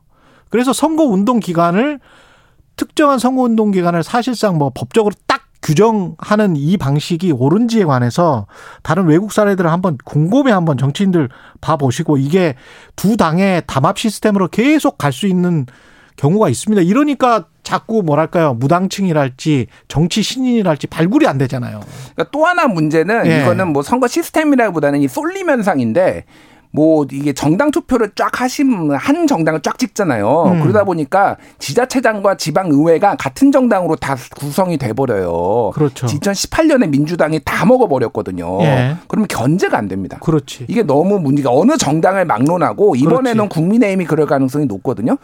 그래서 0.49 0.73
선거 0.73 1.03
운동 1.03 1.39
기간을 1.39 1.99
특정한 2.75 3.19
선거 3.19 3.41
운동 3.43 3.71
기간을 3.71 4.03
사실상 4.03 4.57
뭐 4.57 4.71
법적으로 4.73 5.13
딱 5.25 5.41
규정하는 5.63 6.55
이 6.55 6.77
방식이 6.77 7.31
옳은지에 7.31 7.83
관해서 7.85 8.45
다른 8.83 9.07
외국 9.07 9.31
사례들을 9.31 9.69
한번 9.71 9.97
곰곰이 10.05 10.51
한번 10.51 10.77
정치인들 10.77 11.29
봐보시고 11.61 12.17
이게 12.17 12.55
두 12.95 13.17
당의 13.17 13.63
담합 13.65 13.97
시스템으로 13.97 14.47
계속 14.49 14.97
갈 14.99 15.11
수 15.11 15.25
있는 15.25 15.65
경우가 16.15 16.49
있습니다. 16.49 16.83
이러니까 16.83 17.45
자꾸 17.67 18.01
뭐랄까요 18.01 18.53
무당층이랄지 18.53 19.67
정치 19.89 20.23
신인이랄지 20.23 20.87
발굴이 20.87 21.27
안 21.27 21.37
되잖아요. 21.37 21.81
그러니까 22.13 22.31
또 22.31 22.45
하나 22.45 22.65
문제는 22.65 23.27
예. 23.27 23.41
이거는 23.41 23.73
뭐 23.73 23.81
선거 23.81 24.07
시스템이라기보다는 24.07 25.01
이 25.01 25.09
쏠림 25.09 25.49
현상인데 25.49 26.23
뭐 26.71 27.05
이게 27.11 27.33
정당 27.33 27.71
투표를 27.71 28.11
쫙 28.15 28.39
하신 28.39 28.93
한 28.93 29.27
정당을 29.27 29.59
쫙 29.63 29.77
찍잖아요. 29.77 30.43
음. 30.45 30.61
그러다 30.61 30.85
보니까 30.85 31.35
지자체장과 31.59 32.37
지방 32.37 32.69
의회가 32.71 33.17
같은 33.17 33.51
정당으로 33.51 33.97
다 33.97 34.15
구성이 34.37 34.77
돼 34.77 34.93
버려요. 34.93 35.71
그렇죠. 35.73 36.07
2018년에 36.07 36.87
민주당이 36.87 37.41
다 37.43 37.65
먹어 37.65 37.89
버렸거든요. 37.89 38.61
예. 38.61 38.95
그러면 39.09 39.27
견제가 39.27 39.77
안 39.77 39.89
됩니다. 39.89 40.19
그렇지. 40.21 40.67
이게 40.69 40.83
너무 40.83 41.19
문제가 41.19 41.51
어느 41.51 41.75
정당을 41.75 42.23
막론하고 42.23 42.95
이번에는 42.95 43.49
그렇지. 43.49 43.49
국민의힘이 43.49 44.05
그럴 44.05 44.25
가능성이 44.25 44.67
높거든요. 44.67 45.17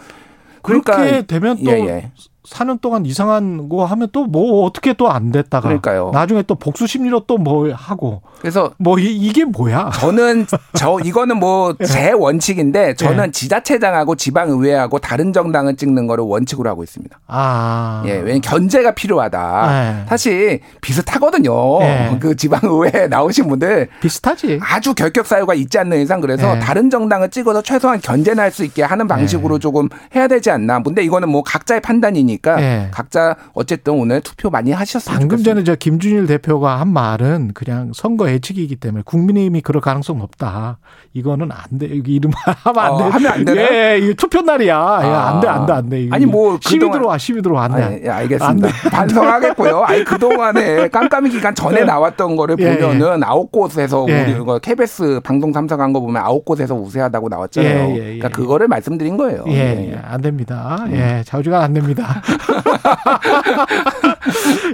그러니까 0.61 0.95
그렇게 0.98 1.22
되면 1.24 1.57
또 1.64 1.72
예, 1.72 1.76
예. 1.88 2.11
4년 2.48 2.82
동안 2.82 3.06
이상한 3.06 3.70
거 3.70 3.86
하면 3.86 4.10
또 4.11 4.24
뭐 4.26 4.65
어떻게 4.65 4.94
또 4.94 5.10
안 5.10 5.32
됐다가 5.32 5.68
그러니까요. 5.68 6.11
나중에 6.14 6.41
또 6.44 6.56
복수 6.56 6.88
심리로 6.88 7.22
또뭐 7.22 7.72
하고 7.74 8.22
그래서 8.40 8.72
뭐 8.78 8.98
이, 8.99 9.32
게 9.32 9.45
뭐야? 9.45 9.91
저는 9.94 10.48
저 10.76 10.98
이거는 11.03 11.38
뭐 11.38 11.74
예. 11.82 11.86
제 11.86 12.11
원칙인데 12.11 12.95
저는 12.95 13.32
지자체장하고 13.32 14.15
지방의회하고 14.15 14.99
다른 14.99 15.32
정당을 15.34 15.76
찍는 15.78 16.07
거를 16.07 16.24
원칙으로 16.26 16.70
하고 16.70 16.84
있습니다. 16.84 17.20
아. 17.28 18.03
예, 18.06 18.14
왜냐면 18.14 18.41
견제가 18.41 18.91
필요하다. 18.95 19.68
네. 19.72 20.06
사실 20.10 20.60
비슷하거든요. 20.82 21.80
네. 21.80 22.18
그 22.20 22.36
지방의회 22.36 23.07
나오신 23.07 23.48
분들 23.48 23.90
비슷하지. 24.02 24.60
아주 24.61 24.94
결격 24.94 25.26
사유가 25.28 25.53
있지 25.53 25.78
않는 25.80 26.02
이상 26.02 26.20
그래서 26.22 26.53
네. 26.56 26.60
다른 26.60 26.90
정당을 26.90 27.30
찍어서 27.30 27.61
최소한 27.61 27.99
견제는 28.02 28.41
할수 28.44 28.64
있게 28.65 28.84
하는 28.84 29.07
방식으로 29.07 29.60
조금 29.60 29.90
해야 30.15 30.28
되지 30.28 30.49
않나. 30.52 30.82
근데 30.82 31.03
이거는 31.03 31.30
뭐 31.30 31.44
각자의 31.44 31.82
판단이니 31.82 32.33
까 32.42 32.56
네. 32.56 32.88
각자 32.92 33.36
어쨌든 33.54 33.94
오늘 33.94 34.22
투표 34.22 34.50
많이 34.50 34.72
하셨으면 34.72 35.20
방금 35.20 35.38
좋겠습니다. 35.38 35.52
전에 35.54 35.64
저 35.64 35.76
김준일 35.76 36.26
대표가 36.28 36.80
한 36.80 36.88
말은 36.90 37.52
그냥 37.54 37.92
선거 37.94 38.30
예측이기 38.30 38.76
때문에 38.78 39.04
국민의힘이 39.06 39.62
그럴 39.62 39.82
가능성 39.82 40.18
높다. 40.18 40.78
이거는 41.14 41.50
안 41.52 41.78
돼. 41.78 41.96
여기 41.98 42.16
이름 42.16 42.32
하면 42.64 42.84
안 42.84 42.92
어, 42.92 42.98
돼. 42.98 43.04
하면 43.04 43.32
안 43.32 43.46
되나요? 43.46 43.68
예, 43.72 44.00
이거 44.00 44.14
투표 44.18 44.42
날이야. 44.42 44.74
야, 44.76 45.30
안 45.34 45.40
돼, 45.42 45.48
안 45.48 45.66
돼, 45.66 45.74
안 45.74 45.90
돼. 45.90 46.08
아니, 46.12 46.26
뭐 46.26 46.58
시비 46.62 46.80
그동안- 46.80 47.00
들어와, 47.00 47.18
시비 47.18 47.42
들어와, 47.42 47.64
안 47.66 47.76
돼. 47.76 47.84
아, 47.84 47.92
예, 48.04 48.10
안 48.10 48.18
알겠습니다. 48.24 48.68
돼. 48.68 48.90
반성하겠고요. 48.90 49.84
아니 49.84 50.04
그동안에 50.04 50.88
깜깜이 50.90 51.30
기간 51.30 51.54
전에 51.54 51.82
예. 51.82 51.84
나왔던 51.84 52.36
거를 52.36 52.56
예, 52.60 52.78
보면은 52.80 53.24
아홉 53.24 53.52
곳에서 53.52 54.06
예. 54.10 54.24
우리 54.24 54.32
이거 54.32 54.58
KBS 54.60 55.20
방송 55.24 55.54
참석한 55.54 55.94
거 55.94 56.00
보면 56.00 56.22
아홉 56.22 56.46
곳에서 56.46 56.74
우세하다고 56.76 57.30
나왔잖아요. 57.30 57.90
예, 57.90 57.90
예, 57.92 57.96
예. 57.98 58.04
그러니까 58.18 58.30
그거를 58.30 58.68
말씀드린 58.68 59.18
거예요. 59.18 59.44
예, 59.48 59.54
예, 59.54 59.92
예, 59.94 60.00
안 60.04 60.22
됩니다. 60.22 60.84
예, 60.92 61.22
좌우지간 61.26 61.62
안 61.62 61.74
됩니다. 61.74 62.22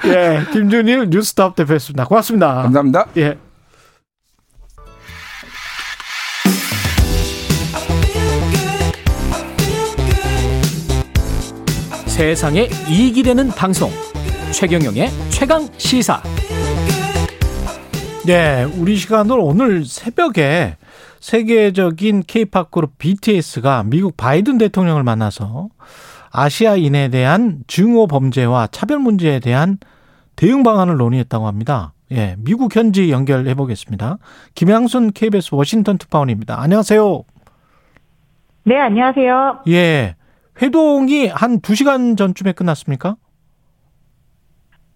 예, 0.05 0.45
김준일 0.51 1.09
뉴스톱 1.09 1.55
대표였습니다. 1.55 2.05
고맙습니다. 2.05 2.53
감사합니다. 2.63 3.05
예. 3.17 3.37
세상에 12.19 12.67
이익이 12.89 13.23
되는 13.23 13.47
방송 13.47 13.89
최경영의 14.51 15.09
최강 15.29 15.69
시사 15.77 16.21
네 18.25 18.65
우리 18.77 18.97
시간으로 18.97 19.45
오늘 19.45 19.85
새벽에 19.85 20.75
세계적인 21.21 22.23
케이팝 22.27 22.71
그룹 22.71 22.97
BTS가 22.97 23.83
미국 23.85 24.17
바이든 24.17 24.57
대통령을 24.57 25.03
만나서 25.03 25.69
아시아인에 26.31 27.09
대한 27.09 27.59
증오 27.67 28.07
범죄와 28.07 28.67
차별 28.67 28.99
문제에 28.99 29.39
대한 29.39 29.77
대응 30.35 30.63
방안을 30.63 30.97
논의했다고 30.97 31.47
합니다. 31.47 31.93
예, 32.11 32.35
미국 32.39 32.75
현지 32.75 33.11
연결해 33.11 33.53
보겠습니다. 33.53 34.17
김양순 34.55 35.11
KBS 35.11 35.53
워싱턴 35.53 35.97
특파원입니다. 35.97 36.59
안녕하세요. 36.59 37.23
네, 38.63 38.77
안녕하세요. 38.77 39.63
예. 39.67 40.15
회동이 40.61 41.27
한 41.27 41.59
2시간 41.59 42.17
전쯤에 42.17 42.53
끝났습니까? 42.53 43.15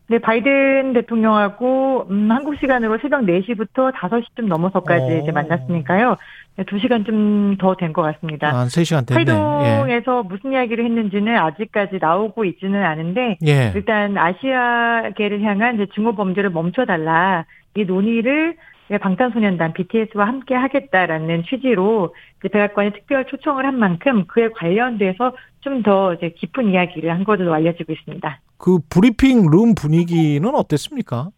네, 0.09 0.19
바이든 0.19 0.93
대통령하고 0.93 2.07
음, 2.09 2.29
한국 2.29 2.55
시간으로 2.57 2.99
새벽 3.01 3.21
4시부터 3.21 3.93
5시쯤 3.93 4.47
넘어서까지 4.47 5.05
오. 5.05 5.17
이제 5.21 5.31
만났으니까요. 5.31 6.17
네, 6.55 6.63
2시간 6.63 7.05
좀더된 7.05 7.93
것 7.93 8.01
같습니다. 8.03 8.55
한 8.55 8.67
3시간 8.67 9.07
됐네. 9.07 9.21
예. 9.21 9.23
회동에서 9.23 10.23
무슨 10.23 10.53
이야기를 10.53 10.85
했는지는 10.85 11.35
아직까지 11.35 11.97
나오고 11.99 12.45
있지는 12.45 12.83
않은데 12.83 13.37
예. 13.45 13.71
일단 13.73 14.17
아시아계를 14.17 15.41
향한 15.41 15.85
증오 15.95 16.15
범죄를 16.15 16.51
멈춰달라 16.51 17.45
이 17.75 17.85
논의를 17.85 18.55
방탄소년단 19.01 19.73
BTS와 19.73 20.27
함께 20.27 20.53
하겠다라는 20.53 21.43
취지로 21.49 22.13
백악관이 22.41 22.91
특별 22.91 23.25
초청을 23.25 23.65
한 23.65 23.79
만큼 23.79 24.25
그에 24.27 24.49
관련돼서 24.49 25.33
좀 25.61 25.81
더 25.81 26.13
이제 26.13 26.29
깊은 26.37 26.71
이야기를 26.71 27.09
한 27.09 27.23
것으로 27.23 27.53
알려지고 27.53 27.93
있습니다. 27.93 28.41
그 28.57 28.79
브리핑 28.89 29.49
룸 29.49 29.73
분위기는 29.75 30.53
어땠습니까? 30.53 31.29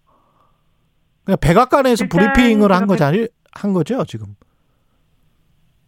그냥 1.24 1.38
백악관에서 1.40 2.06
브리핑을 2.10 2.72
한 2.72 2.88
거잖아요. 2.88 3.28
한 3.52 3.74
거죠, 3.74 4.04
지금. 4.06 4.36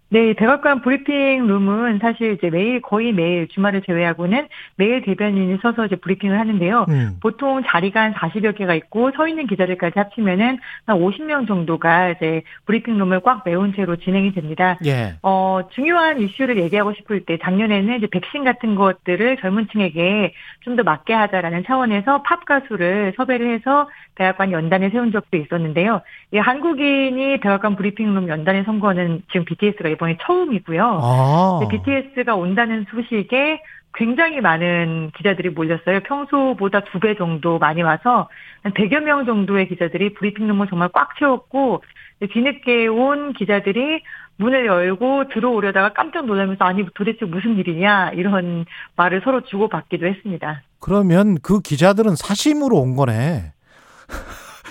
네, 0.09 0.33
백악관 0.33 0.81
브리핑 0.83 1.47
룸은 1.47 1.99
사실 1.99 2.33
이제 2.33 2.49
매일 2.49 2.81
거의 2.81 3.11
매일 3.11 3.47
주말을 3.49 3.81
제외하고는 3.81 4.47
매일 4.77 5.01
대변인이 5.01 5.57
서서 5.61 5.85
이제 5.85 5.97
브리핑을 5.97 6.39
하는데요. 6.39 6.85
음. 6.87 7.17
보통 7.21 7.61
자리가 7.65 8.01
한 8.01 8.13
40여 8.13 8.55
개가 8.55 8.73
있고 8.75 9.11
서 9.11 9.27
있는 9.27 9.47
기자들까지 9.47 9.99
합치면은 9.99 10.59
한 10.85 10.97
50명 10.97 11.47
정도가 11.47 12.11
이제 12.11 12.43
브리핑 12.65 12.97
룸을 12.97 13.19
꽉 13.19 13.43
메운 13.45 13.73
채로 13.75 13.97
진행이 13.97 14.33
됩니다. 14.33 14.79
예. 14.85 15.15
어, 15.23 15.61
중요한 15.71 16.21
이슈를 16.21 16.57
얘기하고 16.57 16.93
싶을 16.93 17.25
때 17.25 17.37
작년에는 17.43 17.97
이제 17.97 18.07
백신 18.07 18.45
같은 18.45 18.75
것들을 18.75 19.37
젊은 19.41 19.67
층에게 19.69 20.33
좀 20.61 20.77
더 20.77 20.83
맞게 20.83 21.13
하자라는 21.13 21.63
차원에서 21.65 22.21
팝 22.21 22.45
가수를 22.45 23.13
섭외를 23.17 23.53
해서 23.53 23.89
백악관 24.15 24.51
연단에 24.51 24.89
세운 24.89 25.11
적도 25.11 25.35
있었는데요. 25.37 26.01
이 26.31 26.37
한국인이 26.37 27.39
백악관 27.39 27.75
브리핑 27.75 28.13
룸 28.13 28.29
연단에 28.29 28.63
선 28.63 28.79
거는 28.79 29.23
지금 29.31 29.43
BTS가 29.45 29.89
이번에 29.97 30.17
처음이고요. 30.21 30.99
아. 31.03 31.59
네, 31.61 31.67
BTS가 31.67 32.35
온다는 32.35 32.85
소식에 32.91 33.61
굉장히 33.95 34.41
많은 34.41 35.09
기자들이 35.17 35.49
몰렸어요. 35.49 36.01
평소보다 36.01 36.81
두 36.81 36.99
배 36.99 37.15
정도 37.15 37.57
많이 37.57 37.81
와서 37.81 38.29
한 38.61 38.71
100여 38.73 38.99
명 39.01 39.25
정도의 39.25 39.67
기자들이 39.67 40.13
브리핑 40.13 40.47
룸을 40.47 40.67
정말 40.69 40.89
꽉 40.93 41.17
채웠고 41.17 41.83
뒤늦게 42.31 42.87
온 42.87 43.33
기자들이 43.33 44.03
문을 44.37 44.67
열고 44.67 45.29
들어오려다가 45.29 45.93
깜짝 45.93 46.27
놀라면서 46.27 46.63
아니 46.65 46.85
도대체 46.93 47.25
무슨 47.25 47.57
일이냐 47.57 48.11
이런 48.13 48.65
말을 48.95 49.21
서로 49.23 49.41
주고받기도 49.41 50.05
했습니다. 50.05 50.61
그러면 50.79 51.37
그 51.41 51.59
기자들은 51.61 52.15
사심으로 52.15 52.75
온 52.77 52.95
거네. 52.95 53.51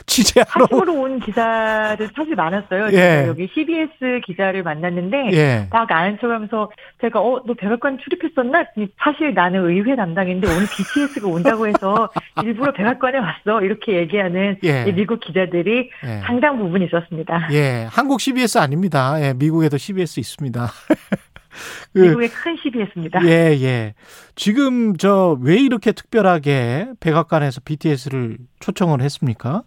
취재하러. 0.06 0.66
사심으로 0.66 0.94
온 0.94 1.20
기자들 1.20 2.08
사실 2.14 2.34
많았어요. 2.34 2.88
예. 2.92 3.26
여기 3.28 3.48
CBS 3.52 4.20
기자를 4.24 4.62
만났는데 4.62 5.30
예. 5.32 5.68
막 5.70 5.90
아는 5.90 6.18
척하면서 6.20 6.70
제가 7.00 7.20
어 7.20 7.42
너 7.46 7.54
백악관 7.54 7.98
출입했었나? 7.98 8.64
사실 8.98 9.34
나는 9.34 9.68
의회 9.68 9.94
담당인데 9.96 10.46
오늘 10.48 10.66
BTS가 10.66 11.28
온다고 11.28 11.66
해서 11.66 12.08
일부러 12.44 12.72
백악관에 12.72 13.18
왔어 13.18 13.62
이렇게 13.62 13.96
얘기하는 13.98 14.58
예. 14.64 14.84
이 14.88 14.92
미국 14.92 15.20
기자들이 15.20 15.90
예. 16.04 16.20
상당 16.26 16.58
부분 16.58 16.82
있었습니다. 16.82 17.48
예. 17.52 17.86
한국 17.90 18.20
CBS 18.20 18.58
아닙니다. 18.58 19.14
예. 19.20 19.34
미국에도 19.34 19.76
CBS 19.78 20.18
있습니다. 20.20 20.68
그, 21.94 21.98
미국의 22.00 22.28
큰 22.28 22.56
CBS입니다. 22.62 23.24
예, 23.26 23.56
예. 23.62 23.94
지금 24.34 24.96
저 24.96 25.36
왜 25.40 25.56
이렇게 25.56 25.92
특별하게 25.92 26.88
백악관에서 27.00 27.60
BTS를 27.64 28.36
초청을 28.60 29.00
했습니까? 29.00 29.62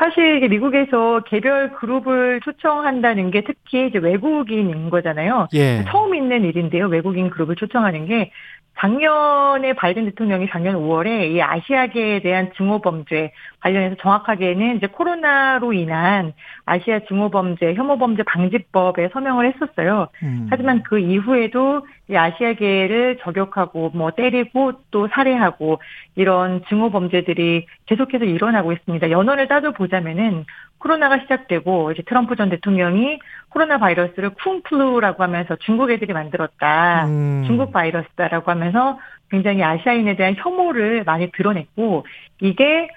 사실 0.00 0.48
미국에서 0.48 1.20
개별 1.26 1.72
그룹을 1.74 2.40
초청한다는 2.42 3.30
게 3.30 3.42
특히 3.42 3.86
이제 3.86 3.98
외국인인 3.98 4.88
거잖아요. 4.88 5.48
예. 5.52 5.84
처음 5.90 6.14
있는 6.14 6.42
일인데요. 6.42 6.86
외국인 6.86 7.28
그룹을 7.28 7.54
초청하는 7.56 8.06
게 8.06 8.30
작년에 8.78 9.74
바이든 9.74 10.06
대통령이 10.06 10.48
작년 10.50 10.76
5월에 10.76 11.32
이 11.32 11.42
아시아계에 11.42 12.22
대한 12.22 12.50
증오 12.56 12.80
범죄 12.80 13.30
관련해서 13.60 13.96
정확하게는 13.96 14.78
이제 14.78 14.86
코로나로 14.86 15.74
인한 15.74 16.32
아시아 16.64 17.00
증오 17.00 17.28
범죄, 17.28 17.74
혐오 17.74 17.98
범죄 17.98 18.22
방지법에 18.22 19.10
서명을 19.12 19.52
했었어요. 19.52 20.08
음. 20.22 20.46
하지만 20.48 20.82
그 20.82 20.98
이후에도 20.98 21.86
이 22.10 22.16
아시아계를 22.16 23.18
저격하고 23.22 23.90
뭐 23.94 24.10
때리고 24.10 24.72
또 24.90 25.08
살해하고 25.08 25.80
이런 26.16 26.62
증오 26.68 26.90
범죄들이 26.90 27.66
계속해서 27.86 28.24
일어나고 28.24 28.72
있습니다. 28.72 29.10
연원을 29.10 29.46
따져 29.46 29.70
보자면은 29.70 30.44
코로나가 30.78 31.20
시작되고 31.20 31.92
이제 31.92 32.02
트럼프 32.02 32.34
전 32.34 32.48
대통령이 32.48 33.20
코로나 33.50 33.78
바이러스를 33.78 34.30
쿵플루라고 34.30 35.22
하면서 35.22 35.54
중국 35.56 35.90
애들이 35.90 36.12
만들었다. 36.12 37.06
음. 37.06 37.44
중국 37.46 37.70
바이러스다라고 37.70 38.50
하면서 38.50 38.98
굉장히 39.30 39.62
아시아인에 39.62 40.16
대한 40.16 40.34
혐오를 40.36 41.04
많이 41.04 41.30
드러냈고 41.30 42.06
이게 42.40 42.88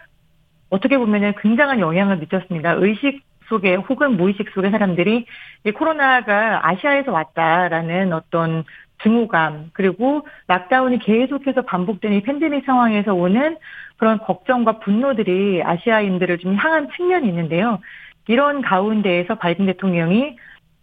어떻게 0.69 0.97
보면은 0.97 1.33
굉장한 1.39 1.79
영향을 1.81 2.17
미쳤습니다. 2.17 2.71
의식 2.77 3.21
속에 3.47 3.75
혹은 3.75 4.17
무의식 4.17 4.49
속의 4.53 4.71
사람들이 4.71 5.25
이 5.65 5.71
코로나가 5.71 6.67
아시아에서 6.67 7.11
왔다라는 7.11 8.13
어떤 8.13 8.63
증오감 9.01 9.71
그리고 9.73 10.25
락다운이 10.47 10.99
계속해서 10.99 11.63
반복되는 11.63 12.17
이 12.17 12.21
팬데믹 12.21 12.65
상황에서 12.65 13.13
오는 13.13 13.57
그런 13.97 14.19
걱정과 14.19 14.79
분노들이 14.79 15.61
아시아인들을 15.63 16.37
좀 16.39 16.55
향한 16.55 16.89
측면이 16.95 17.27
있는데요. 17.27 17.79
이런 18.27 18.61
가운데에서 18.61 19.35
바이든 19.35 19.65
대통령이 19.65 20.37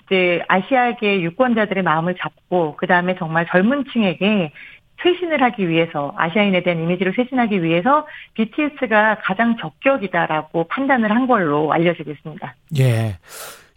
이제 0.07 0.43
아시아계 0.49 1.23
유권자들의 1.23 1.83
마음을 1.83 2.17
잡고 2.17 2.77
그 2.77 2.87
다음에 2.87 3.15
정말 3.17 3.47
젊은 3.47 3.85
층에게 3.93 4.53
쇄신을 5.03 5.43
하기 5.43 5.69
위해서 5.69 6.13
아시아인에 6.17 6.63
대한 6.63 6.81
이미지를 6.81 7.15
쇄신하기 7.17 7.63
위해서 7.63 8.07
BTS가 8.35 9.19
가장 9.23 9.57
적격이다라고 9.57 10.65
판단을 10.65 11.11
한 11.11 11.27
걸로 11.27 11.73
알려지고 11.73 12.11
있습니다. 12.11 12.55
예. 12.79 13.17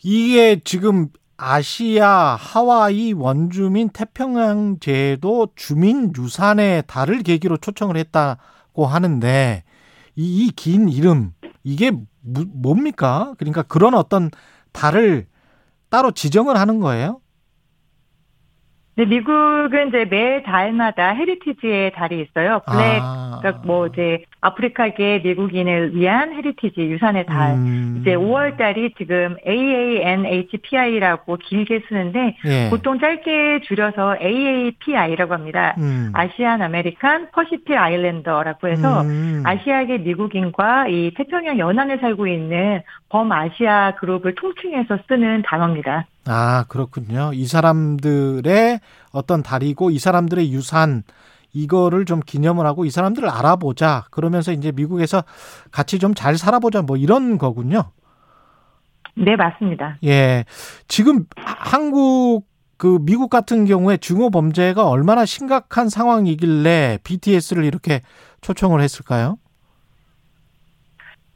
이게 0.04 0.60
지금 0.64 1.08
아시아, 1.48 2.38
하와이 2.40 3.12
원주민 3.12 3.90
태평양 3.90 4.78
제도 4.80 5.50
주민 5.58 6.14
유산의 6.18 6.84
달을 6.88 7.22
계기로 7.22 7.58
초청을 7.58 7.98
했다고 7.98 8.86
하는데 8.88 9.64
이 10.16 10.52
긴 10.56 10.88
이름 10.88 11.34
이게 11.64 11.92
무- 12.22 12.46
뭡니까? 12.48 13.34
그러니까 13.38 13.62
그런 13.64 13.94
어떤 13.94 14.30
달을 14.72 15.28
따로 15.90 16.12
지정을 16.12 16.58
하는 16.58 16.80
거예요? 16.80 17.20
네, 18.96 19.06
미국은 19.06 19.88
이제 19.88 20.06
매 20.06 20.44
달마다 20.44 21.14
heritage의 21.14 21.94
달이 21.94 22.22
있어요. 22.22 22.62
Black, 22.68 23.00
아. 23.02 23.40
그러니까 23.42 23.64
뭐 23.66 23.88
이제 23.88 24.24
아프리카계 24.40 25.22
미국인을 25.24 25.96
위한 25.96 26.32
heritage 26.34 26.80
유산의 26.80 27.26
달. 27.26 27.56
음. 27.56 27.98
이제 28.02 28.14
5월 28.14 28.56
달이 28.56 28.94
지금 28.96 29.36
AANHPI라고 29.48 31.38
길게 31.38 31.82
쓰는데 31.88 32.38
예. 32.46 32.70
보통 32.70 33.00
짧게 33.00 33.62
줄여서 33.64 34.18
AAPI라고 34.22 35.34
합니다. 35.34 35.74
음. 35.80 36.12
Asian 36.14 36.62
American 36.62 37.32
Pacific 37.32 37.76
Islander라고 37.76 38.68
해서 38.68 39.02
음. 39.02 39.42
아시아계 39.44 40.00
미국인과 40.00 40.88
이 40.90 41.14
태평양 41.18 41.58
연안에 41.58 41.98
살고 41.98 42.28
있는 42.28 42.84
범아시아 43.10 43.96
그룹을 43.96 44.36
통칭해서 44.36 45.00
쓰는 45.08 45.42
단어입니다. 45.44 46.06
아, 46.26 46.66
그렇군요. 46.70 47.32
이 47.34 47.46
사람들의 47.46 48.80
어떤 49.12 49.44
달이고 49.44 49.92
이 49.92 50.00
사람들의 50.00 50.52
유산 50.54 51.04
이거를 51.52 52.06
좀 52.06 52.20
기념을 52.26 52.66
하고 52.66 52.86
이 52.86 52.90
사람들을 52.90 53.30
알아보자. 53.30 54.06
그러면서 54.10 54.52
이제 54.52 54.72
미국에서 54.72 55.24
같이 55.72 56.00
좀 56.00 56.14
잘 56.16 56.38
살아보자. 56.38 56.82
뭐 56.82 56.98
이런 56.98 57.38
거군요. 57.38 57.92
네, 59.16 59.36
맞습니다. 59.36 59.98
예. 60.06 60.46
지금 60.88 61.26
한국 61.36 62.48
그 62.78 62.98
미국 63.02 63.30
같은 63.30 63.66
경우에 63.66 63.98
증오 63.98 64.30
범죄가 64.32 64.88
얼마나 64.90 65.26
심각한 65.26 65.90
상황이길래 65.90 67.00
BTS를 67.04 67.66
이렇게 67.66 68.02
초청을 68.42 68.82
했을까요? 68.82 69.38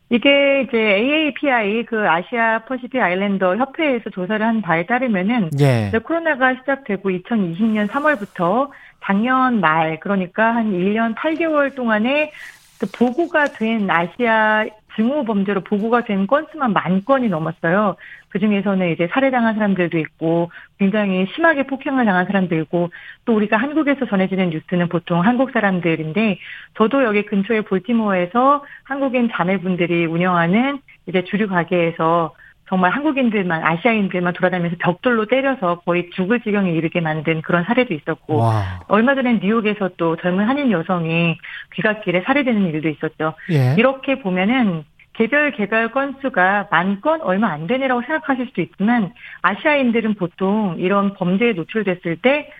이게 0.09 0.61
이제 0.61 0.77
AAPI 0.77 1.85
그 1.85 2.07
아시아 2.07 2.59
퍼시픽 2.59 3.01
아일랜더 3.01 3.57
협회에서 3.57 4.09
조사를 4.09 4.45
한 4.45 4.61
바에 4.61 4.85
따르면은 4.85 5.49
예. 5.59 5.91
코로나가 5.99 6.55
시작되고 6.55 7.09
2020년 7.09 7.87
3월부터 7.87 8.69
작년 9.03 9.59
말 9.59 9.99
그러니까 9.99 10.55
한 10.55 10.71
1년 10.71 11.13
8개월 11.15 11.75
동안에 11.75 12.31
그 12.79 12.87
보고가 12.91 13.45
된 13.45 13.89
아시아 13.89 14.65
증오 14.97 15.23
범죄로 15.23 15.61
보고가 15.61 16.03
된 16.03 16.27
건수만 16.27 16.73
만 16.73 17.05
건이 17.05 17.29
넘었어요. 17.29 17.95
그 18.29 18.39
중에서는 18.39 18.91
이제 18.91 19.07
살해당한 19.11 19.53
사람들도 19.53 19.97
있고 19.99 20.51
굉장히 20.79 21.27
심하게 21.33 21.65
폭행을 21.67 22.03
당한 22.03 22.25
사람도 22.25 22.55
있고 22.55 22.89
또 23.23 23.35
우리가 23.35 23.57
한국에서 23.57 24.05
전해지는 24.07 24.49
뉴스는 24.49 24.89
보통 24.89 25.21
한국 25.21 25.51
사람들인데 25.51 26.39
저도 26.75 27.03
여기 27.03 27.23
근처에 27.25 27.61
볼티모어에서 27.61 28.65
한국인 28.83 29.29
자매분들이 29.31 30.05
운영하는 30.07 30.79
이제 31.05 31.23
주류 31.23 31.47
가게에서 31.47 32.33
정말 32.69 32.91
한국인들만 32.91 33.63
아시아인들만 33.63 34.33
돌아다니면서 34.33 34.75
벽돌로 34.79 35.25
때려서 35.25 35.79
거의 35.85 36.09
죽을 36.15 36.41
지경에 36.41 36.71
이르게 36.71 36.99
만든 36.99 37.41
그런 37.41 37.63
사례도 37.63 37.93
있었고 37.93 38.37
와. 38.39 38.81
얼마 38.89 39.15
전에 39.15 39.39
뉴욕에서 39.41 39.91
또 39.97 40.17
젊은 40.17 40.45
한인 40.47 40.71
여성이 40.71 41.37
귀갓길에 41.73 42.21
살해되는 42.25 42.67
일도 42.67 42.89
있었죠. 42.89 43.33
예. 43.51 43.75
이렇게 43.77 44.19
보면은 44.19 44.83
개별 45.13 45.51
개별 45.51 45.91
건수가 45.91 46.67
만 46.69 46.99
건 47.01 47.21
얼마 47.21 47.51
안 47.51 47.67
되네라고 47.67 48.01
생각하실 48.01 48.47
수도 48.47 48.61
있지만 48.61 49.13
아시아인들은 49.41 50.15
보통 50.15 50.75
이런 50.77 51.13
범죄에 51.13 51.53
노출됐을 51.53 52.17
때 52.21 52.51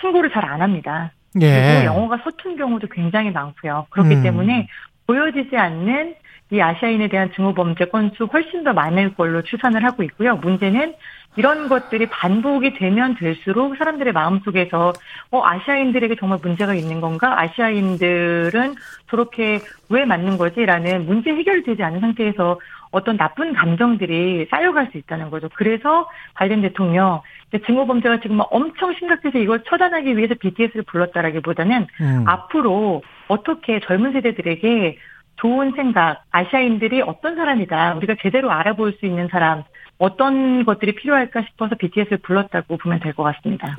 신고를 0.00 0.30
잘 0.30 0.44
안 0.44 0.62
합니다. 0.62 1.10
예. 1.40 1.50
그리고 1.50 1.84
영어가 1.84 2.18
서툰 2.22 2.56
경우도 2.56 2.86
굉장히 2.88 3.30
많고요. 3.32 3.86
그렇기 3.90 4.14
음. 4.14 4.22
때문에 4.22 4.68
보여지지 5.06 5.56
않는 5.56 6.14
이 6.50 6.60
아시아인에 6.60 7.08
대한 7.08 7.30
증오 7.32 7.54
범죄 7.54 7.84
건수 7.86 8.24
훨씬 8.24 8.64
더 8.64 8.72
많을 8.72 9.14
걸로 9.14 9.42
추산을 9.42 9.84
하고 9.84 10.02
있고요. 10.02 10.36
문제는 10.36 10.94
이런 11.36 11.68
것들이 11.68 12.06
반복이 12.06 12.74
되면 12.74 13.14
될수록 13.14 13.76
사람들의 13.76 14.12
마음속에서 14.12 14.92
어 15.30 15.42
아시아인들에게 15.44 16.16
정말 16.16 16.38
문제가 16.42 16.74
있는 16.74 17.00
건가? 17.00 17.40
아시아인들은 17.40 18.74
저렇게 19.10 19.60
왜 19.90 20.04
맞는 20.04 20.38
거지라는 20.38 21.06
문제 21.06 21.30
해결이 21.30 21.62
되지 21.64 21.82
않은 21.82 22.00
상태에서 22.00 22.58
어떤 22.90 23.16
나쁜 23.18 23.52
감정들이 23.52 24.46
쌓여갈 24.50 24.88
수 24.90 24.98
있다는 24.98 25.30
거죠. 25.30 25.48
그래서 25.54 26.08
바이든 26.34 26.62
대통령 26.62 27.20
증오 27.66 27.86
범죄가 27.86 28.20
지금 28.20 28.40
엄청 28.50 28.94
심각해서 28.94 29.38
이걸 29.38 29.62
처단하기 29.64 30.16
위해서 30.16 30.34
BTS를 30.34 30.84
불렀다라기보다는 30.84 31.86
음. 32.00 32.24
앞으로 32.26 33.02
어떻게 33.28 33.80
젊은 33.80 34.12
세대들에게 34.12 34.98
좋은 35.40 35.72
생각, 35.76 36.22
아시아인들이 36.30 37.02
어떤 37.02 37.36
사람이다, 37.36 37.94
우리가 37.94 38.16
제대로 38.22 38.50
알아볼 38.50 38.96
수 38.98 39.06
있는 39.06 39.28
사람, 39.30 39.62
어떤 39.98 40.64
것들이 40.64 40.94
필요할까 40.94 41.42
싶어서 41.48 41.74
BTS를 41.76 42.18
불렀다고 42.18 42.76
보면 42.76 43.00
될 43.00 43.12
것 43.14 43.22
같습니다. 43.24 43.76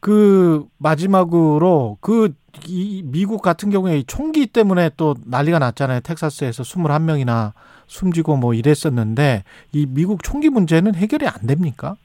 그 0.00 0.64
마지막으로 0.78 1.96
그이 2.02 3.02
미국 3.04 3.40
같은 3.40 3.70
경우에 3.70 3.98
이 3.98 4.04
총기 4.04 4.46
때문에 4.46 4.90
또 4.98 5.14
난리가 5.26 5.58
났잖아요. 5.58 6.00
텍사스에서 6.00 6.62
21명이나 6.62 7.52
숨지고 7.86 8.36
뭐 8.36 8.52
이랬었는데 8.52 9.44
이 9.72 9.86
미국 9.88 10.22
총기 10.22 10.50
문제는 10.50 10.94
해결이 10.94 11.26
안 11.26 11.46
됩니까? 11.46 11.96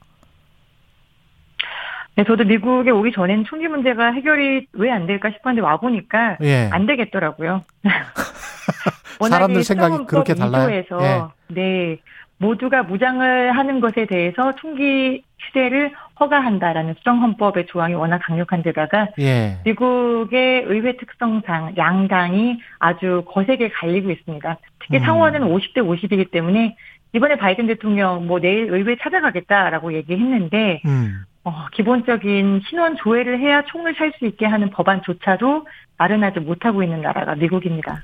네, 2.15 2.23
저도 2.25 2.43
미국에 2.43 2.91
오기 2.91 3.11
전엔 3.13 3.45
총기 3.45 3.67
문제가 3.67 4.11
해결이 4.11 4.67
왜 4.73 4.91
안 4.91 5.07
될까 5.07 5.29
싶었는데 5.31 5.65
와 5.65 5.77
보니까 5.77 6.37
예. 6.41 6.69
안 6.71 6.85
되겠더라고요. 6.85 7.63
사람들 9.29 9.63
생각이 9.63 10.05
그렇게 10.05 10.33
달라요? 10.33 10.71
예. 10.71 10.83
서 10.89 11.31
네. 11.47 11.99
모두가 12.37 12.83
무장을 12.83 13.51
하는 13.51 13.79
것에 13.81 14.05
대해서 14.05 14.55
총기 14.55 15.23
휴대를 15.39 15.91
허가한다라는 16.19 16.95
수정헌법의 16.95 17.65
조항이 17.67 17.95
워낙 17.95 18.19
강력한 18.23 18.63
데다가 18.63 19.09
예. 19.19 19.59
미국의 19.65 20.63
의회 20.67 20.95
특성상 20.97 21.73
양당이 21.77 22.59
아주 22.79 23.23
거세게 23.27 23.69
갈리고 23.69 24.11
있습니다. 24.11 24.57
특히 24.79 24.97
음. 24.97 25.03
상원은 25.03 25.41
50대 25.41 25.77
50이기 25.77 26.31
때문에 26.31 26.75
이번에 27.13 27.37
바이든 27.37 27.67
대통령 27.67 28.27
뭐 28.27 28.39
내일 28.39 28.71
의회 28.71 28.95
찾아가겠다라고 29.01 29.93
얘기했는데 29.93 30.81
음. 30.85 31.23
어, 31.49 31.65
기본적인 31.73 32.61
신원 32.69 32.95
조회를 32.97 33.39
해야 33.39 33.63
총을 33.65 33.95
살 33.97 34.13
수 34.19 34.25
있게 34.25 34.45
하는 34.45 34.69
법안조차도 34.69 35.65
마련하지 35.97 36.41
못하고 36.41 36.83
있는 36.83 37.01
나라가 37.01 37.33
미국입니다. 37.35 38.03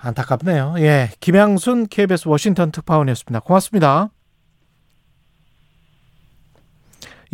안타깝네요. 0.00 0.76
예. 0.78 1.08
김양순 1.20 1.88
KBS 1.88 2.28
워싱턴 2.28 2.70
특파원이었습니다. 2.70 3.40
고맙습니다. 3.40 4.08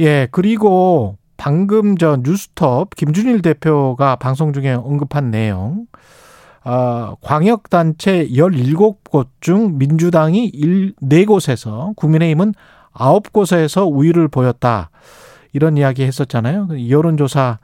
예, 0.00 0.26
그리고 0.30 1.16
방금 1.36 1.96
저 1.96 2.18
뉴스톱 2.22 2.96
김준일 2.96 3.42
대표가 3.42 4.16
방송 4.16 4.52
중에 4.52 4.72
언급한 4.72 5.30
내용. 5.30 5.86
어, 6.64 7.14
광역단체 7.20 8.26
17곳 8.28 9.28
중 9.40 9.78
민주당이 9.78 10.46
1, 10.46 10.94
4곳에서 10.96 11.94
국민의힘은 11.94 12.54
9곳에서 12.96 13.90
우위를 13.90 14.28
보였다. 14.28 14.90
이런 15.52 15.76
이야기 15.76 16.02
했었잖아요. 16.02 16.68
여론조사 16.90 17.58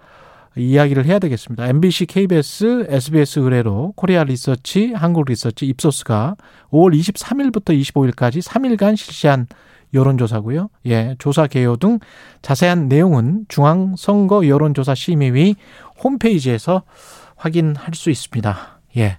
이야기를 0.57 1.07
해야 1.07 1.19
되겠습니다. 1.19 1.67
MBC, 1.67 2.07
KBS, 2.07 2.87
SBS 2.89 3.41
의뢰로 3.41 3.93
코리아 3.97 4.25
리서치, 4.25 4.93
한국 4.93 5.25
리서치, 5.27 5.67
입소스가 5.67 6.37
5월 6.71 6.99
23일부터 6.99 7.79
25일까지 7.79 8.43
3일간 8.43 8.97
실시한 8.97 9.47
여론조사고요. 9.95 10.69
예, 10.87 11.17
조사 11.19 11.47
개요 11.47 11.77
등 11.77 11.99
자세한 12.41 12.89
내용은 12.89 13.45
중앙선거 13.49 14.47
여론조사 14.47 14.95
심의위 14.95 15.57
홈페이지에서 16.03 16.83
확인할 17.37 17.95
수 17.95 18.11
있습니다. 18.11 18.72
예. 18.97 19.19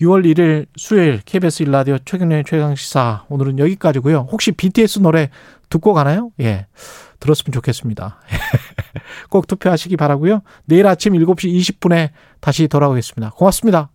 6월 0.00 0.24
1일 0.24 0.66
수요일 0.76 1.20
KBS 1.24 1.62
일라디오 1.62 1.98
최경련의 1.98 2.44
최강시사 2.46 3.24
오늘은 3.28 3.58
여기까지고요. 3.58 4.28
혹시 4.30 4.52
BTS 4.52 5.00
노래 5.00 5.30
듣고 5.68 5.94
가나요? 5.94 6.30
예. 6.40 6.66
들었으면 7.20 7.52
좋겠습니다. 7.52 8.20
꼭 9.30 9.46
투표하시기 9.46 9.96
바라고요. 9.96 10.42
내일 10.66 10.86
아침 10.86 11.14
7시 11.14 11.52
20분에 11.58 12.10
다시 12.40 12.68
돌아오겠습니다. 12.68 13.30
고맙습니다. 13.30 13.90